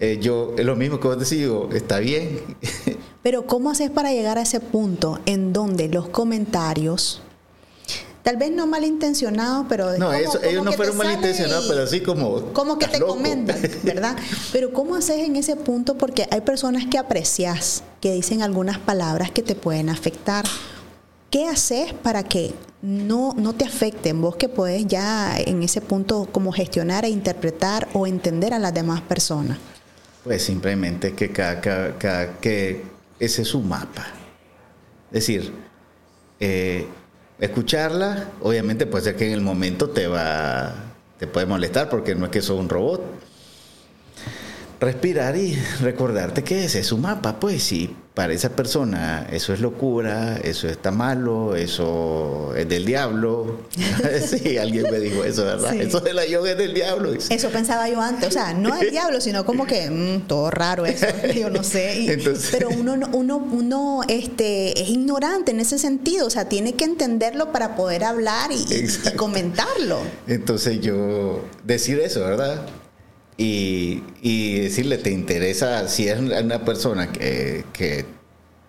eh, 0.00 0.18
yo, 0.20 0.54
es 0.56 0.64
lo 0.64 0.76
mismo 0.76 1.00
que 1.00 1.08
vos 1.08 1.18
decís, 1.18 1.38
digo, 1.38 1.68
está 1.72 1.98
bien. 1.98 2.40
Pero 3.22 3.46
¿cómo 3.46 3.70
haces 3.70 3.90
para 3.90 4.12
llegar 4.12 4.38
a 4.38 4.42
ese 4.42 4.60
punto 4.60 5.18
en 5.26 5.52
donde 5.52 5.88
los 5.88 6.08
comentarios, 6.08 7.22
tal 8.28 8.36
vez 8.36 8.50
no 8.50 8.66
malintencionados, 8.66 9.64
pero... 9.70 9.96
No, 9.96 10.12
ellos 10.12 10.62
no 10.62 10.70
fueron 10.72 10.98
malintencionados, 10.98 11.66
pero 11.66 11.84
así 11.84 12.02
como... 12.02 12.52
Como 12.52 12.78
que 12.78 12.86
te 12.86 13.00
comentan, 13.00 13.56
¿verdad? 13.82 14.18
Pero 14.52 14.70
¿cómo 14.74 14.96
haces 14.96 15.24
en 15.24 15.36
ese 15.36 15.56
punto? 15.56 15.96
Porque 15.96 16.26
hay 16.30 16.42
personas 16.42 16.84
que 16.90 16.98
aprecias, 16.98 17.84
que 18.02 18.12
dicen 18.12 18.42
algunas 18.42 18.78
palabras 18.78 19.30
que 19.30 19.40
te 19.42 19.54
pueden 19.54 19.88
afectar. 19.88 20.44
¿Qué 21.30 21.48
haces 21.48 21.94
para 21.94 22.22
que 22.22 22.52
no, 22.82 23.32
no 23.34 23.54
te 23.54 23.64
afecten? 23.64 24.20
Vos 24.20 24.36
que 24.36 24.50
puedes 24.50 24.86
ya 24.86 25.38
en 25.38 25.62
ese 25.62 25.80
punto 25.80 26.28
como 26.30 26.52
gestionar 26.52 27.06
e 27.06 27.08
interpretar 27.08 27.88
o 27.94 28.06
entender 28.06 28.52
a 28.52 28.58
las 28.58 28.74
demás 28.74 29.00
personas. 29.00 29.56
Pues 30.22 30.42
simplemente 30.42 31.14
que 31.14 31.32
cada, 31.32 31.62
que 31.62 32.84
ese 33.18 33.40
es 33.40 33.48
su 33.48 33.60
mapa. 33.60 34.06
Es 35.12 35.26
decir, 35.26 35.50
eh, 36.40 36.86
escucharla, 37.40 38.28
obviamente 38.40 38.86
puede 38.86 39.04
ser 39.04 39.16
que 39.16 39.26
en 39.26 39.32
el 39.32 39.40
momento 39.40 39.90
te 39.90 40.06
va, 40.06 40.74
te 41.18 41.26
puede 41.26 41.46
molestar 41.46 41.88
porque 41.88 42.14
no 42.14 42.26
es 42.26 42.30
que 42.30 42.42
sos 42.42 42.58
un 42.58 42.68
robot. 42.68 43.02
Respirar 44.80 45.36
y 45.36 45.56
recordarte 45.80 46.44
que 46.44 46.64
ese 46.64 46.80
es 46.80 46.86
su 46.86 46.98
mapa, 46.98 47.40
pues 47.40 47.62
sí 47.62 47.96
para 48.18 48.32
esa 48.32 48.48
persona 48.48 49.28
eso 49.30 49.52
es 49.52 49.60
locura, 49.60 50.40
eso 50.42 50.66
está 50.66 50.90
malo, 50.90 51.54
eso 51.54 52.52
es 52.56 52.68
del 52.68 52.84
diablo. 52.84 53.60
sí, 54.26 54.58
alguien 54.58 54.90
me 54.90 54.98
dijo 54.98 55.22
eso, 55.22 55.44
¿verdad? 55.44 55.72
Eso 55.76 56.00
de 56.00 56.14
la 56.14 56.26
yoga 56.26 56.50
es 56.50 56.58
del 56.58 56.74
diablo. 56.74 57.12
Eso 57.12 57.48
pensaba 57.50 57.88
yo 57.88 58.00
antes, 58.00 58.26
o 58.26 58.32
sea, 58.32 58.54
no 58.54 58.74
es 58.74 58.80
del 58.80 58.90
diablo, 58.90 59.20
sino 59.20 59.46
como 59.46 59.68
que 59.68 59.88
mm, 59.88 60.26
todo 60.26 60.50
raro 60.50 60.84
eso, 60.84 61.06
yo 61.32 61.48
no 61.48 61.62
sé. 61.62 62.18
pero 62.50 62.70
uno, 62.70 62.98
uno, 63.12 63.36
uno 63.36 64.00
este, 64.08 64.82
es 64.82 64.88
ignorante 64.88 65.52
en 65.52 65.60
ese 65.60 65.78
sentido, 65.78 66.26
o 66.26 66.30
sea, 66.30 66.48
tiene 66.48 66.74
que 66.74 66.86
entenderlo 66.86 67.52
para 67.52 67.76
poder 67.76 68.02
hablar 68.02 68.50
y, 68.50 68.64
comentarlo. 69.14 70.00
Entonces 70.26 70.80
yo 70.80 71.44
decir 71.62 72.00
eso, 72.00 72.18
¿verdad? 72.22 72.66
Y, 73.40 74.58
decirle, 74.60 74.98
¿te 74.98 75.12
interesa? 75.12 75.86
Si 75.88 76.08
es 76.08 76.18
una 76.18 76.64
persona 76.64 77.12
que, 77.12 77.64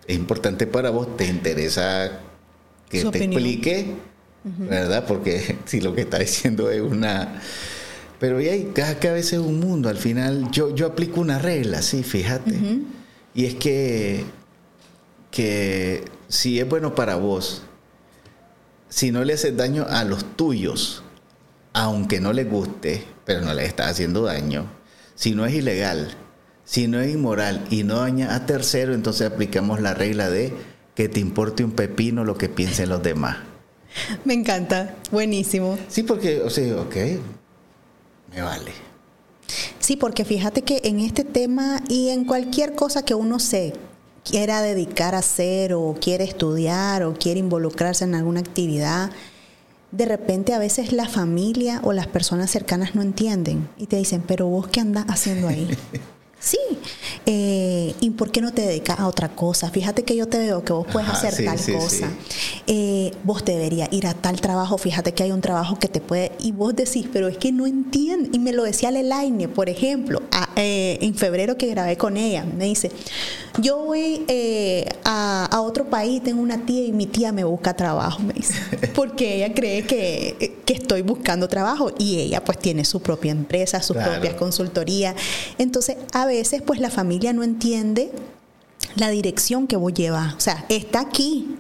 es 0.08 0.16
importante 0.16 0.68
para 0.68 0.92
vos, 0.92 1.18
¿te 1.18 1.26
interesa 1.26 2.20
que 2.88 3.04
te 3.06 3.24
explique? 3.24 3.96
¿Verdad? 4.44 5.06
Porque 5.08 5.58
si 5.66 5.82
lo 5.82 5.94
que 5.96 6.02
está 6.02 6.20
diciendo 6.20 6.70
es 6.70 6.82
una... 6.82 7.42
Pero 8.20 8.40
ya 8.42 8.52
hay, 8.52 8.72
cada 8.76 9.00
cabeza 9.00 9.38
es 9.38 9.42
un 9.42 9.60
mundo. 9.60 9.90
Al 9.90 9.98
final 9.98 10.52
yo, 10.52 10.76
yo 10.76 10.88
aplico 10.88 11.20
una 11.22 11.40
regla, 11.40 11.82
sí, 11.82 12.04
fíjate. 12.04 12.54
Y 13.34 13.46
es 13.46 13.56
que, 13.56 14.24
que 15.32 16.04
si 16.28 16.60
es 16.60 16.68
bueno 16.68 16.96
para 16.96 17.16
vos, 17.16 17.64
si 18.90 19.12
no 19.12 19.24
le 19.24 19.34
haces 19.34 19.56
daño 19.56 19.86
a 19.90 20.04
los 20.04 20.36
tuyos, 20.36 21.02
aunque 21.74 22.20
no 22.20 22.34
les 22.34 22.50
guste, 22.50 23.06
pero 23.30 23.42
no 23.42 23.54
les 23.54 23.68
está 23.68 23.88
haciendo 23.88 24.24
daño, 24.24 24.66
si 25.14 25.36
no 25.36 25.46
es 25.46 25.54
ilegal, 25.54 26.16
si 26.66 26.88
no 26.88 27.00
es 27.00 27.14
inmoral 27.14 27.64
y 27.70 27.84
no 27.84 28.00
daña 28.00 28.34
a 28.34 28.48
tercero, 28.48 28.96
entonces 28.96 29.28
aplicamos 29.28 29.82
la 29.82 29.94
regla 29.94 30.32
de 30.32 30.52
que 30.96 31.10
te 31.10 31.20
importe 31.20 31.64
un 31.64 31.74
pepino 31.74 32.26
lo 32.26 32.40
que 32.40 32.50
piensen 32.50 32.90
los 32.90 33.04
demás. 33.04 33.38
Me 34.26 34.34
encanta, 34.34 34.96
buenísimo. 35.12 35.78
Sí, 35.90 36.02
porque, 36.02 36.42
o 36.42 36.50
sea, 36.50 36.76
ok, 36.82 36.96
me 38.34 38.42
vale. 38.42 38.72
Sí, 39.78 39.96
porque 39.96 40.26
fíjate 40.26 40.64
que 40.64 40.82
en 40.86 41.00
este 41.00 41.24
tema 41.24 41.84
y 41.88 42.10
en 42.10 42.26
cualquier 42.26 42.74
cosa 42.74 43.06
que 43.06 43.14
uno 43.14 43.38
se 43.38 43.74
quiera 44.28 44.64
dedicar 44.64 45.14
a 45.14 45.20
hacer 45.20 45.76
o 45.76 45.96
quiere 46.02 46.24
estudiar 46.24 47.04
o 47.04 47.14
quiere 47.14 47.40
involucrarse 47.40 48.06
en 48.06 48.16
alguna 48.16 48.40
actividad, 48.40 49.12
de 49.92 50.06
repente 50.06 50.54
a 50.54 50.60
veces 50.60 50.94
la 50.94 51.08
familia 51.08 51.82
o 51.84 51.94
las 51.94 52.08
personas 52.08 52.52
cercanas 52.52 52.96
no 52.96 53.02
entienden 53.02 53.68
y 53.78 53.88
te 53.88 53.96
dicen, 53.96 54.24
pero 54.26 54.48
vos 54.48 54.68
qué 54.68 54.82
andas 54.82 55.06
haciendo 55.08 55.48
ahí. 55.48 55.68
Sí, 56.42 56.58
eh, 57.26 57.94
¿y 58.00 58.12
por 58.12 58.32
qué 58.32 58.40
no 58.40 58.54
te 58.54 58.62
dedicas 58.62 58.98
a 58.98 59.08
otra 59.08 59.28
cosa? 59.28 59.70
Fíjate 59.70 60.04
que 60.04 60.16
yo 60.16 60.28
te 60.28 60.38
veo 60.40 60.64
que 60.64 60.72
vos 60.72 60.88
puedes 60.90 61.10
hacer 61.10 61.36
tal 61.44 61.60
cosa. 61.78 62.10
Eh, 62.66 63.12
vos 63.26 63.44
deberías 63.44 63.92
ir 63.92 64.08
a 64.08 64.14
tal 64.14 64.40
trabajo, 64.40 64.78
fíjate 64.78 65.12
que 65.14 65.24
hay 65.24 65.32
un 65.32 65.42
trabajo 65.42 65.78
que 65.78 65.90
te 65.90 66.00
puede... 66.00 66.32
Y 66.40 66.54
vos 66.54 66.74
decís, 66.76 67.08
pero 67.12 67.28
es 67.28 67.38
que 67.38 67.52
no 67.52 67.68
entiendo. 67.68 68.30
Y 68.32 68.40
me 68.40 68.54
lo 68.54 68.64
decía 68.64 68.90
Lelaine, 68.90 69.50
por 69.50 69.68
ejemplo, 69.68 70.22
eh, 70.56 70.98
en 71.02 71.14
febrero 71.14 71.58
que 71.58 71.68
grabé 71.68 71.98
con 71.98 72.16
ella. 72.16 72.46
Me 72.46 72.66
dice, 72.66 72.90
yo 73.58 73.78
voy 73.80 74.26
a, 75.04 75.46
a, 75.52 75.62
otro 75.62 75.90
país, 75.90 76.24
tengo 76.24 76.42
una 76.42 76.66
tía 76.66 76.86
y 76.86 76.94
mi 76.94 77.06
tía 77.06 77.34
me 77.34 77.44
busca 77.44 77.74
trabajo, 77.76 78.22
me 78.22 78.34
dice. 78.34 78.54
Porque 78.96 79.36
ella 79.44 79.54
cree 79.54 79.86
que, 79.86 80.60
que 80.66 80.74
estoy 80.74 81.02
buscando 81.02 81.50
trabajo 81.50 81.92
y 81.98 82.20
ella 82.20 82.44
pues 82.46 82.60
tiene 82.60 82.86
su 82.86 83.02
propia 83.02 83.32
empresa, 83.32 83.82
sus 83.82 83.98
propias 83.98 84.36
consultorías. 84.36 85.16
Entonces, 85.58 85.98
a 86.14 86.29
veces 86.30 86.62
pues 86.62 86.80
la 86.80 86.90
familia 86.90 87.34
no 87.34 87.44
entiende 87.44 88.12
la 88.96 89.10
dirección 89.10 89.68
que 89.68 89.76
vos 89.76 89.94
llevas. 89.94 90.34
O 90.34 90.40
sea, 90.40 90.66
está 90.70 91.02
aquí, 91.02 91.58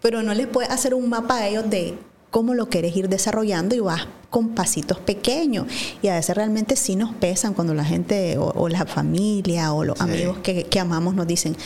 pero 0.00 0.22
no 0.22 0.34
les 0.34 0.46
puedes 0.46 0.70
hacer 0.70 0.94
un 0.94 1.08
mapa 1.08 1.36
a 1.36 1.48
ellos 1.48 1.68
de 1.68 1.98
cómo 2.30 2.54
lo 2.54 2.68
quieres 2.68 2.94
ir 2.96 3.08
desarrollando 3.08 3.74
y 3.74 3.80
vas 3.80 4.06
con 4.30 4.50
pasitos 4.50 4.98
pequeños. 4.98 5.66
Y 6.02 6.08
a 6.08 6.16
veces 6.16 6.36
realmente 6.36 6.76
sí 6.76 6.96
nos 6.96 7.14
pesan 7.14 7.54
cuando 7.54 7.72
la 7.72 7.84
gente 7.84 8.36
o, 8.38 8.68
la 8.68 8.84
familia 8.84 9.72
o 9.72 9.84
los 9.84 10.00
amigos 10.00 10.38
que, 10.42 10.64
que, 10.64 10.78
amamos 10.78 11.14
nos 11.14 11.26
dicen, 11.26 11.56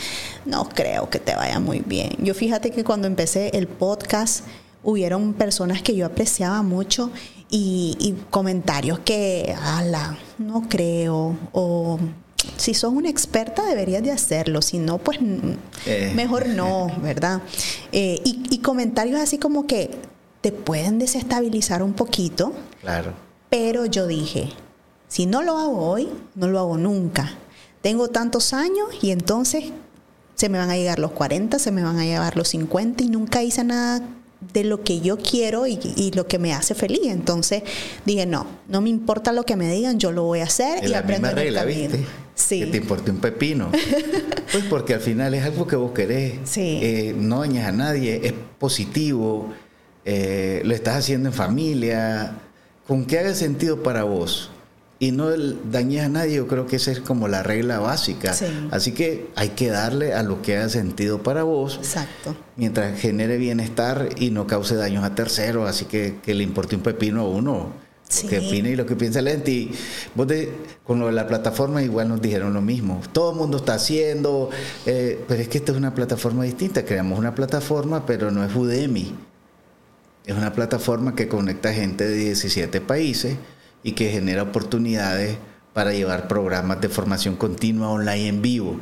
no 0.45 0.69
creo 0.69 1.09
que 1.09 1.19
te 1.19 1.35
vaya 1.35 1.59
muy 1.59 1.81
bien. 1.81 2.11
Yo 2.19 2.33
fíjate 2.33 2.71
que 2.71 2.83
cuando 2.83 3.07
empecé 3.07 3.49
el 3.53 3.67
podcast, 3.67 4.45
hubieron 4.83 5.33
personas 5.33 5.81
que 5.81 5.95
yo 5.95 6.05
apreciaba 6.05 6.61
mucho 6.61 7.11
y, 7.49 8.15
comentarios 8.29 8.99
que, 8.99 9.55
ala, 9.61 10.17
no 10.37 10.67
creo, 10.69 11.35
o 11.51 11.99
si 12.55 12.73
sos 12.73 12.93
una 12.93 13.09
experta 13.09 13.65
deberías 13.65 14.01
de 14.03 14.11
hacerlo, 14.11 14.61
si 14.61 14.79
no, 14.79 14.97
pues 14.97 15.19
eh. 15.85 16.13
mejor 16.15 16.47
no, 16.47 16.91
¿verdad? 17.01 17.41
Eh, 17.91 18.21
y, 18.23 18.43
y, 18.49 18.59
comentarios 18.59 19.19
así 19.19 19.37
como 19.37 19.67
que 19.67 19.91
te 20.39 20.51
pueden 20.51 20.97
desestabilizar 20.97 21.83
un 21.83 21.93
poquito. 21.93 22.53
Claro. 22.79 23.13
Pero 23.49 23.85
yo 23.85 24.07
dije, 24.07 24.49
si 25.07 25.25
no 25.25 25.43
lo 25.43 25.57
hago 25.57 25.89
hoy, 25.89 26.09
no 26.35 26.47
lo 26.47 26.57
hago 26.57 26.77
nunca. 26.77 27.35
Tengo 27.81 28.07
tantos 28.07 28.53
años 28.53 28.87
y 29.01 29.11
entonces 29.11 29.65
se 30.35 30.49
me 30.49 30.57
van 30.57 30.69
a 30.69 30.77
llegar 30.77 30.99
los 30.99 31.11
40, 31.11 31.59
se 31.59 31.71
me 31.71 31.83
van 31.83 31.99
a 31.99 32.05
llegar 32.05 32.37
los 32.37 32.47
50 32.47 33.03
y 33.03 33.09
nunca 33.09 33.43
hice 33.43 33.63
nada 33.63 34.01
de 34.53 34.63
lo 34.63 34.83
que 34.83 35.01
yo 35.01 35.17
quiero 35.17 35.67
y, 35.67 36.11
lo 36.15 36.27
que 36.27 36.39
me 36.39 36.53
hace 36.53 36.75
feliz. 36.75 37.01
Entonces 37.05 37.63
dije, 38.05 38.25
no, 38.25 38.47
no 38.67 38.81
me 38.81 38.89
importa 38.89 39.31
lo 39.31 39.43
que 39.43 39.55
me 39.55 39.71
digan, 39.71 39.99
yo 39.99 40.11
lo 40.11 40.23
voy 40.23 40.39
a 40.39 40.45
hacer 40.45 40.83
y 40.83 40.87
la 40.87 40.99
aprendo 40.99 41.27
misma 41.27 41.41
regla, 41.41 41.65
¿viste? 41.65 42.05
Sí. 42.35 42.61
Que 42.61 42.65
te 42.67 42.77
importe 42.77 43.11
un 43.11 43.17
pepino. 43.17 43.71
pues 44.51 44.63
porque 44.69 44.95
al 44.95 45.01
final 45.01 45.33
es 45.33 45.43
algo 45.43 45.67
que 45.67 45.75
vos 45.75 45.91
querés. 45.91 46.39
Sí. 46.43 46.79
Eh, 46.81 47.15
no 47.17 47.41
dañas 47.41 47.67
a 47.67 47.71
nadie, 47.71 48.21
es 48.23 48.33
positivo, 48.57 49.53
eh, 50.05 50.61
lo 50.65 50.73
estás 50.73 50.95
haciendo 50.95 51.29
en 51.29 51.33
familia, 51.33 52.39
con 52.87 53.05
que 53.05 53.19
haga 53.19 53.35
sentido 53.35 53.83
para 53.83 54.03
vos 54.03 54.49
y 55.01 55.11
no 55.11 55.31
dañes 55.71 56.05
a 56.05 56.09
nadie, 56.09 56.35
yo 56.35 56.47
creo 56.47 56.67
que 56.67 56.75
esa 56.75 56.91
es 56.91 56.99
como 56.99 57.27
la 57.27 57.41
regla 57.41 57.79
básica. 57.79 58.35
Así 58.69 58.91
que 58.91 59.31
hay 59.35 59.49
que 59.49 59.69
darle 59.69 60.13
a 60.13 60.21
lo 60.21 60.43
que 60.43 60.57
haga 60.57 60.69
sentido 60.69 61.23
para 61.23 61.41
vos. 61.41 61.77
Exacto. 61.77 62.35
Mientras 62.55 62.99
genere 62.99 63.37
bienestar 63.37 64.09
y 64.17 64.29
no 64.29 64.45
cause 64.45 64.75
daños 64.75 65.03
a 65.03 65.15
terceros, 65.15 65.67
así 65.67 65.85
que 65.85 66.19
que 66.21 66.35
le 66.35 66.43
importe 66.43 66.75
un 66.75 66.83
pepino 66.83 67.21
a 67.21 67.27
uno. 67.27 67.73
Sí. 68.07 68.27
que 68.27 68.39
opine 68.39 68.71
y 68.71 68.75
lo 68.75 68.85
que 68.85 68.95
piensa 68.95 69.23
la 69.23 69.31
gente. 69.31 69.49
Y 69.49 69.71
vos 70.13 70.27
con 70.83 70.99
lo 70.99 71.07
de 71.07 71.13
la 71.13 71.25
plataforma 71.25 71.81
igual 71.81 72.07
nos 72.07 72.21
dijeron 72.21 72.53
lo 72.53 72.61
mismo. 72.61 73.01
Todo 73.11 73.31
el 73.31 73.37
mundo 73.37 73.57
está 73.57 73.73
haciendo, 73.73 74.51
eh, 74.85 75.19
pero 75.27 75.41
es 75.41 75.47
que 75.47 75.57
esta 75.57 75.71
es 75.71 75.79
una 75.79 75.95
plataforma 75.95 76.43
distinta. 76.43 76.85
Creamos 76.85 77.17
una 77.17 77.33
plataforma, 77.33 78.05
pero 78.05 78.29
no 78.29 78.45
es 78.45 78.55
Udemy. 78.55 79.15
Es 80.27 80.35
una 80.35 80.53
plataforma 80.53 81.15
que 81.15 81.27
conecta 81.27 81.73
gente 81.73 82.07
de 82.07 82.15
17 82.17 82.81
países 82.81 83.37
y 83.83 83.93
que 83.93 84.09
genera 84.09 84.43
oportunidades 84.43 85.37
para 85.73 85.93
llevar 85.93 86.27
programas 86.27 86.81
de 86.81 86.89
formación 86.89 87.35
continua 87.35 87.89
online 87.89 88.27
en 88.27 88.41
vivo. 88.41 88.79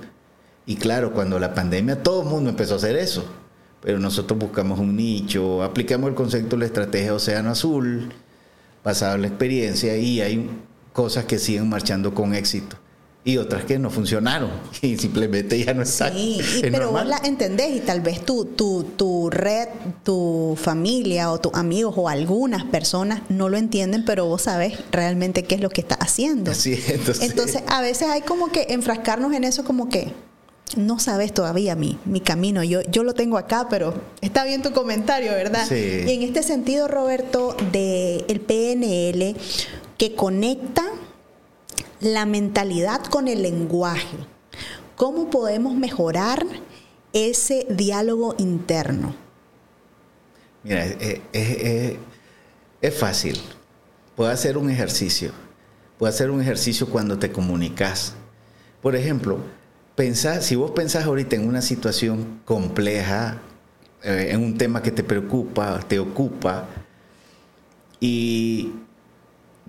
Y 0.66 0.76
claro, 0.76 1.14
cuando 1.14 1.40
la 1.40 1.54
pandemia 1.54 2.04
todo 2.04 2.24
el 2.24 2.30
mundo 2.30 2.50
empezó 2.50 2.76
a 2.76 2.78
hacer 2.78 2.96
eso, 2.96 3.26
pero 3.82 4.00
nosotros 4.00 4.38
buscamos 4.40 4.80
un 4.80 4.96
nicho, 4.96 5.64
aplicamos 5.64 6.10
el 6.10 6.16
concepto 6.16 6.56
de 6.56 6.62
la 6.62 6.66
estrategia 6.66 7.14
Océano 7.14 7.52
Azul, 7.52 8.12
basado 8.84 9.16
en 9.16 9.22
la 9.22 9.28
experiencia, 9.28 9.98
y 9.98 10.22
hay 10.22 10.50
cosas 10.94 11.26
que 11.26 11.40
siguen 11.40 11.70
marchando 11.70 12.14
con 12.14 12.34
éxito 12.34 12.78
y 13.30 13.38
otras 13.38 13.66
que 13.66 13.80
no 13.80 13.90
funcionaron 13.90 14.50
y 14.82 14.98
simplemente 14.98 15.64
ya 15.64 15.74
no 15.74 15.84
están. 15.84 16.14
Sí, 16.14 16.40
pero 16.62 16.92
vos 16.92 17.06
la 17.06 17.18
entendés 17.24 17.76
y 17.76 17.80
tal 17.80 18.02
vez 18.02 18.26
tu, 18.26 18.46
tu, 18.46 18.84
tu 18.84 19.30
red, 19.30 19.68
tu 20.04 20.58
familia 20.60 21.32
o 21.32 21.40
tus 21.40 21.54
amigos 21.54 21.94
o 21.98 22.10
algunas 22.10 22.64
personas 22.66 23.22
no 23.30 23.50
lo 23.50 23.58
entienden, 23.58 24.06
pero 24.06 24.26
vos 24.26 24.44
sabes 24.44 24.80
realmente 24.92 25.44
qué 25.44 25.56
es 25.56 25.62
lo 25.62 25.70
que 25.70 25.82
estás 25.82 26.00
haciendo. 26.02 26.54
Sí, 26.54 26.82
entonces, 26.88 27.30
entonces 27.30 27.64
a 27.68 27.82
veces 27.82 28.10
hay 28.10 28.22
como 28.22 28.52
que 28.52 28.68
enfrascarnos 28.70 29.34
en 29.34 29.44
eso 29.44 29.64
como 29.64 29.90
que 29.90 30.12
no 30.76 31.00
sabes 31.00 31.34
todavía 31.34 31.76
mi, 31.76 31.98
mi 32.06 32.22
camino, 32.22 32.64
yo, 32.64 32.82
yo 32.84 33.04
lo 33.04 33.14
tengo 33.14 33.38
acá, 33.38 33.68
pero 33.70 33.94
está 34.22 34.44
bien 34.44 34.62
tu 34.62 34.72
comentario, 34.72 35.32
¿verdad? 35.32 35.66
Sí. 35.68 36.04
Y 36.06 36.12
en 36.12 36.22
este 36.22 36.44
sentido, 36.44 36.88
Roberto, 36.88 37.56
de 37.72 38.24
el 38.28 38.40
PNL 38.40 39.36
que 39.98 40.14
conecta 40.16 40.86
la 42.00 42.26
mentalidad 42.26 43.04
con 43.06 43.28
el 43.28 43.44
lenguaje. 43.44 44.18
¿Cómo 44.96 45.30
podemos 45.30 45.76
mejorar 45.76 46.46
ese 47.14 47.66
diálogo 47.70 48.36
interno? 48.38 49.16
Mira, 50.64 50.86
es, 51.32 51.98
fácil. 52.98 53.40
Puedes 54.16 54.34
hacer 54.34 54.58
un 54.58 54.70
ejercicio. 54.70 55.32
Puedes 55.98 56.16
hacer 56.16 56.32
un 56.32 56.42
ejercicio 56.42 56.88
cuando 56.88 57.18
te 57.18 57.32
comunicas. 57.32 58.14
Por 58.82 58.96
ejemplo, 58.96 59.40
si 60.42 60.56
vos 60.56 60.72
pensás 60.72 61.06
ahorita 61.06 61.36
en 61.36 61.48
una 61.48 61.62
situación 61.62 62.42
compleja, 62.46 63.42
eh, 64.04 64.30
en 64.32 64.44
un 64.44 64.58
tema 64.58 64.82
que 64.82 64.92
te 64.92 65.04
preocupa, 65.04 65.80
te 65.88 66.00
ocupa, 66.00 66.68
y 68.00 68.72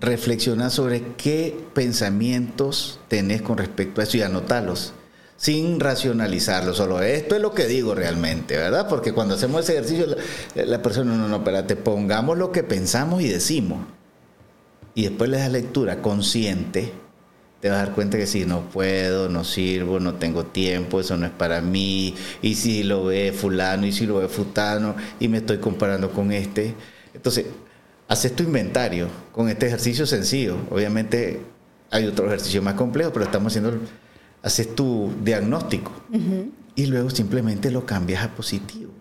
reflexionar 0.01 0.71
sobre 0.71 1.13
qué 1.15 1.57
pensamientos 1.73 2.99
tenés 3.07 3.41
con 3.41 3.57
respecto 3.57 4.01
a 4.01 4.03
eso 4.03 4.17
y 4.17 4.23
anotarlos 4.23 4.93
sin 5.41 5.79
racionalizarlo, 5.79 6.71
solo 6.71 7.01
esto 7.01 7.35
es 7.35 7.41
lo 7.41 7.51
que 7.51 7.65
digo 7.65 7.95
realmente, 7.95 8.57
¿verdad? 8.57 8.87
Porque 8.87 9.11
cuando 9.11 9.33
hacemos 9.33 9.63
ese 9.63 9.73
ejercicio, 9.73 10.05
la, 10.53 10.81
persona, 10.83 11.15
no, 11.15 11.27
no, 11.27 11.37
espérate, 11.37 11.75
pongamos 11.75 12.37
lo 12.37 12.51
que 12.51 12.61
pensamos 12.61 13.23
y 13.23 13.27
decimos. 13.27 13.79
Y 14.93 15.05
después 15.05 15.31
le 15.31 15.39
das 15.39 15.51
lectura 15.51 15.99
consciente, 16.03 16.91
te 17.59 17.69
vas 17.71 17.79
a 17.79 17.85
dar 17.85 17.95
cuenta 17.95 18.19
que 18.19 18.27
si 18.27 18.45
no 18.45 18.69
puedo, 18.69 19.29
no 19.29 19.43
sirvo, 19.43 19.99
no 19.99 20.13
tengo 20.13 20.45
tiempo, 20.45 20.99
eso 20.99 21.17
no 21.17 21.25
es 21.25 21.31
para 21.31 21.59
mí, 21.59 22.13
y 22.43 22.53
si 22.53 22.83
lo 22.83 23.05
ve 23.05 23.31
fulano, 23.31 23.87
y 23.87 23.91
si 23.91 24.05
lo 24.05 24.19
ve 24.19 24.27
futano, 24.27 24.95
y 25.19 25.27
me 25.27 25.39
estoy 25.39 25.57
comparando 25.57 26.11
con 26.11 26.31
este. 26.31 26.75
Entonces, 27.15 27.47
haces 28.11 28.35
tu 28.35 28.43
inventario 28.43 29.07
con 29.31 29.47
este 29.47 29.67
ejercicio 29.67 30.05
sencillo. 30.05 30.57
Obviamente 30.69 31.39
hay 31.89 32.05
otro 32.05 32.27
ejercicio 32.27 32.61
más 32.61 32.73
complejo, 32.73 33.13
pero 33.13 33.23
estamos 33.23 33.53
haciendo, 33.53 33.79
haces 34.43 34.75
tu 34.75 35.13
diagnóstico 35.23 35.93
y 36.75 36.87
luego 36.87 37.09
simplemente 37.09 37.71
lo 37.71 37.85
cambias 37.85 38.25
a 38.25 38.35
positivo. 38.35 38.91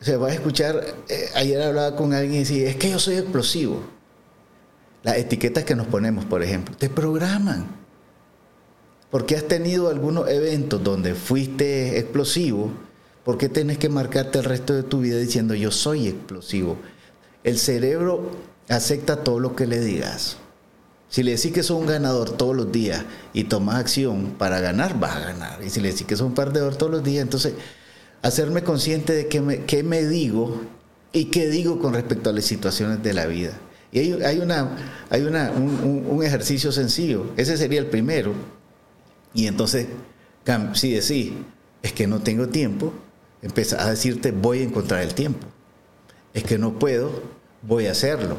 O 0.00 0.04
sea, 0.04 0.16
vas 0.16 0.30
a 0.30 0.34
escuchar, 0.34 0.82
eh, 1.10 1.28
ayer 1.34 1.60
hablaba 1.60 1.94
con 1.94 2.14
alguien 2.14 2.36
y 2.36 2.38
decía, 2.38 2.70
es 2.70 2.76
que 2.76 2.90
yo 2.90 2.98
soy 2.98 3.16
explosivo. 3.16 3.82
Las 5.02 5.18
etiquetas 5.18 5.64
que 5.64 5.76
nos 5.76 5.88
ponemos, 5.88 6.24
por 6.24 6.42
ejemplo, 6.42 6.74
te 6.74 6.88
programan. 6.88 7.66
Porque 9.10 9.36
has 9.36 9.44
tenido 9.44 9.90
algunos 9.90 10.26
eventos 10.26 10.82
donde 10.82 11.14
fuiste 11.14 11.98
explosivo, 11.98 12.70
¿por 13.24 13.36
qué 13.36 13.50
tienes 13.50 13.76
que 13.76 13.90
marcarte 13.90 14.38
el 14.38 14.44
resto 14.44 14.72
de 14.72 14.84
tu 14.84 15.00
vida 15.00 15.18
diciendo 15.18 15.54
yo 15.54 15.70
soy 15.70 16.08
explosivo? 16.08 16.78
El 17.42 17.58
cerebro 17.58 18.30
acepta 18.68 19.24
todo 19.24 19.40
lo 19.40 19.56
que 19.56 19.66
le 19.66 19.80
digas. 19.80 20.36
Si 21.08 21.22
le 21.22 21.32
decís 21.32 21.52
que 21.52 21.62
sos 21.62 21.80
un 21.80 21.86
ganador 21.86 22.30
todos 22.36 22.54
los 22.54 22.70
días 22.70 23.04
y 23.32 23.44
tomas 23.44 23.76
acción 23.76 24.34
para 24.38 24.60
ganar, 24.60 25.00
vas 25.00 25.16
a 25.16 25.20
ganar. 25.20 25.62
Y 25.64 25.70
si 25.70 25.80
le 25.80 25.90
decís 25.90 26.06
que 26.06 26.16
sos 26.16 26.26
un 26.26 26.34
perdedor 26.34 26.76
todos 26.76 26.92
los 26.92 27.02
días, 27.02 27.22
entonces 27.22 27.54
hacerme 28.22 28.62
consciente 28.62 29.12
de 29.12 29.26
qué 29.26 29.40
me, 29.40 29.64
qué 29.64 29.82
me 29.82 30.06
digo 30.06 30.60
y 31.12 31.26
qué 31.26 31.48
digo 31.48 31.80
con 31.80 31.94
respecto 31.94 32.30
a 32.30 32.32
las 32.32 32.44
situaciones 32.44 33.02
de 33.02 33.14
la 33.14 33.26
vida. 33.26 33.58
Y 33.90 33.98
hay, 33.98 34.38
una, 34.38 34.76
hay 35.08 35.22
una, 35.22 35.50
un, 35.50 36.22
ejercicio 36.22 36.70
sencillo, 36.70 37.32
ese 37.36 37.56
sería 37.56 37.80
el 37.80 37.86
primero. 37.86 38.34
Y 39.34 39.48
entonces, 39.48 39.88
si 40.74 40.92
decís, 40.92 41.32
es 41.82 41.92
que 41.92 42.06
no 42.06 42.20
tengo 42.20 42.48
tiempo, 42.48 42.92
empieza 43.42 43.82
a 43.82 43.90
decirte, 43.90 44.30
voy 44.30 44.60
a 44.60 44.62
encontrar 44.62 45.02
el 45.02 45.14
tiempo 45.14 45.48
es 46.34 46.44
que 46.44 46.58
no 46.58 46.78
puedo, 46.78 47.10
voy 47.62 47.86
a 47.86 47.92
hacerlo. 47.92 48.36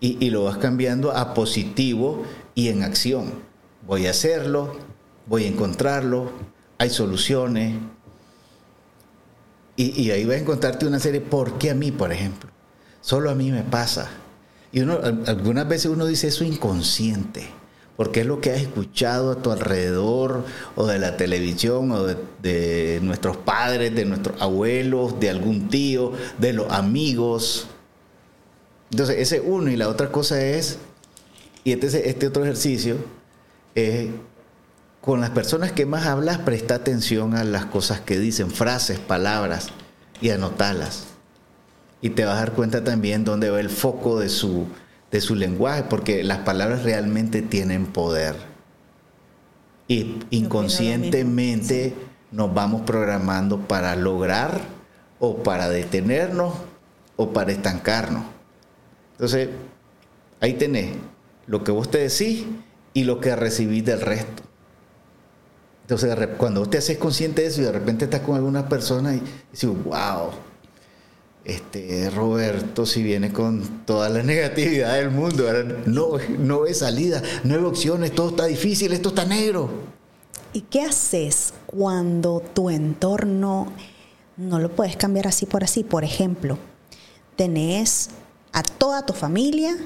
Y, 0.00 0.28
lo 0.28 0.44
vas 0.44 0.58
cambiando 0.58 1.12
a 1.12 1.32
positivo 1.32 2.24
y 2.54 2.68
en 2.68 2.82
acción. 2.82 3.32
Voy 3.86 4.06
a 4.06 4.10
hacerlo, 4.10 4.76
voy 5.26 5.44
a 5.44 5.48
encontrarlo, 5.48 6.30
hay 6.76 6.90
soluciones. 6.90 7.76
Y, 9.76 10.10
ahí 10.10 10.26
vas 10.26 10.36
a 10.36 10.40
encontrarte 10.40 10.86
una 10.86 10.98
serie, 10.98 11.22
¿por 11.22 11.56
qué 11.56 11.70
a 11.70 11.74
mí, 11.74 11.90
por 11.90 12.12
ejemplo? 12.12 12.50
Solo 13.00 13.30
a 13.30 13.34
mí 13.34 13.50
me 13.50 13.62
pasa. 13.62 14.10
Y 14.72 14.80
uno, 14.80 14.98
algunas 15.26 15.66
veces 15.66 15.86
uno 15.86 16.04
dice 16.04 16.28
eso 16.28 16.44
inconsciente 16.44 17.48
porque 17.96 18.20
es 18.20 18.26
lo 18.26 18.40
que 18.40 18.50
has 18.50 18.60
escuchado 18.60 19.30
a 19.30 19.36
tu 19.36 19.52
alrededor, 19.52 20.44
o 20.74 20.86
de 20.86 20.98
la 20.98 21.16
televisión, 21.16 21.92
o 21.92 22.04
de, 22.04 22.98
nuestros 23.02 23.36
padres, 23.36 23.94
de 23.94 24.04
nuestros 24.04 24.40
abuelos, 24.40 25.20
de 25.20 25.30
algún 25.30 25.68
tío, 25.68 26.12
de 26.38 26.52
los 26.52 26.70
amigos. 26.72 27.68
Entonces, 28.90 29.18
ese 29.18 29.40
uno 29.40 29.70
y 29.70 29.76
la 29.76 29.88
otra 29.88 30.10
cosa 30.10 30.44
es, 30.44 30.78
y 31.62 31.72
este, 31.72 32.08
este 32.08 32.26
otro 32.26 32.42
ejercicio, 32.42 32.96
es 33.74 34.08
con 35.00 35.20
las 35.20 35.30
personas 35.30 35.70
que 35.70 35.86
más 35.86 36.06
hablas, 36.06 36.38
presta 36.38 36.74
atención 36.76 37.34
a 37.34 37.44
las 37.44 37.66
cosas 37.66 38.00
que 38.00 38.18
dicen, 38.18 38.50
frases, 38.50 38.98
palabras, 38.98 39.68
y 40.20 40.30
anotalas. 40.30 41.04
y 42.00 42.10
te 42.10 42.24
vas 42.24 42.36
a 42.36 42.40
dar 42.40 42.52
cuenta 42.52 42.84
también 42.84 43.24
dónde 43.24 43.50
va 43.50 43.60
el 43.60 43.70
foco 43.70 44.18
de 44.18 44.28
su, 44.28 44.66
de 45.14 45.20
su 45.20 45.36
lenguaje, 45.36 45.84
porque 45.84 46.24
las 46.24 46.38
palabras 46.38 46.82
realmente 46.82 47.40
tienen 47.40 47.86
poder. 47.86 48.34
Y 49.86 50.18
inconscientemente 50.30 51.94
nos 52.32 52.52
vamos 52.52 52.82
programando 52.82 53.60
para 53.60 53.94
lograr 53.94 54.60
o 55.20 55.36
para 55.44 55.68
detenernos 55.68 56.54
o 57.14 57.32
para 57.32 57.52
estancarnos. 57.52 58.24
Entonces, 59.12 59.50
ahí 60.40 60.54
tenés 60.54 60.96
lo 61.46 61.62
que 61.62 61.70
vos 61.70 61.88
te 61.92 61.98
decís 61.98 62.46
y 62.92 63.04
lo 63.04 63.20
que 63.20 63.36
recibís 63.36 63.84
del 63.84 64.00
resto. 64.00 64.42
Entonces, 65.82 66.12
cuando 66.38 66.58
vos 66.58 66.70
te 66.70 66.78
haces 66.78 66.98
consciente 66.98 67.42
de 67.42 67.48
eso 67.48 67.60
y 67.60 67.64
de 67.64 67.70
repente 67.70 68.06
estás 68.06 68.22
con 68.22 68.34
alguna 68.34 68.68
persona 68.68 69.14
y 69.14 69.22
dices, 69.52 69.70
wow, 69.84 70.30
este 71.44 72.10
Roberto 72.10 72.86
si 72.86 73.02
viene 73.02 73.32
con 73.32 73.84
toda 73.84 74.08
la 74.08 74.22
negatividad 74.22 74.94
del 74.94 75.10
mundo, 75.10 75.44
no, 75.86 76.12
no 76.38 76.60
ve 76.62 76.74
salida, 76.74 77.22
no 77.44 77.54
hay 77.54 77.64
opciones, 77.64 78.14
todo 78.14 78.30
está 78.30 78.46
difícil, 78.46 78.92
esto 78.92 79.10
está 79.10 79.24
negro. 79.24 79.68
¿Y 80.52 80.62
qué 80.62 80.82
haces 80.82 81.52
cuando 81.66 82.40
tu 82.40 82.70
entorno 82.70 83.72
no 84.36 84.58
lo 84.58 84.70
puedes 84.70 84.96
cambiar 84.96 85.26
así 85.26 85.46
por 85.46 85.64
así? 85.64 85.84
Por 85.84 86.04
ejemplo, 86.04 86.58
tenés 87.36 88.10
a 88.52 88.62
toda 88.62 89.04
tu 89.04 89.12
familia 89.12 89.76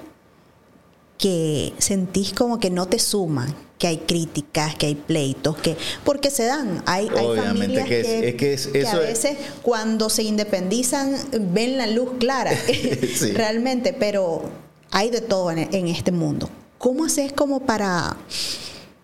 que 1.17 1.73
sentís 1.79 2.33
como 2.33 2.61
que 2.61 2.71
no 2.71 2.87
te 2.87 2.99
suman, 2.99 3.55
que 3.79 3.87
hay 3.87 3.99
críticas, 3.99 4.75
que 4.75 4.87
hay 4.87 4.95
pleitos, 4.95 5.57
que 5.57 5.77
porque 6.05 6.31
se 6.31 6.45
dan. 6.45 6.83
Hay, 6.87 7.09
hay 7.17 7.37
familias 7.37 7.89
que, 7.89 8.87
a 8.87 8.99
veces 8.99 9.37
cuando 9.63 10.11
se 10.11 10.25
independizan 10.25 11.15
ven 11.53 11.79
la 11.79 11.87
luz 11.87 12.11
clara, 12.19 12.53
realmente, 13.35 13.93
pero 13.93 14.43
hay 14.91 15.11
de 15.11 15.21
todo 15.21 15.51
en, 15.51 15.73
en 15.73 15.89
este 15.89 16.13
mundo. 16.13 16.51
¿Cómo 16.79 17.05
haces 17.05 17.33
como 17.33 17.61
para 17.61 18.17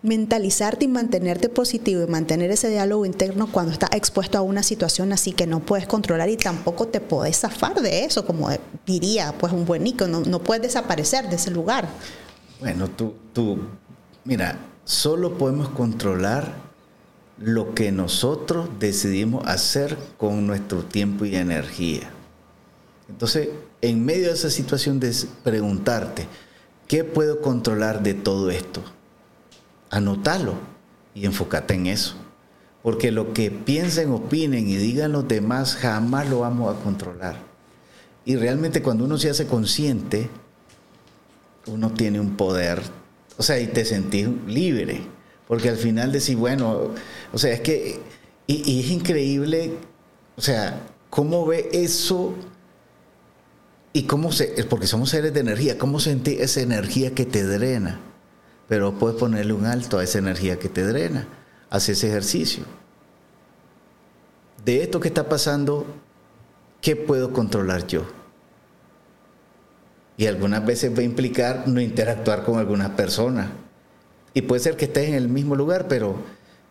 mentalizarte 0.05 0.85
y 0.85 0.87
mantenerte 0.87 1.49
positivo 1.49 2.03
y 2.03 2.07
mantener 2.07 2.51
ese 2.51 2.69
diálogo 2.69 3.05
interno 3.05 3.51
cuando 3.51 3.71
estás 3.71 3.89
expuesto 3.93 4.37
a 4.37 4.41
una 4.41 4.61
situación 4.61 5.11
así 5.11 5.31
que 5.31 5.47
no 5.47 5.61
puedes 5.61 5.87
controlar 5.87 6.29
y 6.29 6.37
tampoco 6.37 6.87
te 6.87 7.01
puedes 7.01 7.39
zafar 7.39 7.81
de 7.81 8.05
eso, 8.05 8.23
como 8.23 8.49
diría 8.85 9.33
pues 9.39 9.51
un 9.51 9.65
buen 9.65 9.83
Nico, 9.83 10.07
no, 10.07 10.21
no 10.21 10.39
puedes 10.39 10.61
desaparecer 10.61 11.27
de 11.29 11.37
ese 11.37 11.49
lugar. 11.49 11.89
Bueno, 12.59 12.87
tú, 12.87 13.15
tú, 13.33 13.59
mira, 14.25 14.59
solo 14.83 15.37
podemos 15.37 15.69
controlar 15.69 16.53
lo 17.37 17.73
que 17.73 17.91
nosotros 17.91 18.69
decidimos 18.79 19.47
hacer 19.47 19.97
con 20.17 20.45
nuestro 20.45 20.83
tiempo 20.83 21.25
y 21.25 21.35
energía. 21.35 22.09
Entonces, 23.07 23.49
en 23.81 24.03
medio 24.03 24.27
de 24.27 24.33
esa 24.33 24.49
situación 24.49 24.99
de 24.99 25.13
preguntarte, 25.43 26.27
¿qué 26.87 27.03
puedo 27.03 27.41
controlar 27.41 28.03
de 28.03 28.13
todo 28.13 28.51
esto? 28.51 28.81
anótalo 29.89 30.55
y 31.13 31.25
enfócate 31.25 31.73
en 31.73 31.87
eso. 31.87 32.15
Porque 32.83 33.11
lo 33.11 33.33
que 33.33 33.49
piensen, 33.49 34.11
opinen 34.11 34.67
y 34.67 34.75
digan 34.75 35.11
los 35.11 35.27
demás 35.27 35.75
jamás 35.75 36.29
lo 36.29 36.39
vamos 36.39 36.75
a 36.75 36.79
controlar. 36.79 37.37
Y 38.25 38.35
realmente 38.35 38.81
cuando 38.81 39.05
uno 39.05 39.17
se 39.17 39.29
hace 39.29 39.47
consciente, 39.47 40.29
uno 41.67 41.91
tiene 41.91 42.19
un 42.19 42.35
poder, 42.35 42.81
o 43.37 43.43
sea, 43.43 43.59
y 43.59 43.67
te 43.67 43.85
sentís 43.85 44.27
libre. 44.47 45.01
Porque 45.47 45.69
al 45.69 45.77
final 45.77 46.11
decís, 46.11 46.35
bueno, 46.35 46.91
o 47.31 47.37
sea, 47.37 47.53
es 47.53 47.61
que, 47.61 47.99
y, 48.47 48.79
es 48.79 48.89
increíble, 48.89 49.73
o 50.35 50.41
sea, 50.41 50.81
cómo 51.09 51.45
ve 51.45 51.69
eso 51.71 52.33
y 53.93 54.03
cómo 54.03 54.31
se, 54.31 54.63
porque 54.69 54.87
somos 54.87 55.09
seres 55.09 55.33
de 55.33 55.39
energía, 55.41 55.77
cómo 55.77 55.99
sentís 55.99 56.39
esa 56.39 56.61
energía 56.61 57.13
que 57.13 57.25
te 57.25 57.43
drena 57.43 57.99
pero 58.67 58.97
puedes 58.97 59.17
ponerle 59.17 59.53
un 59.53 59.65
alto 59.65 59.99
a 59.99 60.03
esa 60.03 60.19
energía 60.19 60.57
que 60.57 60.69
te 60.69 60.83
drena. 60.85 61.27
Haz 61.69 61.89
ese 61.89 62.07
ejercicio. 62.07 62.63
De 64.63 64.81
esto 64.81 64.99
que 64.99 65.07
está 65.07 65.29
pasando, 65.29 65.85
¿qué 66.81 66.95
puedo 66.95 67.31
controlar 67.31 67.85
yo? 67.85 68.05
Y 70.17 70.27
algunas 70.27 70.65
veces 70.65 70.95
va 70.95 71.01
a 71.01 71.03
implicar 71.03 71.67
no 71.67 71.81
interactuar 71.81 72.43
con 72.43 72.57
algunas 72.57 72.91
personas. 72.91 73.47
Y 74.33 74.41
puede 74.41 74.61
ser 74.61 74.75
que 74.75 74.85
estés 74.85 75.09
en 75.09 75.15
el 75.15 75.29
mismo 75.29 75.55
lugar, 75.55 75.87
pero 75.87 76.15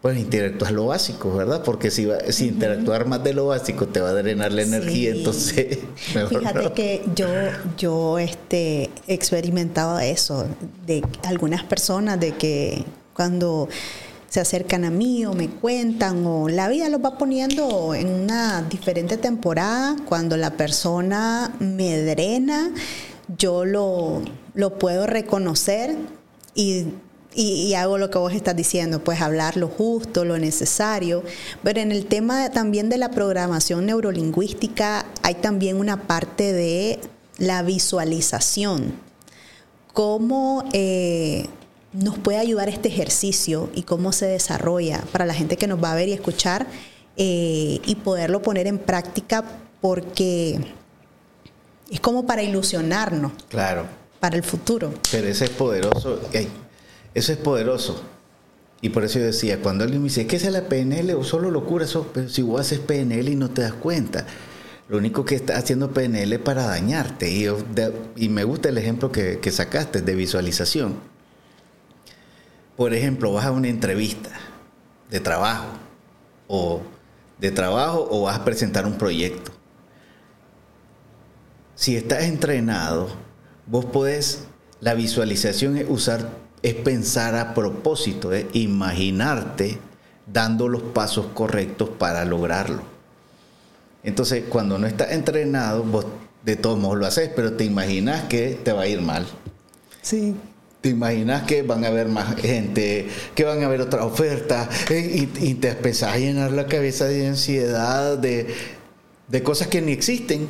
pues 0.04 0.18
interactúas 0.18 0.70
lo 0.70 0.84
básico, 0.84 1.34
¿verdad? 1.34 1.62
Porque 1.64 1.90
si, 1.90 2.06
si 2.28 2.48
interactuar 2.48 3.06
más 3.06 3.24
de 3.24 3.32
lo 3.32 3.46
básico 3.46 3.88
te 3.88 4.02
va 4.02 4.10
a 4.10 4.12
drenar 4.12 4.52
la 4.52 4.60
energía, 4.60 5.12
entonces 5.12 5.78
Fíjate 6.28 6.72
que 6.74 7.02
yo, 7.16 7.26
yo 7.78 8.18
este, 8.18 8.90
he 9.06 9.14
experimentado 9.14 9.98
eso 9.98 10.46
de 10.86 11.02
algunas 11.22 11.62
personas, 11.62 12.20
de 12.20 12.32
que 12.32 12.84
cuando 13.14 13.70
se 14.28 14.40
acercan 14.40 14.84
a 14.84 14.90
mí 14.90 15.24
o 15.24 15.32
me 15.32 15.48
cuentan 15.48 16.26
o 16.26 16.50
la 16.50 16.68
vida 16.68 16.90
los 16.90 17.02
va 17.02 17.16
poniendo 17.16 17.94
en 17.94 18.08
una 18.08 18.60
diferente 18.60 19.16
temporada, 19.16 19.96
cuando 20.04 20.36
la 20.36 20.50
persona 20.50 21.54
me 21.60 22.02
drena, 22.02 22.72
yo 23.38 23.64
lo, 23.64 24.22
lo 24.54 24.78
puedo 24.78 25.06
reconocer 25.06 25.96
y 26.54 26.86
y, 27.36 27.74
hago 27.74 27.98
lo 27.98 28.10
que 28.10 28.18
vos 28.18 28.32
estás 28.32 28.54
diciendo, 28.54 29.02
pues 29.02 29.20
hablar 29.20 29.56
lo 29.56 29.68
justo, 29.68 30.24
lo 30.24 30.38
necesario. 30.38 31.24
Pero 31.62 31.80
en 31.80 31.90
el 31.90 32.06
tema 32.06 32.50
también 32.50 32.88
de 32.88 32.98
la 32.98 33.10
programación 33.10 33.86
neurolingüística 33.86 35.04
hay 35.22 35.34
también 35.34 35.78
una 35.78 36.02
parte 36.06 36.52
de 36.52 37.00
la 37.38 37.62
visualización. 37.62 38.94
¿Cómo 39.92 40.64
eh, 40.72 41.46
nos 41.92 42.18
puede 42.18 42.38
ayudar 42.38 42.68
este 42.68 42.88
ejercicio 42.88 43.68
y 43.74 43.82
cómo 43.82 44.12
se 44.12 44.26
desarrolla 44.26 45.02
para 45.10 45.26
la 45.26 45.34
gente 45.34 45.56
que 45.56 45.66
nos 45.66 45.82
va 45.82 45.92
a 45.92 45.96
ver 45.96 46.08
y 46.08 46.12
escuchar 46.12 46.66
eh, 47.16 47.80
y 47.84 47.94
poderlo 47.96 48.42
poner 48.42 48.66
en 48.68 48.78
práctica 48.78 49.44
porque 49.80 50.60
es 51.94 52.00
como 52.00 52.26
para 52.26 52.42
ilusionarnos. 52.42 53.32
Claro. 53.48 53.86
Para 54.18 54.36
el 54.36 54.42
futuro. 54.42 54.92
Pero 55.12 55.28
ese 55.28 55.44
es 55.44 55.50
poderoso. 55.50 56.20
Eso 57.14 57.32
es 57.32 57.38
poderoso. 57.38 58.02
Y 58.80 58.88
por 58.88 59.04
eso 59.04 59.20
yo 59.20 59.26
decía, 59.26 59.60
cuando 59.60 59.84
alguien 59.84 60.02
me 60.02 60.08
dice, 60.08 60.26
¿qué 60.26 60.36
es 60.36 60.44
la 60.50 60.68
PNL 60.68 61.14
o 61.14 61.24
solo 61.24 61.50
locura? 61.50 61.84
Eso, 61.84 62.10
pero 62.12 62.28
si 62.28 62.42
vos 62.42 62.60
haces 62.60 62.80
PNL 62.80 63.28
y 63.28 63.36
no 63.36 63.50
te 63.50 63.62
das 63.62 63.74
cuenta, 63.74 64.26
lo 64.88 64.98
único 64.98 65.24
que 65.24 65.36
estás 65.36 65.58
haciendo 65.58 65.92
PNL 65.92 66.32
es 66.32 66.40
para 66.40 66.66
dañarte. 66.66 67.30
Y, 67.30 67.46
y 68.16 68.28
me 68.28 68.44
gusta 68.44 68.68
el 68.68 68.78
ejemplo 68.78 69.12
que, 69.12 69.38
que 69.38 69.50
sacaste 69.50 70.02
de 70.02 70.14
visualización. 70.14 70.96
Por 72.76 72.92
ejemplo, 72.92 73.32
vas 73.32 73.46
a 73.46 73.52
una 73.52 73.68
entrevista 73.68 74.30
de 75.10 75.20
trabajo 75.20 75.68
o 76.48 76.82
de 77.38 77.52
trabajo 77.52 78.08
o 78.10 78.22
vas 78.22 78.40
a 78.40 78.44
presentar 78.44 78.84
un 78.84 78.98
proyecto. 78.98 79.52
Si 81.74 81.96
estás 81.96 82.24
entrenado, 82.24 83.08
vos 83.66 83.84
podés, 83.84 84.44
la 84.80 84.94
visualización 84.94 85.76
es 85.76 85.86
usar 85.88 86.44
es 86.64 86.74
pensar 86.74 87.34
a 87.34 87.52
propósito, 87.52 88.32
es 88.32 88.46
imaginarte 88.54 89.76
dando 90.32 90.66
los 90.66 90.80
pasos 90.80 91.26
correctos 91.34 91.90
para 91.90 92.24
lograrlo. 92.24 92.80
Entonces, 94.02 94.44
cuando 94.48 94.78
no 94.78 94.86
estás 94.86 95.12
entrenado, 95.12 95.82
vos 95.82 96.06
de 96.42 96.56
todos 96.56 96.78
modos 96.78 96.98
lo 96.98 97.06
haces, 97.06 97.30
pero 97.36 97.52
te 97.52 97.64
imaginas 97.64 98.22
que 98.24 98.58
te 98.64 98.72
va 98.72 98.82
a 98.82 98.86
ir 98.86 99.02
mal. 99.02 99.26
Sí. 100.00 100.34
Te 100.80 100.88
imaginas 100.88 101.42
que 101.42 101.60
van 101.60 101.84
a 101.84 101.88
haber 101.88 102.08
más 102.08 102.34
gente, 102.36 103.08
que 103.34 103.44
van 103.44 103.62
a 103.62 103.66
haber 103.66 103.82
otras 103.82 104.02
ofertas, 104.02 104.90
eh, 104.90 105.28
y, 105.38 105.54
te 105.54 105.68
empezás 105.68 106.14
a 106.14 106.18
llenar 106.18 106.52
la 106.52 106.66
cabeza 106.66 107.04
de 107.04 107.26
ansiedad, 107.26 108.16
de, 108.16 108.54
de 109.28 109.42
cosas 109.42 109.68
que 109.68 109.82
ni 109.82 109.92
existen. 109.92 110.48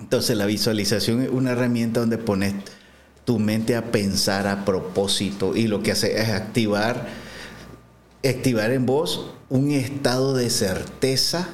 Entonces 0.00 0.36
la 0.36 0.46
visualización 0.46 1.22
es 1.22 1.28
una 1.28 1.52
herramienta 1.52 2.00
donde 2.00 2.18
pones 2.18 2.54
tu 3.24 3.38
mente 3.38 3.76
a 3.76 3.92
pensar 3.92 4.46
a 4.46 4.64
propósito 4.64 5.54
y 5.54 5.68
lo 5.68 5.82
que 5.82 5.92
hace 5.92 6.20
es 6.20 6.30
activar, 6.30 7.06
activar 8.24 8.70
en 8.72 8.86
vos 8.86 9.30
un 9.50 9.70
estado 9.70 10.34
de 10.34 10.50
certeza 10.50 11.48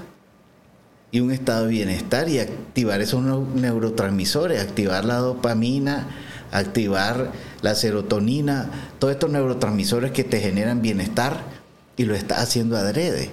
y 1.10 1.20
un 1.20 1.32
estado 1.32 1.64
de 1.64 1.70
bienestar 1.70 2.28
y 2.28 2.38
activar 2.38 3.00
esos 3.00 3.22
neurotransmisores, 3.22 4.60
activar 4.60 5.04
la 5.04 5.16
dopamina, 5.16 6.08
activar 6.52 7.32
la 7.62 7.74
serotonina, 7.74 8.70
todos 8.98 9.14
estos 9.14 9.30
neurotransmisores 9.30 10.12
que 10.12 10.24
te 10.24 10.40
generan 10.40 10.82
bienestar 10.82 11.42
y 11.96 12.04
lo 12.04 12.14
estás 12.14 12.40
haciendo 12.40 12.76
adrede. 12.76 13.30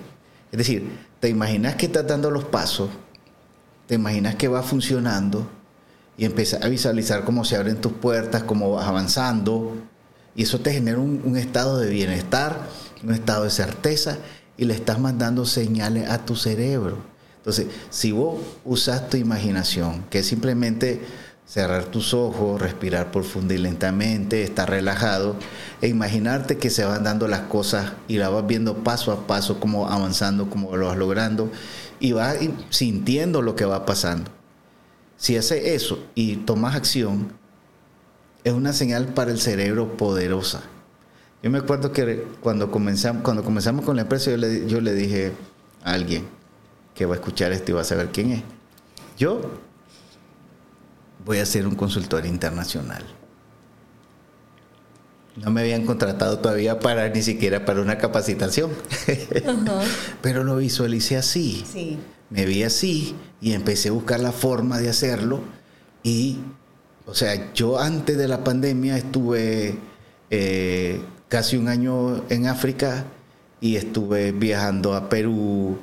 Es 0.52 0.58
decir, 0.58 0.90
te 1.20 1.30
imaginas 1.30 1.76
que 1.76 1.86
estás 1.86 2.08
dando 2.08 2.32
los 2.32 2.46
pasos, 2.46 2.90
te 3.88 3.96
imaginas 3.96 4.36
que 4.36 4.48
va 4.48 4.64
funcionando, 4.64 5.48
y 6.18 6.26
empiezas 6.26 6.64
a 6.64 6.68
visualizar 6.68 7.24
cómo 7.24 7.44
se 7.44 7.56
abren 7.56 7.82
tus 7.82 7.94
puertas, 7.94 8.44
cómo 8.44 8.72
vas 8.72 8.88
avanzando. 8.88 9.76
Y 10.36 10.44
eso 10.44 10.60
te 10.60 10.74
genera 10.74 11.00
un, 11.00 11.38
estado 11.38 11.80
de 11.80 11.90
bienestar, 11.90 12.68
un 13.04 13.14
estado 13.14 13.44
de 13.44 13.50
certeza 13.50 14.18
y 14.58 14.66
le 14.66 14.74
estás 14.74 15.00
mandando 15.00 15.46
señales 15.46 16.08
a 16.10 16.26
tu 16.26 16.36
cerebro 16.36 16.98
Entonces, 17.38 17.68
si 17.90 18.12
vos 18.12 18.40
usas 18.64 19.10
tu 19.10 19.18
imaginación, 19.18 20.04
que 20.10 20.20
es 20.20 20.28
simplemente 20.28 21.02
cerrar 21.54 21.86
tus 21.86 22.16
ojos, 22.16 22.60
respirar 22.60 23.12
profundo 23.12 23.54
y 23.54 23.60
lentamente, 23.60 24.42
estar 24.42 24.68
relajado 24.68 25.36
e 25.82 25.88
imaginarte 25.88 26.58
que 26.58 26.72
se 26.72 26.84
van 26.84 27.04
dando 27.04 27.28
las 27.28 27.42
cosas 27.42 27.94
y 28.08 28.18
la 28.18 28.30
vas 28.30 28.48
viendo 28.48 28.78
paso 28.78 29.12
a 29.12 29.28
paso, 29.28 29.60
como 29.60 29.88
avanzando, 29.88 30.50
como 30.50 30.76
lo 30.76 30.88
vas 30.88 30.98
logrando 30.98 31.52
y 32.00 32.14
vas 32.14 32.38
sintiendo 32.72 33.44
lo 33.44 33.56
que 33.56 33.66
va 33.66 33.86
pasando. 33.86 34.32
Si 35.16 35.38
haces 35.38 35.68
eso 35.68 36.04
y 36.16 36.38
tomas 36.38 36.76
acción, 36.76 37.34
es 38.44 38.54
una 38.54 38.74
señal 38.74 39.10
para 39.10 39.30
el 39.30 39.40
cerebro 39.40 39.96
poderosa. 39.96 40.64
Yo 41.44 41.52
me 41.52 41.60
acuerdo 41.60 41.92
que 41.92 42.26
cuando 42.42 42.72
comenzamos, 42.72 43.22
cuando 43.22 43.44
comenzamos 43.44 43.86
con 43.86 43.96
la 43.96 44.02
empresa, 44.02 44.32
yo 44.32 44.38
le, 44.38 44.68
yo 44.68 44.82
le 44.82 44.96
dije 44.96 45.34
a 45.84 45.94
alguien 45.94 46.26
que 46.96 47.06
va 47.06 47.14
a 47.14 47.18
escuchar 47.18 47.52
esto 47.52 47.70
y 47.70 47.76
va 47.76 47.82
a 47.82 47.84
saber 47.84 48.10
quién 48.12 48.32
es. 48.32 48.44
Yo 49.20 49.52
voy 51.26 51.40
a 51.40 51.46
ser 51.46 51.68
un 51.68 51.76
consultor 51.76 52.26
internacional. 52.26 53.04
No 55.36 55.50
me 55.50 55.62
habían 55.62 55.86
contratado 55.86 56.40
todavía 56.40 56.80
para 56.80 57.10
ni 57.10 57.24
siquiera 57.24 57.66
para 57.66 57.82
una 57.82 57.98
capacitación. 57.98 58.72
Pero 60.22 60.44
lo 60.44 60.58
visualicé 60.58 61.18
así. 61.18 61.66
Sí. 61.72 61.98
Me 62.30 62.46
vi 62.46 62.64
así 62.64 63.16
y 63.42 63.54
empecé 63.54 63.90
a 63.90 63.94
buscar 63.94 64.20
la 64.20 64.32
forma 64.32 64.80
de 64.80 64.90
hacerlo. 64.90 65.42
Y, 66.04 66.40
o 67.08 67.16
sea, 67.16 67.52
yo 67.54 67.80
antes 67.80 68.18
de 68.18 68.28
la 68.28 68.44
pandemia 68.44 68.98
estuve 68.98 69.76
eh, 70.30 71.02
casi 71.30 71.58
un 71.58 71.68
año 71.68 72.24
en 72.30 72.48
África 72.48 73.06
y 73.60 73.76
estuve 73.78 74.34
viajando 74.34 74.94
a 74.94 75.10
Perú 75.10 75.80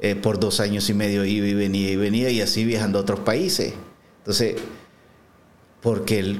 eh, 0.00 0.16
por 0.16 0.40
dos 0.40 0.60
años 0.60 0.88
y 0.90 0.94
medio, 0.94 1.24
iba 1.24 1.46
y 1.46 1.54
venía 1.54 1.90
y 1.90 1.96
venía 1.96 2.30
y 2.30 2.40
así 2.40 2.64
viajando 2.64 2.98
a 2.98 3.02
otros 3.02 3.20
países. 3.20 3.74
Entonces, 4.28 4.56
porque 5.80 6.38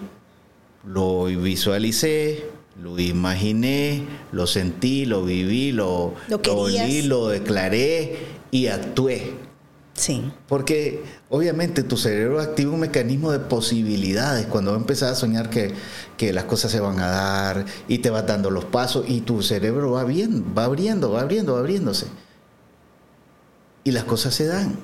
lo 0.85 1.25
visualicé, 1.25 2.45
lo 2.83 2.99
imaginé, 2.99 4.05
lo 4.31 4.47
sentí, 4.47 5.07
lo 5.07 5.25
viví, 5.25 5.73
lo, 5.73 6.13
lo, 6.29 6.69
lo 6.69 7.29
declaré 7.29 8.19
y 8.51 8.67
actué. 8.67 9.33
Sí. 9.95 10.31
Porque 10.49 11.03
obviamente 11.31 11.83
tu 11.83 11.97
cerebro 11.97 12.43
activa 12.43 12.75
un 12.75 12.81
mecanismo 12.81 13.33
de 13.33 13.39
posibilidades 13.39 14.45
cuando 14.49 14.77
empezás 14.77 15.13
a 15.13 15.15
soñar 15.15 15.49
que, 15.49 15.73
que, 16.19 16.35
las 16.35 16.45
cosas 16.45 16.71
se 16.71 16.81
van 16.81 17.01
a 17.01 17.09
dar 17.09 17.65
y 17.89 18.01
te 18.01 18.11
vas 18.11 18.27
dando 18.27 18.51
los 18.51 18.67
pasos 18.67 19.07
y 19.09 19.23
tu 19.23 19.43
cerebro 19.43 19.93
va 19.93 20.05
bien, 20.05 20.45
va 20.57 20.65
abriendo, 20.65 21.13
va 21.13 21.23
abriendo, 21.23 21.55
va 21.55 21.61
abriéndose. 21.61 22.05
Y 23.83 23.93
las 23.93 24.05
cosas 24.05 24.35
se 24.35 24.45
dan. 24.45 24.77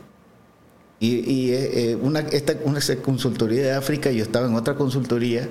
Y, 1.04 1.50
eh, 1.52 1.90
eh, 1.90 1.96
una, 1.96 2.20
esta 2.20 2.54
una 2.64 2.80
consultoría 3.02 3.62
de 3.62 3.72
África, 3.72 4.10
yo 4.10 4.22
estaba 4.22 4.46
en 4.46 4.54
otra 4.54 4.74
consultoría 4.74 5.48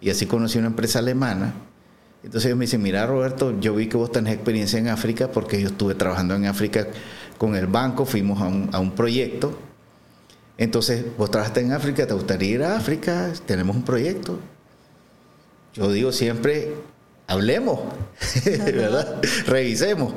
y 0.00 0.08
así 0.08 0.26
conocí 0.26 0.58
una 0.58 0.68
empresa 0.68 1.00
alemana. 1.00 1.54
Entonces 2.22 2.46
ellos 2.46 2.58
me 2.58 2.64
dicen, 2.64 2.82
mira 2.82 3.06
Roberto, 3.06 3.60
yo 3.60 3.74
vi 3.74 3.88
que 3.88 3.96
vos 3.96 4.10
tenés 4.10 4.34
experiencia 4.34 4.78
en 4.78 4.88
África 4.88 5.30
porque 5.30 5.60
yo 5.60 5.68
estuve 5.68 5.94
trabajando 5.94 6.34
en 6.34 6.46
África 6.46 6.86
con 7.36 7.54
el 7.56 7.66
banco, 7.66 8.06
fuimos 8.06 8.40
a 8.40 8.46
un, 8.46 8.70
a 8.72 8.78
un 8.78 8.92
proyecto. 8.92 9.58
Entonces, 10.56 11.04
vos 11.18 11.30
trabajaste 11.30 11.60
en 11.60 11.72
África, 11.72 12.06
¿te 12.06 12.14
gustaría 12.14 12.50
ir 12.50 12.62
a 12.62 12.76
África? 12.76 13.30
Tenemos 13.44 13.76
un 13.76 13.82
proyecto. 13.82 14.38
Yo 15.74 15.92
digo 15.92 16.10
siempre, 16.10 16.74
hablemos. 17.26 17.80
Revisemos. 19.46 20.14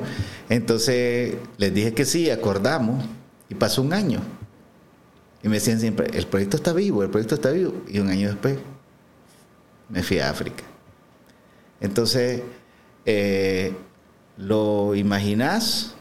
Entonces 0.48 1.34
les 1.58 1.74
dije 1.74 1.92
que 1.92 2.06
sí, 2.06 2.30
acordamos 2.30 3.04
y 3.50 3.54
pasó 3.54 3.82
un 3.82 3.92
año. 3.92 4.39
Y 5.42 5.48
me 5.48 5.54
decían 5.54 5.80
siempre, 5.80 6.06
el 6.16 6.26
proyecto 6.26 6.56
está 6.56 6.72
vivo, 6.72 7.02
el 7.02 7.10
proyecto 7.10 7.34
está 7.34 7.50
vivo. 7.50 7.74
Y 7.88 7.98
un 7.98 8.08
año 8.08 8.28
después 8.28 8.58
me 9.88 10.02
fui 10.02 10.18
a 10.18 10.30
África. 10.30 10.64
Entonces, 11.80 12.42
eh, 13.06 13.74
lo 14.36 14.94
imaginás, 14.94 15.94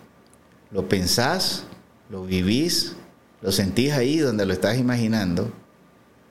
lo 0.71 0.87
pensás, 0.89 1.63
lo 2.09 2.25
vivís, 2.25 2.95
lo 3.41 3.51
sentís 3.51 3.93
ahí 3.93 4.17
donde 4.17 4.45
lo 4.45 4.53
estás 4.53 4.77
imaginando 4.77 5.51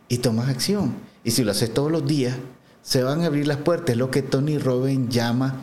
y 0.08 0.18
tomas 0.18 0.48
acción. 0.48 0.94
Y 1.24 1.30
si 1.30 1.44
lo 1.44 1.52
haces 1.52 1.72
todos 1.72 1.90
los 1.90 2.06
días, 2.06 2.36
se 2.82 3.02
van 3.02 3.22
a 3.22 3.26
abrir 3.26 3.46
las 3.46 3.58
puertas. 3.58 3.90
Es 3.90 3.96
lo 3.96 4.10
que 4.10 4.22
Tony 4.22 4.58
Robbins 4.58 5.14
llama 5.14 5.56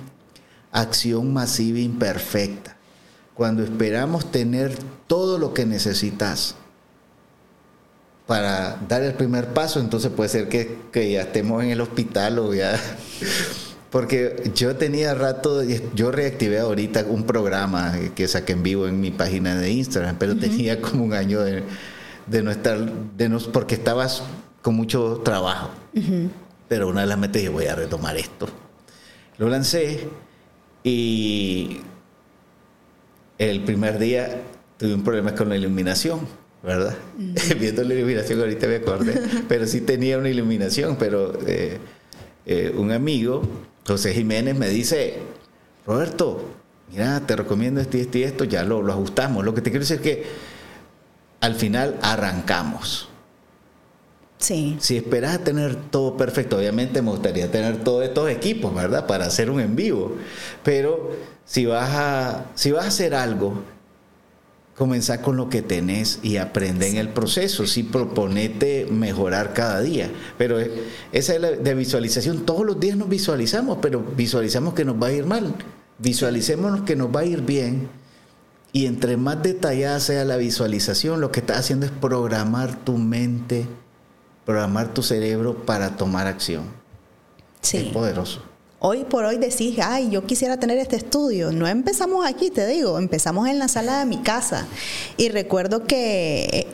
acción 0.71 1.33
masiva 1.33 1.79
imperfecta. 1.79 2.75
Cuando 3.33 3.63
esperamos 3.63 4.31
tener 4.31 4.75
todo 5.07 5.37
lo 5.37 5.53
que 5.53 5.65
necesitas 5.65 6.55
para 8.27 8.77
dar 8.87 9.03
el 9.03 9.13
primer 9.13 9.53
paso, 9.53 9.79
entonces 9.79 10.11
puede 10.11 10.29
ser 10.29 10.49
que, 10.49 11.11
ya 11.11 11.21
estemos 11.21 11.63
en 11.63 11.69
el 11.69 11.81
hospital 11.81 12.39
o 12.39 12.53
ya... 12.53 12.79
Porque 13.91 14.51
yo 14.53 14.75
tenía 14.75 15.13
rato, 15.13 15.63
yo 15.93 16.11
reactivé 16.11 16.59
ahorita 16.59 17.05
un 17.07 17.23
programa 17.23 17.93
que 18.13 18.27
saqué 18.27 18.51
en 18.51 18.61
vivo 18.61 18.87
en 18.89 18.99
mi 18.99 19.11
página 19.11 19.55
de 19.55 19.71
Instagram, 19.71 20.17
pero 20.19 20.35
tenía 20.35 20.81
como 20.81 21.05
un 21.05 21.13
año 21.13 21.39
de, 21.39 21.63
no 22.43 22.51
estar, 22.51 22.77
de 23.15 23.29
no, 23.29 23.39
porque 23.39 23.75
estabas 23.75 24.23
con 24.61 24.75
mucho 24.75 25.21
trabajo. 25.23 25.69
Pero 26.67 26.89
una 26.89 27.01
de 27.01 27.07
las 27.07 27.17
metas 27.17 27.35
dije, 27.35 27.47
voy 27.47 27.67
a 27.67 27.75
retomar 27.75 28.17
esto. 28.17 28.49
Lo 29.37 29.47
lancé 29.47 30.09
y 30.83 31.79
el 33.37 33.63
primer 33.63 33.97
día 33.97 34.41
tuve 34.77 34.93
un 34.93 35.05
problema 35.05 35.35
con 35.35 35.47
la 35.47 35.55
iluminación 35.55 36.19
¿verdad? 36.65 36.97
Viendo 37.59 37.83
la 37.83 37.93
iluminación 37.93 38.39
ahorita 38.39 38.67
me 38.67 38.75
acordé, 38.77 39.21
pero 39.47 39.67
sí 39.67 39.81
tenía 39.81 40.17
una 40.17 40.29
iluminación, 40.29 40.97
pero 40.97 41.37
eh, 41.45 41.77
eh, 42.45 42.73
un 42.75 42.91
amigo, 42.91 43.43
José 43.85 44.13
Jiménez, 44.13 44.55
me 44.57 44.67
dice, 44.69 45.19
Roberto, 45.85 46.43
mira, 46.91 47.21
te 47.21 47.35
recomiendo 47.35 47.79
esto 47.79 47.97
y 47.97 48.01
esto 48.01 48.17
y 48.17 48.23
esto, 48.23 48.43
ya 48.45 48.63
lo, 48.63 48.81
lo 48.81 48.93
ajustamos. 48.93 49.45
Lo 49.45 49.53
que 49.53 49.61
te 49.61 49.69
quiero 49.69 49.85
decir 49.85 49.97
es 49.97 50.01
que 50.01 50.25
al 51.41 51.55
final 51.55 51.99
arrancamos. 52.01 53.09
Sí. 54.37 54.75
Si 54.79 54.97
esperas 54.97 55.35
a 55.35 55.43
tener 55.43 55.75
todo 55.75 56.17
perfecto, 56.17 56.57
obviamente 56.57 57.01
me 57.01 57.11
gustaría 57.11 57.49
tener 57.49 57.83
todos 57.83 58.03
estos 58.03 58.29
equipos, 58.29 58.73
¿verdad? 58.73 59.07
Para 59.07 59.25
hacer 59.25 59.49
un 59.49 59.59
en 59.59 59.75
vivo. 59.75 60.15
Pero 60.63 61.11
si 61.45 61.65
vas 61.65 61.89
a, 61.93 62.45
si 62.55 62.71
vas 62.71 62.85
a 62.85 62.87
hacer 62.87 63.15
algo 63.15 63.63
comenzar 64.75 65.21
con 65.21 65.37
lo 65.37 65.49
que 65.49 65.61
tenés 65.61 66.19
y 66.21 66.37
aprender 66.37 66.89
en 66.89 66.97
el 66.97 67.09
proceso. 67.09 67.65
Sí, 67.65 67.83
proponete 67.83 68.87
mejorar 68.91 69.53
cada 69.53 69.81
día. 69.81 70.11
Pero 70.37 70.59
esa 71.11 71.33
es 71.33 71.41
la 71.41 71.51
de 71.51 71.73
visualización. 71.75 72.45
Todos 72.45 72.65
los 72.65 72.79
días 72.79 72.97
nos 72.97 73.09
visualizamos, 73.09 73.79
pero 73.81 74.01
visualizamos 74.01 74.73
que 74.73 74.85
nos 74.85 75.01
va 75.01 75.07
a 75.07 75.13
ir 75.13 75.25
mal. 75.25 75.55
Visualicemos 75.97 76.81
que 76.81 76.95
nos 76.95 77.15
va 77.15 77.21
a 77.21 77.25
ir 77.25 77.41
bien. 77.41 77.89
Y 78.73 78.87
entre 78.87 79.15
más 79.15 79.41
detallada 79.41 80.01
sea 80.01 80.25
la 80.25 80.35
visualización, 80.35 81.21
lo 81.21 81.31
que 81.31 81.39
estás 81.39 81.59
haciendo 81.59 81.85
es 81.85 81.93
programar 81.93 82.75
tu 82.75 82.97
mente, 82.97 83.65
programar 84.45 84.93
tu 84.93 85.01
cerebro 85.01 85.65
para 85.65 85.95
tomar 85.95 86.27
acción. 86.27 86.63
Sí. 87.61 87.77
Es 87.77 87.83
poderoso 87.85 88.54
hoy 88.85 89.03
por 89.03 89.25
hoy 89.25 89.37
decís, 89.37 89.79
ay, 89.81 90.11
yo 90.11 90.27
quisiera 90.27 90.59
tener 90.59 90.77
este 90.77 90.95
estudio. 90.95 91.51
No 91.51 91.67
empezamos 91.67 92.23
aquí, 92.23 92.51
te 92.51 92.67
digo, 92.67 92.99
empezamos 92.99 93.47
en 93.49 93.57
la 93.57 93.67
sala 93.67 93.99
de 93.99 94.05
mi 94.05 94.17
casa. 94.19 94.67
Y 95.17 95.29
recuerdo 95.29 95.85
que 95.85 96.43
eh, 96.53 96.67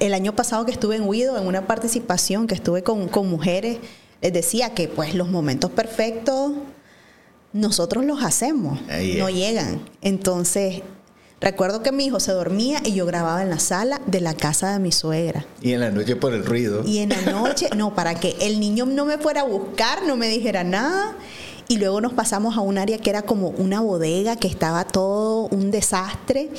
el 0.00 0.14
año 0.14 0.34
pasado 0.34 0.64
que 0.64 0.72
estuve 0.72 0.96
en 0.96 1.06
Huido, 1.06 1.36
en 1.36 1.46
una 1.46 1.66
participación 1.66 2.46
que 2.46 2.54
estuve 2.54 2.82
con, 2.82 3.06
con 3.08 3.28
mujeres, 3.28 3.78
les 4.22 4.32
decía 4.32 4.72
que 4.72 4.88
pues 4.88 5.14
los 5.14 5.28
momentos 5.28 5.70
perfectos 5.70 6.52
nosotros 7.52 8.06
los 8.06 8.24
hacemos, 8.24 8.80
no 9.18 9.28
llegan. 9.28 9.82
Entonces, 10.00 10.80
Recuerdo 11.42 11.82
que 11.82 11.90
mi 11.90 12.06
hijo 12.06 12.20
se 12.20 12.30
dormía 12.30 12.80
y 12.84 12.94
yo 12.94 13.04
grababa 13.04 13.42
en 13.42 13.50
la 13.50 13.58
sala 13.58 14.00
de 14.06 14.20
la 14.20 14.32
casa 14.32 14.72
de 14.72 14.78
mi 14.78 14.92
suegra. 14.92 15.44
Y 15.60 15.72
en 15.72 15.80
la 15.80 15.90
noche 15.90 16.14
por 16.14 16.34
el 16.34 16.46
ruido. 16.46 16.84
Y 16.86 16.98
en 16.98 17.08
la 17.08 17.20
noche, 17.32 17.68
no, 17.76 17.96
para 17.96 18.14
que 18.14 18.36
el 18.40 18.60
niño 18.60 18.86
no 18.86 19.04
me 19.04 19.18
fuera 19.18 19.40
a 19.40 19.44
buscar, 19.44 20.04
no 20.06 20.16
me 20.16 20.28
dijera 20.28 20.62
nada 20.62 21.16
y 21.68 21.78
luego 21.78 22.00
nos 22.00 22.12
pasamos 22.12 22.56
a 22.56 22.60
un 22.60 22.78
área 22.78 22.98
que 22.98 23.10
era 23.10 23.22
como 23.22 23.48
una 23.48 23.80
bodega, 23.80 24.36
que 24.36 24.48
estaba 24.48 24.84
todo 24.84 25.48
un 25.48 25.70
desastre. 25.70 26.50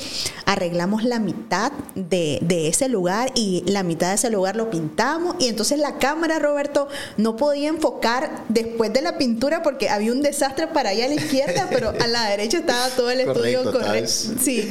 Arreglamos 0.46 1.04
la 1.04 1.18
mitad 1.18 1.72
de, 1.94 2.40
ese 2.68 2.88
lugar 2.88 3.30
y 3.34 3.62
la 3.66 3.82
mitad 3.82 4.08
de 4.08 4.14
ese 4.14 4.30
lugar 4.30 4.56
lo 4.56 4.70
pintamos 4.70 5.36
y 5.38 5.48
entonces 5.48 5.78
la 5.78 5.98
cámara, 5.98 6.38
Roberto, 6.38 6.88
no 7.16 7.36
podía 7.36 7.68
enfocar 7.68 8.44
después 8.48 8.92
de 8.92 9.02
la 9.02 9.18
pintura 9.18 9.62
porque 9.62 9.88
había 9.88 10.12
un 10.12 10.22
desastre 10.22 10.66
para 10.68 10.90
allá 10.90 11.04
a 11.04 11.08
la 11.08 11.14
izquierda, 11.14 11.68
pero 11.70 11.90
a 11.90 12.06
la 12.06 12.28
derecha 12.28 12.58
estaba 12.58 12.88
todo 12.90 13.10
el 13.10 13.20
estudio 13.20 13.70
correcto. 13.70 14.10
Sí, 14.40 14.70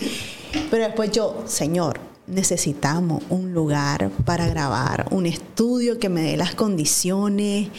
pero 0.69 0.85
después 0.85 1.11
yo, 1.11 1.43
señor, 1.45 1.99
necesitamos 2.27 3.23
un 3.29 3.53
lugar 3.53 4.09
para 4.25 4.47
grabar, 4.47 5.07
un 5.11 5.25
estudio 5.25 5.99
que 5.99 6.09
me 6.09 6.21
dé 6.21 6.37
las 6.37 6.55
condiciones 6.55 7.69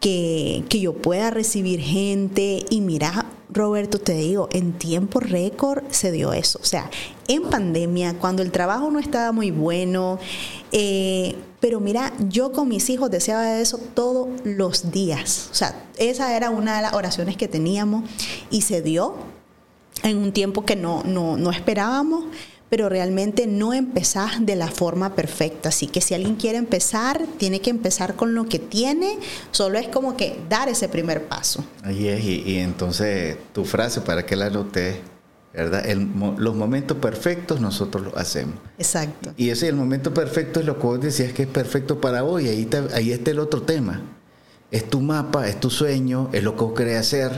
que, 0.00 0.64
yo 0.80 0.94
pueda 0.94 1.30
recibir 1.30 1.80
gente 1.80 2.64
y 2.70 2.80
mira, 2.80 3.26
Roberto, 3.50 3.98
te 3.98 4.14
digo, 4.14 4.48
en 4.52 4.72
tiempo 4.72 5.20
récord 5.20 5.84
se 5.90 6.10
dio 6.10 6.32
eso. 6.32 6.58
O 6.62 6.64
sea, 6.64 6.90
en 7.28 7.42
pandemia, 7.42 8.14
cuando 8.14 8.42
el 8.42 8.50
trabajo 8.50 8.90
no 8.90 8.98
estaba 8.98 9.32
muy 9.32 9.50
bueno, 9.50 10.18
eh, 10.72 11.36
pero 11.60 11.80
mira, 11.80 12.12
yo 12.28 12.52
con 12.52 12.68
mis 12.68 12.88
hijos 12.90 13.10
deseaba 13.10 13.60
eso 13.60 13.78
todos 13.94 14.28
los 14.44 14.90
días. 14.90 15.48
O 15.52 15.54
sea, 15.54 15.84
esa 15.98 16.34
era 16.36 16.50
una 16.50 16.76
de 16.76 16.82
las 16.82 16.94
oraciones 16.94 17.36
que 17.36 17.48
teníamos 17.48 18.04
y 18.50 18.62
se 18.62 18.82
dio 18.82 19.14
en 20.02 20.16
un 20.16 20.32
tiempo 20.32 20.64
que 20.64 20.76
no, 20.76 21.02
no, 21.04 21.36
no 21.36 21.50
esperábamos 21.50 22.24
pero 22.70 22.88
realmente 22.88 23.48
no 23.48 23.74
empezás 23.74 24.46
de 24.46 24.54
la 24.54 24.68
forma 24.68 25.16
perfecta. 25.16 25.68
Así 25.68 25.88
que 25.88 26.00
si 26.00 26.14
alguien 26.14 26.36
quiere 26.36 26.56
empezar, 26.56 27.20
tiene 27.36 27.60
que 27.60 27.68
empezar 27.68 28.14
con 28.14 28.34
lo 28.34 28.46
que 28.46 28.60
tiene, 28.60 29.18
solo 29.50 29.76
es 29.76 29.88
como 29.88 30.16
que 30.16 30.38
dar 30.48 30.68
ese 30.68 30.88
primer 30.88 31.24
paso. 31.24 31.64
Ahí 31.82 32.08
es, 32.08 32.24
y, 32.24 32.58
entonces 32.58 33.36
tu 33.52 33.64
frase, 33.64 34.00
¿para 34.00 34.24
que 34.24 34.36
la 34.36 34.46
anoté? 34.46 35.02
¿Verdad? 35.52 35.84
los 36.38 36.54
momentos 36.54 36.96
perfectos 36.98 37.60
nosotros 37.60 38.04
los 38.04 38.14
hacemos. 38.14 38.54
Exacto. 38.78 39.32
Y 39.36 39.50
ese 39.50 39.66
el 39.66 39.74
momento 39.74 40.14
perfecto 40.14 40.60
es 40.60 40.66
lo 40.66 40.78
que 40.78 40.86
vos 40.86 41.00
decías 41.00 41.32
que 41.32 41.42
es 41.42 41.48
perfecto 41.48 42.00
para 42.00 42.22
vos, 42.22 42.40
y 42.40 42.48
ahí, 42.48 42.70
ahí 42.94 43.10
está 43.10 43.32
el 43.32 43.40
otro 43.40 43.62
tema. 43.62 44.00
Es 44.70 44.88
tu 44.88 45.00
mapa, 45.00 45.48
es 45.48 45.58
tu 45.58 45.68
sueño, 45.68 46.30
es 46.32 46.44
lo 46.44 46.54
que 46.54 46.62
vos 46.62 46.74
querés 46.74 47.00
hacer. 47.00 47.32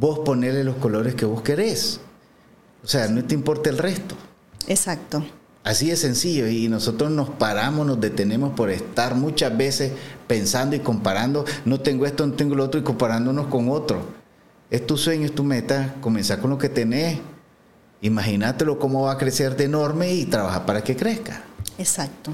Vos 0.00 0.20
ponerle 0.20 0.64
los 0.64 0.76
colores 0.76 1.14
que 1.14 1.26
vos 1.26 1.42
querés. 1.42 2.00
O 2.82 2.88
sea, 2.88 3.08
no 3.08 3.22
te 3.22 3.34
importa 3.34 3.68
el 3.68 3.76
resto. 3.76 4.16
Exacto. 4.66 5.24
Así 5.64 5.88
de 5.88 5.96
sencillo 5.96 6.46
y 6.46 6.68
nosotros 6.68 7.10
nos 7.10 7.28
paramos, 7.28 7.84
nos 7.86 8.00
detenemos 8.00 8.54
por 8.54 8.70
estar 8.70 9.16
muchas 9.16 9.56
veces 9.56 9.92
pensando 10.28 10.76
y 10.76 10.78
comparando, 10.78 11.44
no 11.64 11.80
tengo 11.80 12.06
esto, 12.06 12.24
no 12.24 12.34
tengo 12.34 12.54
lo 12.54 12.64
otro 12.64 12.78
y 12.80 12.84
comparándonos 12.84 13.46
con 13.46 13.68
otro. 13.68 14.00
Es 14.70 14.86
tu 14.86 14.96
sueño, 14.96 15.24
es 15.24 15.34
tu 15.34 15.42
meta, 15.42 15.96
comenzar 16.00 16.40
con 16.40 16.50
lo 16.50 16.58
que 16.58 16.68
tenés, 16.68 17.18
imagínatelo 18.00 18.78
cómo 18.78 19.02
va 19.02 19.12
a 19.12 19.18
crecer 19.18 19.56
de 19.56 19.64
enorme 19.64 20.14
y 20.14 20.26
trabajar 20.26 20.66
para 20.66 20.84
que 20.84 20.94
crezca. 20.94 21.42
Exacto. 21.78 22.32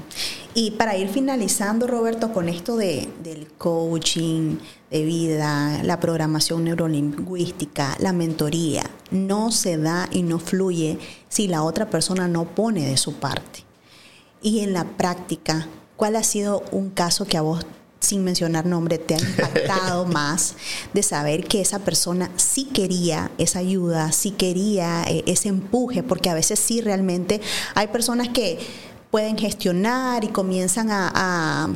Y 0.53 0.71
para 0.71 0.95
ir 0.95 1.09
finalizando, 1.09 1.87
Roberto, 1.87 2.31
con 2.31 2.47
esto 2.47 2.77
de, 2.77 3.09
del 3.23 3.47
coaching 3.57 4.57
de 4.89 5.03
vida, 5.03 5.81
la 5.83 5.99
programación 5.99 6.63
neurolingüística, 6.63 7.97
la 7.99 8.13
mentoría, 8.13 8.83
no 9.13 9.51
se 9.51 9.77
da 9.77 10.09
y 10.11 10.23
no 10.23 10.39
fluye 10.39 10.99
si 11.29 11.47
la 11.47 11.63
otra 11.63 11.89
persona 11.89 12.27
no 12.27 12.45
pone 12.45 12.85
de 12.85 12.97
su 12.97 13.13
parte. 13.13 13.63
Y 14.41 14.59
en 14.59 14.73
la 14.73 14.83
práctica, 14.83 15.67
¿cuál 15.95 16.17
ha 16.17 16.23
sido 16.23 16.63
un 16.71 16.89
caso 16.89 17.25
que 17.25 17.37
a 17.37 17.41
vos 17.41 17.65
sin 18.03 18.23
mencionar 18.23 18.65
nombre, 18.65 18.97
te 18.97 19.15
ha 19.15 19.19
impactado 19.19 20.05
más 20.05 20.55
de 20.93 21.01
saber 21.01 21.45
que 21.45 21.61
esa 21.61 21.79
persona 21.79 22.29
sí 22.35 22.65
quería 22.65 23.31
esa 23.37 23.59
ayuda, 23.59 24.11
sí 24.11 24.31
quería 24.31 25.03
eh, 25.03 25.23
ese 25.25 25.47
empuje, 25.49 26.03
porque 26.03 26.29
a 26.29 26.33
veces 26.33 26.59
sí 26.59 26.81
realmente 26.81 27.41
hay 27.75 27.87
personas 27.87 28.29
que 28.29 28.59
pueden 29.09 29.37
gestionar 29.37 30.23
y 30.23 30.27
comienzan 30.27 30.89
a, 30.91 31.69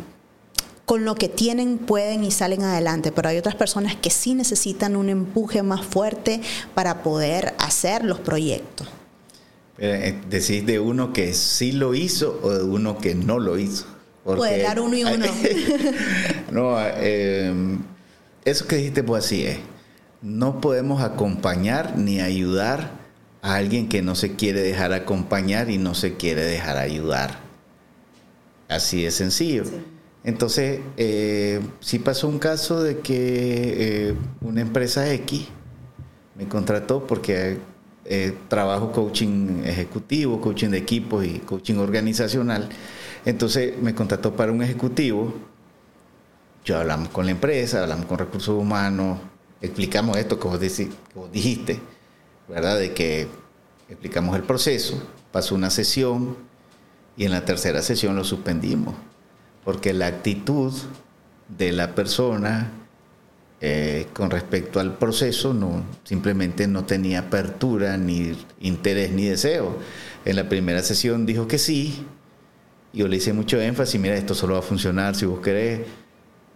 con 0.87 1.03
lo 1.03 1.15
que 1.15 1.27
tienen 1.27 1.79
pueden 1.79 2.23
y 2.23 2.31
salen 2.31 2.63
adelante, 2.63 3.11
pero 3.11 3.27
hay 3.27 3.37
otras 3.37 3.55
personas 3.55 3.97
que 3.97 4.09
sí 4.09 4.33
necesitan 4.33 4.95
un 4.95 5.09
empuje 5.09 5.61
más 5.61 5.85
fuerte 5.85 6.39
para 6.73 7.03
poder 7.03 7.53
hacer 7.59 8.05
los 8.05 8.21
proyectos. 8.21 8.87
Eh, 9.79 10.17
decís 10.29 10.65
de 10.65 10.79
uno 10.79 11.11
que 11.11 11.33
sí 11.33 11.73
lo 11.73 11.93
hizo 11.93 12.39
o 12.41 12.53
de 12.53 12.63
uno 12.63 12.99
que 12.99 13.15
no 13.15 13.37
lo 13.37 13.59
hizo. 13.59 13.85
Puede 14.23 14.63
dar 14.63 14.79
uno 14.79 14.95
y 14.95 15.03
uno. 15.03 15.25
no, 16.51 16.77
eh, 16.79 17.77
eso 18.45 18.65
que 18.65 18.77
dijiste 18.77 19.03
pues 19.03 19.25
así 19.25 19.45
es. 19.45 19.57
No 20.21 20.61
podemos 20.61 21.01
acompañar 21.01 21.97
ni 21.97 22.21
ayudar 22.21 22.91
a 23.41 23.55
alguien 23.55 23.89
que 23.89 24.01
no 24.01 24.15
se 24.15 24.37
quiere 24.37 24.61
dejar 24.61 24.93
acompañar 24.93 25.69
y 25.69 25.79
no 25.79 25.93
se 25.95 26.15
quiere 26.15 26.45
dejar 26.45 26.77
ayudar. 26.77 27.39
Así 28.69 29.03
de 29.03 29.11
sencillo. 29.11 29.65
Entonces, 30.27 30.81
eh, 30.97 31.61
sí 31.79 31.99
pasó 31.99 32.27
un 32.27 32.37
caso 32.37 32.83
de 32.83 32.99
que 32.99 34.09
eh, 34.09 34.15
una 34.41 34.59
empresa 34.59 35.09
X 35.13 35.47
me 36.35 36.49
contrató 36.49 37.07
porque 37.07 37.59
eh, 38.03 38.33
trabajo 38.49 38.91
coaching 38.91 39.63
ejecutivo, 39.63 40.41
coaching 40.41 40.67
de 40.67 40.79
equipos 40.79 41.25
y 41.25 41.39
coaching 41.39 41.75
organizacional. 41.77 42.67
Entonces 43.23 43.81
me 43.81 43.95
contrató 43.95 44.35
para 44.35 44.51
un 44.51 44.61
ejecutivo. 44.61 45.33
Yo 46.65 46.77
hablamos 46.77 47.07
con 47.07 47.23
la 47.25 47.31
empresa, 47.31 47.81
hablamos 47.83 48.07
con 48.07 48.17
recursos 48.17 48.53
humanos, 48.59 49.19
explicamos 49.61 50.17
esto 50.17 50.37
que 50.37 50.47
vos 50.49 50.59
dijiste 51.31 51.79
¿verdad? 52.49 52.77
De 52.77 52.93
que 52.93 53.29
explicamos 53.87 54.35
el 54.35 54.43
proceso, 54.43 55.01
pasó 55.31 55.55
una 55.55 55.69
sesión 55.69 56.35
y 57.15 57.23
en 57.23 57.31
la 57.31 57.45
tercera 57.45 57.81
sesión 57.81 58.17
lo 58.17 58.25
suspendimos, 58.25 58.93
porque 59.67 59.93
la 59.93 60.07
actitud 60.07 60.71
de 61.49 61.73
la 61.73 61.93
persona 61.93 62.71
eh, 63.59 64.07
con 64.13 64.29
respecto 64.29 64.79
al 64.79 64.97
proceso 64.97 65.53
no 65.53 65.83
simplemente 66.05 66.69
no 66.69 66.85
tenía 66.85 67.19
apertura 67.19 67.97
ni 67.97 68.31
interés 68.61 69.11
ni 69.11 69.25
deseo. 69.25 69.77
En 70.23 70.37
la 70.37 70.47
primera 70.47 70.81
sesión 70.83 71.25
dijo 71.25 71.49
que 71.49 71.57
sí, 71.57 72.05
yo 72.93 73.09
le 73.09 73.17
hice 73.17 73.33
mucho 73.33 73.59
énfasis, 73.59 73.99
mira, 73.99 74.15
esto 74.15 74.33
solo 74.33 74.53
va 74.53 74.59
a 74.59 74.61
funcionar 74.61 75.17
si 75.17 75.25
vos 75.25 75.41
querés. 75.41 75.81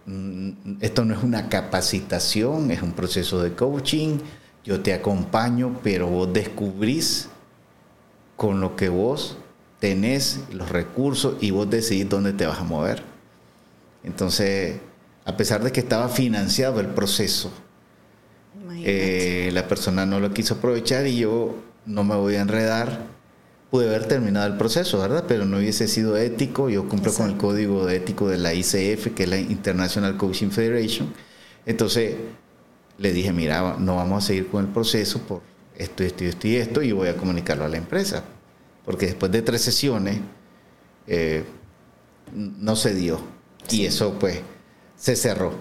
Mm, 0.06 0.78
esto 0.80 1.04
no 1.04 1.14
es 1.14 1.22
una 1.22 1.50
capacitación, 1.50 2.70
es 2.70 2.80
un 2.80 2.92
proceso 2.92 3.42
de 3.42 3.52
coaching 3.52 4.20
yo 4.64 4.80
te 4.80 4.94
acompaño, 4.94 5.80
pero 5.82 6.06
vos 6.06 6.32
descubrís 6.32 7.28
con 8.36 8.62
lo 8.62 8.74
que 8.74 8.88
vos 8.88 9.36
tenés 9.82 10.38
los 10.52 10.68
recursos 10.68 11.34
y 11.40 11.50
vos 11.50 11.68
decidís 11.68 12.08
dónde 12.08 12.32
te 12.32 12.46
vas 12.46 12.60
a 12.60 12.62
mover. 12.62 13.02
Entonces, 14.04 14.76
a 15.24 15.36
pesar 15.36 15.64
de 15.64 15.72
que 15.72 15.80
estaba 15.80 16.08
financiado 16.08 16.78
el 16.78 16.86
proceso, 16.86 17.50
eh, 18.76 19.50
la 19.52 19.66
persona 19.66 20.06
no 20.06 20.20
lo 20.20 20.32
quiso 20.32 20.54
aprovechar 20.54 21.08
y 21.08 21.16
yo 21.16 21.56
no 21.84 22.04
me 22.04 22.14
voy 22.14 22.36
a 22.36 22.42
enredar. 22.42 23.06
Pude 23.72 23.88
haber 23.88 24.06
terminado 24.06 24.46
el 24.46 24.56
proceso, 24.56 25.00
¿verdad? 25.00 25.24
Pero 25.26 25.46
no 25.46 25.56
hubiese 25.56 25.88
sido 25.88 26.16
ético. 26.16 26.70
Yo 26.70 26.88
cumplo 26.88 27.12
con 27.12 27.28
el 27.28 27.36
código 27.36 27.88
ético 27.88 28.28
de 28.28 28.38
la 28.38 28.54
ICF, 28.54 29.12
que 29.16 29.24
es 29.24 29.28
la 29.28 29.38
International 29.38 30.16
Coaching 30.16 30.50
Federation. 30.50 31.12
Entonces, 31.66 32.14
le 32.98 33.12
dije, 33.12 33.32
mira, 33.32 33.78
no 33.80 33.96
vamos 33.96 34.22
a 34.22 34.26
seguir 34.28 34.46
con 34.46 34.64
el 34.64 34.70
proceso 34.70 35.18
por 35.22 35.42
esto, 35.76 36.04
esto, 36.04 36.22
esto 36.22 36.46
y 36.46 36.54
esto, 36.54 36.82
y 36.82 36.92
voy 36.92 37.08
a 37.08 37.16
comunicarlo 37.16 37.64
a 37.64 37.68
la 37.68 37.78
empresa. 37.78 38.22
Porque 38.84 39.06
después 39.06 39.30
de 39.32 39.42
tres 39.42 39.62
sesiones 39.62 40.18
eh, 41.06 41.44
no 42.34 42.76
se 42.76 42.94
dio. 42.94 43.20
Y 43.70 43.86
eso 43.86 44.18
pues 44.18 44.40
se 44.96 45.16
cerró. 45.16 45.52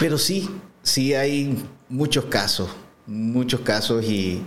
Pero 0.00 0.18
sí, 0.18 0.48
sí 0.82 1.14
hay 1.14 1.56
muchos 1.88 2.26
casos, 2.26 2.70
muchos 3.06 3.60
casos 3.60 4.04
y, 4.04 4.42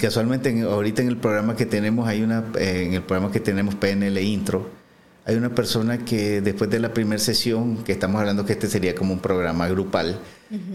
casualmente 0.00 0.62
ahorita 0.62 1.02
en 1.02 1.08
el 1.08 1.16
programa 1.16 1.56
que 1.56 1.66
tenemos, 1.66 2.08
hay 2.08 2.22
una, 2.22 2.44
eh, 2.58 2.84
en 2.86 2.94
el 2.94 3.02
programa 3.02 3.32
que 3.32 3.40
tenemos 3.40 3.74
PNL 3.74 4.18
Intro, 4.22 4.68
hay 5.24 5.36
una 5.36 5.54
persona 5.54 6.04
que 6.04 6.40
después 6.40 6.70
de 6.70 6.80
la 6.80 6.94
primera 6.94 7.18
sesión, 7.18 7.84
que 7.84 7.92
estamos 7.92 8.18
hablando 8.18 8.46
que 8.46 8.54
este 8.54 8.68
sería 8.68 8.94
como 8.94 9.12
un 9.12 9.20
programa 9.20 9.68
grupal, 9.68 10.18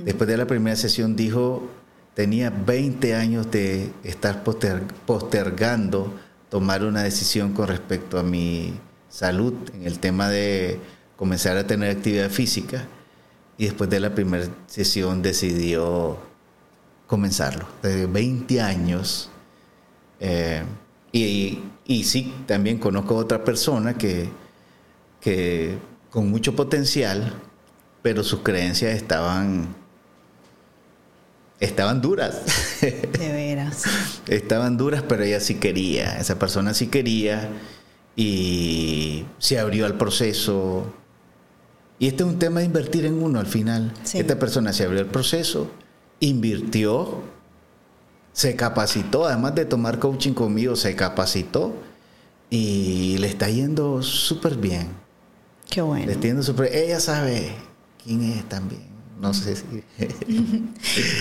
después 0.05 0.27
de 0.27 0.37
la 0.37 0.45
primera 0.45 0.75
sesión 0.75 1.15
dijo, 1.15 1.67
tenía 2.13 2.49
20 2.49 3.15
años 3.15 3.49
de 3.51 3.91
estar 4.03 4.43
postergando 4.43 6.13
tomar 6.49 6.83
una 6.83 7.03
decisión 7.03 7.53
con 7.53 7.67
respecto 7.67 8.19
a 8.19 8.23
mi 8.23 8.73
salud 9.09 9.53
en 9.73 9.85
el 9.85 9.99
tema 9.99 10.29
de 10.29 10.79
comenzar 11.15 11.57
a 11.57 11.65
tener 11.65 11.95
actividad 11.95 12.29
física 12.29 12.85
y 13.57 13.65
después 13.65 13.89
de 13.89 13.99
la 13.99 14.13
primera 14.13 14.47
sesión 14.67 15.21
decidió 15.21 16.17
comenzarlo. 17.07 17.67
De 17.81 18.05
20 18.05 18.61
años. 18.61 19.29
Eh, 20.19 20.63
y, 21.11 21.59
y, 21.85 22.03
sí, 22.03 22.33
también 22.47 22.77
conozco 22.77 23.15
a 23.15 23.17
otra 23.17 23.43
persona 23.43 23.95
que 23.95 24.29
que 25.23 25.77
con 26.09 26.29
mucho 26.29 26.53
potencial, 26.55 27.33
pero 28.01 28.23
sus 28.23 28.41
creencias 28.41 28.93
estaban 28.93 29.73
estaban 31.63 32.01
duras. 32.01 32.41
De 32.81 33.31
veras. 33.31 33.83
estaban 34.27 34.77
duras, 34.77 35.03
pero 35.07 35.23
ella 35.23 35.39
sí 35.39 35.55
quería, 35.55 36.17
esa 36.17 36.37
persona 36.37 36.73
sí 36.73 36.87
quería 36.87 37.49
y 38.15 39.25
se 39.39 39.59
abrió 39.59 39.85
al 39.85 39.97
proceso. 39.97 40.93
Y 41.99 42.07
este 42.07 42.23
es 42.23 42.29
un 42.29 42.39
tema 42.39 42.59
de 42.59 42.65
invertir 42.65 43.05
en 43.05 43.21
uno 43.21 43.39
al 43.39 43.47
final. 43.47 43.93
Esta 44.13 44.37
persona 44.37 44.73
se 44.73 44.83
abrió 44.83 44.99
al 44.99 45.07
proceso, 45.07 45.69
invirtió, 46.19 47.21
se 48.33 48.55
capacitó, 48.55 49.25
además 49.25 49.55
de 49.55 49.65
tomar 49.65 49.99
coaching 49.99 50.33
conmigo, 50.33 50.75
se 50.75 50.95
capacitó 50.95 51.73
y 52.49 53.17
le 53.19 53.27
está 53.27 53.49
yendo 53.49 54.01
súper 54.01 54.57
bien. 54.57 54.89
Qué 55.69 55.81
bueno. 55.81 56.11
Ella 56.71 56.99
sabe 56.99 57.55
quién 58.03 58.23
es 58.23 58.47
también. 58.49 58.92
No 59.23 59.33
sé 59.33 59.55
si... 59.55 59.83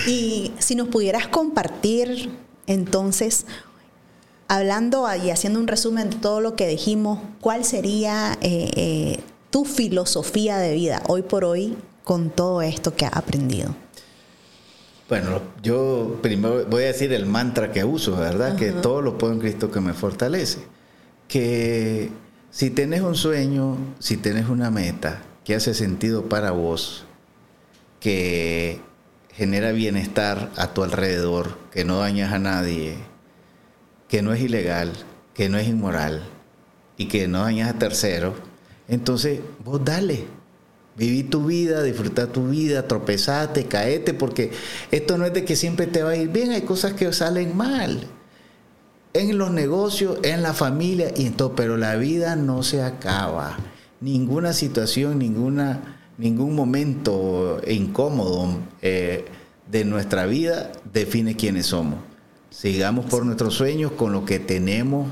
y 0.11 0.51
si 0.59 0.75
nos 0.75 0.89
pudieras 0.89 1.27
compartir, 1.29 2.29
entonces, 2.67 3.45
hablando 4.49 5.07
y 5.15 5.29
haciendo 5.29 5.59
un 5.59 5.67
resumen 5.67 6.09
de 6.09 6.17
todo 6.17 6.41
lo 6.41 6.57
que 6.57 6.67
dijimos, 6.67 7.19
¿cuál 7.39 7.63
sería 7.63 8.37
eh, 8.41 8.69
eh, 8.75 9.19
tu 9.49 9.63
filosofía 9.63 10.57
de 10.57 10.73
vida 10.73 11.01
hoy 11.07 11.21
por 11.21 11.45
hoy 11.45 11.77
con 12.03 12.29
todo 12.29 12.61
esto 12.61 12.93
que 12.93 13.05
has 13.05 13.15
aprendido? 13.15 13.73
Bueno, 15.07 15.41
yo 15.61 16.19
primero 16.21 16.65
voy 16.65 16.83
a 16.83 16.87
decir 16.87 17.13
el 17.13 17.25
mantra 17.25 17.71
que 17.71 17.85
uso, 17.85 18.17
¿verdad? 18.17 18.57
Que 18.57 18.71
todo 18.71 19.01
lo 19.01 19.17
puedo 19.17 19.31
en 19.31 19.39
Cristo 19.39 19.71
que 19.71 19.79
me 19.79 19.93
fortalece. 19.93 20.59
Que 21.29 22.09
si 22.51 22.69
tenés 22.69 23.01
un 23.01 23.15
sueño, 23.15 23.77
si 23.99 24.17
tenés 24.17 24.49
una 24.49 24.71
meta 24.71 25.21
que 25.45 25.55
hace 25.55 25.73
sentido 25.73 26.23
para 26.23 26.51
vos, 26.51 27.05
que 28.03 28.81
genera 29.31 29.71
bienestar 29.71 30.51
a 30.57 30.73
tu 30.73 30.83
alrededor, 30.83 31.57
que 31.71 31.85
no 31.85 31.99
dañas 31.99 32.33
a 32.33 32.37
nadie, 32.37 32.97
que 34.09 34.21
no 34.21 34.33
es 34.33 34.41
ilegal, 34.41 34.91
que 35.33 35.47
no 35.47 35.57
es 35.57 35.69
inmoral 35.69 36.21
y 36.97 37.07
que 37.07 37.29
no 37.29 37.43
dañas 37.43 37.69
a 37.69 37.79
terceros, 37.79 38.33
entonces 38.89 39.39
vos 39.63 39.85
dale. 39.85 40.25
Viví 40.97 41.23
tu 41.23 41.45
vida, 41.45 41.81
disfruta 41.81 42.27
tu 42.27 42.49
vida, 42.49 42.89
tropezate, 42.89 43.67
caete, 43.67 44.13
porque 44.13 44.51
esto 44.91 45.17
no 45.17 45.25
es 45.25 45.33
de 45.33 45.45
que 45.45 45.55
siempre 45.55 45.87
te 45.87 46.03
va 46.03 46.09
a 46.09 46.17
ir 46.17 46.27
bien, 46.27 46.51
hay 46.51 46.63
cosas 46.63 46.93
que 46.93 47.11
salen 47.13 47.55
mal. 47.55 48.05
En 49.13 49.37
los 49.37 49.49
negocios, 49.51 50.19
en 50.23 50.43
la 50.43 50.53
familia 50.53 51.13
y 51.15 51.25
en 51.25 51.33
todo, 51.35 51.55
pero 51.55 51.77
la 51.77 51.95
vida 51.95 52.35
no 52.35 52.63
se 52.63 52.83
acaba. 52.83 53.57
Ninguna 54.01 54.51
situación, 54.51 55.19
ninguna 55.19 56.02
ningún 56.17 56.55
momento 56.55 57.61
incómodo 57.67 58.57
eh, 58.81 59.25
de 59.69 59.85
nuestra 59.85 60.25
vida 60.25 60.71
define 60.91 61.35
quiénes 61.35 61.67
somos. 61.67 61.99
Sigamos 62.49 63.05
por 63.05 63.25
nuestros 63.25 63.55
sueños 63.55 63.91
con 63.93 64.11
lo 64.13 64.25
que 64.25 64.39
tenemos 64.39 65.11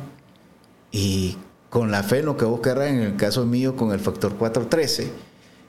y 0.91 1.37
con 1.69 1.89
la 1.89 2.03
fe 2.03 2.19
en 2.19 2.25
lo 2.25 2.37
que 2.37 2.45
vos 2.45 2.59
querrás, 2.59 2.89
en 2.89 2.99
el 2.99 3.15
caso 3.15 3.45
mío 3.45 3.75
con 3.75 3.91
el 3.91 3.99
factor 3.99 4.35
413. 4.35 5.09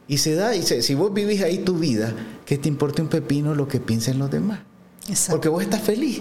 Y 0.09 0.19
se 0.19 0.35
da, 0.35 0.55
y 0.55 0.63
si 0.63 0.95
vos 0.95 1.15
vivís 1.15 1.43
ahí 1.43 1.59
tu 1.59 1.79
vida, 1.79 2.13
que 2.45 2.59
te 2.59 2.69
importe 2.69 3.01
un 3.01 3.09
pepino 3.09 3.55
lo 3.55 3.69
que 3.69 3.81
piensen 3.81 4.19
los 4.19 4.31
demás. 4.31 4.61
Porque 5.31 5.49
vos 5.49 5.63
estás 5.63 5.81
feliz. 5.81 6.21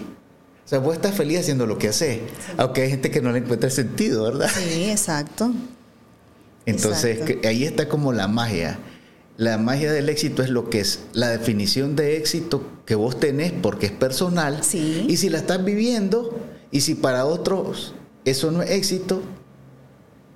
O 0.64 0.68
sea, 0.68 0.78
vos 0.78 0.94
estás 0.94 1.14
feliz 1.14 1.40
haciendo 1.40 1.66
lo 1.66 1.76
que 1.76 1.88
haces. 1.88 2.20
Aunque 2.56 2.82
hay 2.82 2.90
gente 2.90 3.10
que 3.10 3.20
no 3.20 3.32
le 3.32 3.40
encuentra 3.40 3.68
sentido, 3.68 4.22
¿verdad? 4.24 4.48
Sí, 4.48 4.88
exacto. 4.88 5.52
Entonces, 6.64 7.38
ahí 7.44 7.64
está 7.64 7.88
como 7.88 8.12
la 8.12 8.28
magia 8.28 8.78
la 9.36 9.58
magia 9.58 9.92
del 9.92 10.08
éxito 10.08 10.42
es 10.42 10.50
lo 10.50 10.68
que 10.68 10.80
es 10.80 11.00
la 11.12 11.30
definición 11.30 11.96
de 11.96 12.16
éxito 12.16 12.62
que 12.84 12.94
vos 12.94 13.18
tenés 13.18 13.52
porque 13.52 13.86
es 13.86 13.92
personal. 13.92 14.60
Y 14.72 15.16
si 15.16 15.30
la 15.30 15.38
estás 15.38 15.64
viviendo 15.64 16.38
y 16.70 16.82
si 16.82 16.94
para 16.94 17.26
otros 17.26 17.94
eso 18.24 18.50
no 18.50 18.62
es 18.62 18.70
éxito, 18.70 19.22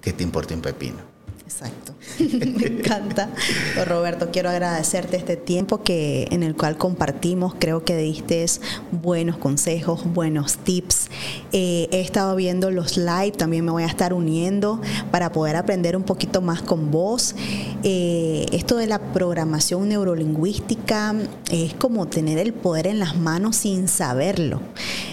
que 0.01 0.13
te 0.13 0.23
importa 0.23 0.55
un 0.55 0.63
pepino. 0.63 1.16
Exacto. 1.47 1.95
Me 2.19 2.67
encanta. 2.67 3.31
Pues, 3.75 3.87
Roberto, 3.87 4.31
quiero 4.33 4.51
agradecerte 4.51 5.17
este 5.17 5.37
tiempo 5.37 5.83
que 5.83 6.27
en 6.33 6.43
el 6.43 6.57
cual 6.57 6.77
compartimos. 6.77 7.55
Creo 7.59 7.85
que 7.85 7.97
diste 7.97 8.45
buenos 8.91 9.39
consejos, 9.39 10.05
buenos 10.13 10.59
tips. 10.59 11.09
Eh, 11.53 11.89
he 11.93 12.01
estado 12.01 12.35
viendo 12.35 12.73
los 12.73 12.97
live, 12.97 13.31
también 13.31 13.65
me 13.65 13.71
voy 13.71 13.85
a 13.85 13.87
estar 13.87 14.13
uniendo 14.13 14.81
para 15.13 15.31
poder 15.31 15.55
aprender 15.55 15.97
un 15.97 16.03
poquito 16.03 16.43
más 16.43 16.63
con 16.63 16.91
vos. 16.91 17.37
Eh, 17.85 18.47
esto 18.51 18.77
de 18.77 18.89
la 18.89 18.99
programación 19.13 19.89
neurolingüística 19.89 21.15
es 21.53 21.75
como 21.75 22.07
tener 22.07 22.39
el 22.39 22.55
poder 22.55 22.89
en 22.89 22.99
las 22.99 23.17
manos 23.17 23.57
sin 23.57 23.87
saberlo. 23.87 24.61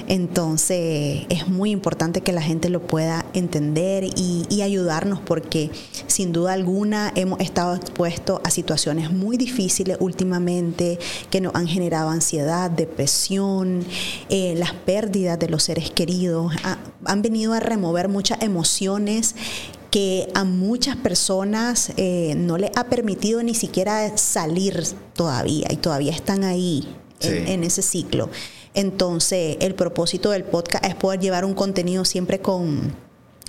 Entonces 0.08 1.26
es 1.30 1.48
muy 1.48 1.72
importante 1.72 2.22
que 2.22 2.34
la 2.34 2.42
gente 2.42 2.70
lo 2.70 2.82
pueda 2.82 3.26
entender 3.34 4.04
y, 4.04 4.62
ayudarnos 4.64 5.20
porque 5.20 5.72
sin 6.24 6.32
duda 6.32 6.54
alguna 6.54 7.12
hemos 7.18 7.42
estado 7.42 7.76
expuestos 7.76 8.40
a 8.46 8.50
situaciones 8.50 9.12
muy 9.12 9.36
difíciles 9.36 9.98
últimamente 10.00 10.98
que 11.30 11.42
nos 11.42 11.54
han 11.54 11.68
generado 11.68 12.12
ansiedad, 12.12 12.72
depresión, 12.72 13.84
eh, 14.30 14.56
las 14.58 14.72
pérdidas 14.72 15.38
de 15.38 15.50
los 15.50 15.64
seres 15.64 15.92
queridos, 15.92 16.54
han 17.04 17.22
venido 17.22 17.52
a 17.52 17.60
remover 17.60 18.08
muchas 18.08 18.42
emociones 18.42 19.36
que 19.92 20.30
a 20.34 20.46
muchas 20.46 20.96
personas 20.96 21.92
eh, 21.98 22.36
no 22.38 22.58
les 22.58 22.72
ha 22.78 22.86
permitido 22.86 23.44
ni 23.44 23.54
siquiera 23.54 24.18
salir 24.18 24.82
todavía 25.14 25.68
y 25.72 25.76
todavía 25.76 26.14
están 26.14 26.46
ahí 26.46 26.88
en, 27.20 27.66
ese 27.66 27.82
ciclo. 27.82 28.30
Entonces, 28.74 29.58
el 29.60 29.76
propósito 29.76 30.32
del 30.32 30.46
podcast 30.46 30.86
es 30.86 30.96
poder 30.96 31.20
llevar 31.20 31.44
un 31.44 31.54
contenido 31.54 32.06
siempre 32.06 32.40
con 32.40 32.96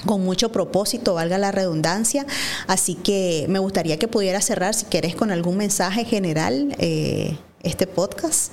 con 0.07 0.23
mucho 0.23 0.53
propósito, 0.53 1.15
valga 1.15 1.39
la 1.39 1.53
redundancia. 1.53 2.27
Así 2.67 2.95
que 2.95 3.47
me 3.49 3.59
gustaría 3.59 3.99
que 3.99 4.09
pudiera 4.09 4.41
cerrar, 4.41 4.75
si 4.75 4.87
querés, 4.87 5.15
con 5.15 5.31
algún 5.31 5.57
mensaje 5.57 6.05
general 6.05 6.75
eh, 6.79 7.37
este 7.63 7.87
podcast. 7.87 8.53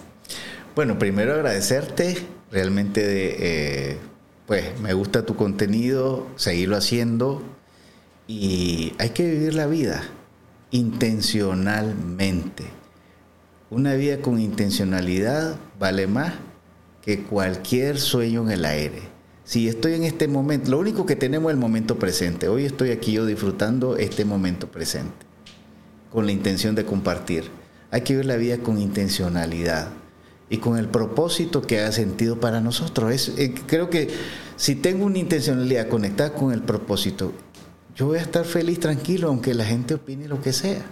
Bueno, 0.75 0.97
primero 0.97 1.33
agradecerte, 1.33 2.17
realmente 2.51 3.91
eh, 3.91 3.97
pues 4.47 4.79
me 4.79 4.93
gusta 4.93 5.25
tu 5.25 5.35
contenido, 5.35 6.27
seguirlo 6.37 6.77
haciendo 6.77 7.43
y 8.27 8.93
hay 8.97 9.09
que 9.09 9.25
vivir 9.25 9.53
la 9.53 9.67
vida 9.67 10.03
intencionalmente. 10.71 12.63
Una 13.69 13.95
vida 13.95 14.21
con 14.21 14.39
intencionalidad 14.39 15.57
vale 15.77 16.07
más 16.07 16.33
que 17.01 17.23
cualquier 17.23 17.99
sueño 17.99 18.43
en 18.43 18.51
el 18.51 18.63
aire 18.63 19.10
si 19.51 19.67
estoy 19.67 19.95
en 19.95 20.05
este 20.05 20.29
momento, 20.29 20.71
lo 20.71 20.79
único 20.79 21.05
que 21.05 21.17
tenemos 21.17 21.51
es 21.51 21.55
el 21.55 21.59
momento 21.59 21.99
presente. 21.99 22.47
Hoy 22.47 22.63
estoy 22.63 22.91
aquí 22.91 23.11
yo 23.11 23.25
disfrutando 23.25 23.97
este 23.97 24.23
momento 24.23 24.71
presente, 24.71 25.25
con 26.09 26.25
la 26.25 26.31
intención 26.31 26.73
de 26.73 26.85
compartir. 26.85 27.51
Hay 27.91 27.99
que 27.99 28.13
vivir 28.13 28.27
la 28.27 28.37
vida 28.37 28.59
con 28.59 28.79
intencionalidad 28.79 29.89
y 30.49 30.59
con 30.59 30.77
el 30.77 30.87
propósito 30.87 31.61
que 31.63 31.81
haga 31.81 31.91
sentido 31.91 32.39
para 32.39 32.61
nosotros. 32.61 33.11
Es, 33.11 33.33
eh, 33.37 33.53
creo 33.67 33.89
que 33.89 34.07
si 34.55 34.75
tengo 34.75 35.03
una 35.03 35.17
intencionalidad 35.17 35.89
conectada 35.89 36.33
con 36.33 36.53
el 36.53 36.61
propósito, 36.61 37.33
yo 37.93 38.05
voy 38.05 38.19
a 38.19 38.21
estar 38.21 38.45
feliz, 38.45 38.79
tranquilo, 38.79 39.27
aunque 39.27 39.53
la 39.53 39.65
gente 39.65 39.95
opine 39.95 40.29
lo 40.29 40.41
que 40.41 40.53
sea. 40.53 40.85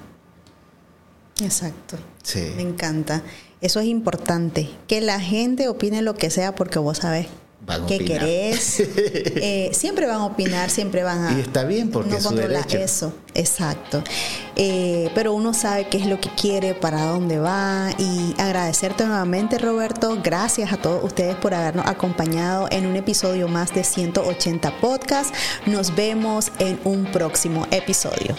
Exacto. 1.41 1.95
Sí. 2.23 2.51
Me 2.57 2.63
encanta. 2.63 3.23
Eso 3.61 3.79
es 3.79 3.85
importante, 3.85 4.69
que 4.85 4.99
la 4.99 5.21
gente 5.21 5.69
opine 5.69 6.01
lo 6.01 6.15
que 6.15 6.29
sea 6.29 6.55
porque 6.55 6.77
vos 6.77 6.97
sabés 6.97 7.27
qué 7.87 7.99
querés. 8.03 8.83
Eh, 9.41 9.69
siempre 9.73 10.05
van 10.05 10.17
a 10.17 10.25
opinar, 10.25 10.69
siempre 10.69 11.03
van 11.03 11.25
a... 11.25 11.37
Y 11.37 11.41
está 11.41 11.63
bien 11.63 11.89
porque 11.89 12.15
es 12.15 12.23
su 12.23 12.35
derecho. 12.35 12.77
eso, 12.77 13.13
exacto. 13.33 14.03
Eh, 14.55 15.09
pero 15.15 15.33
uno 15.33 15.53
sabe 15.53 15.87
qué 15.87 15.97
es 15.97 16.05
lo 16.05 16.19
que 16.19 16.29
quiere, 16.29 16.73
para 16.73 17.03
dónde 17.05 17.39
va 17.39 17.89
y 17.97 18.35
agradecerte 18.37 19.05
nuevamente 19.05 19.57
Roberto, 19.57 20.19
gracias 20.21 20.73
a 20.73 20.77
todos 20.77 21.03
ustedes 21.03 21.35
por 21.35 21.53
habernos 21.53 21.85
acompañado 21.87 22.67
en 22.71 22.85
un 22.85 22.95
episodio 22.95 23.47
más 23.47 23.73
de 23.73 23.83
180 23.83 24.79
Podcast. 24.79 25.33
Nos 25.65 25.95
vemos 25.95 26.51
en 26.59 26.79
un 26.83 27.05
próximo 27.11 27.65
episodio. 27.71 28.35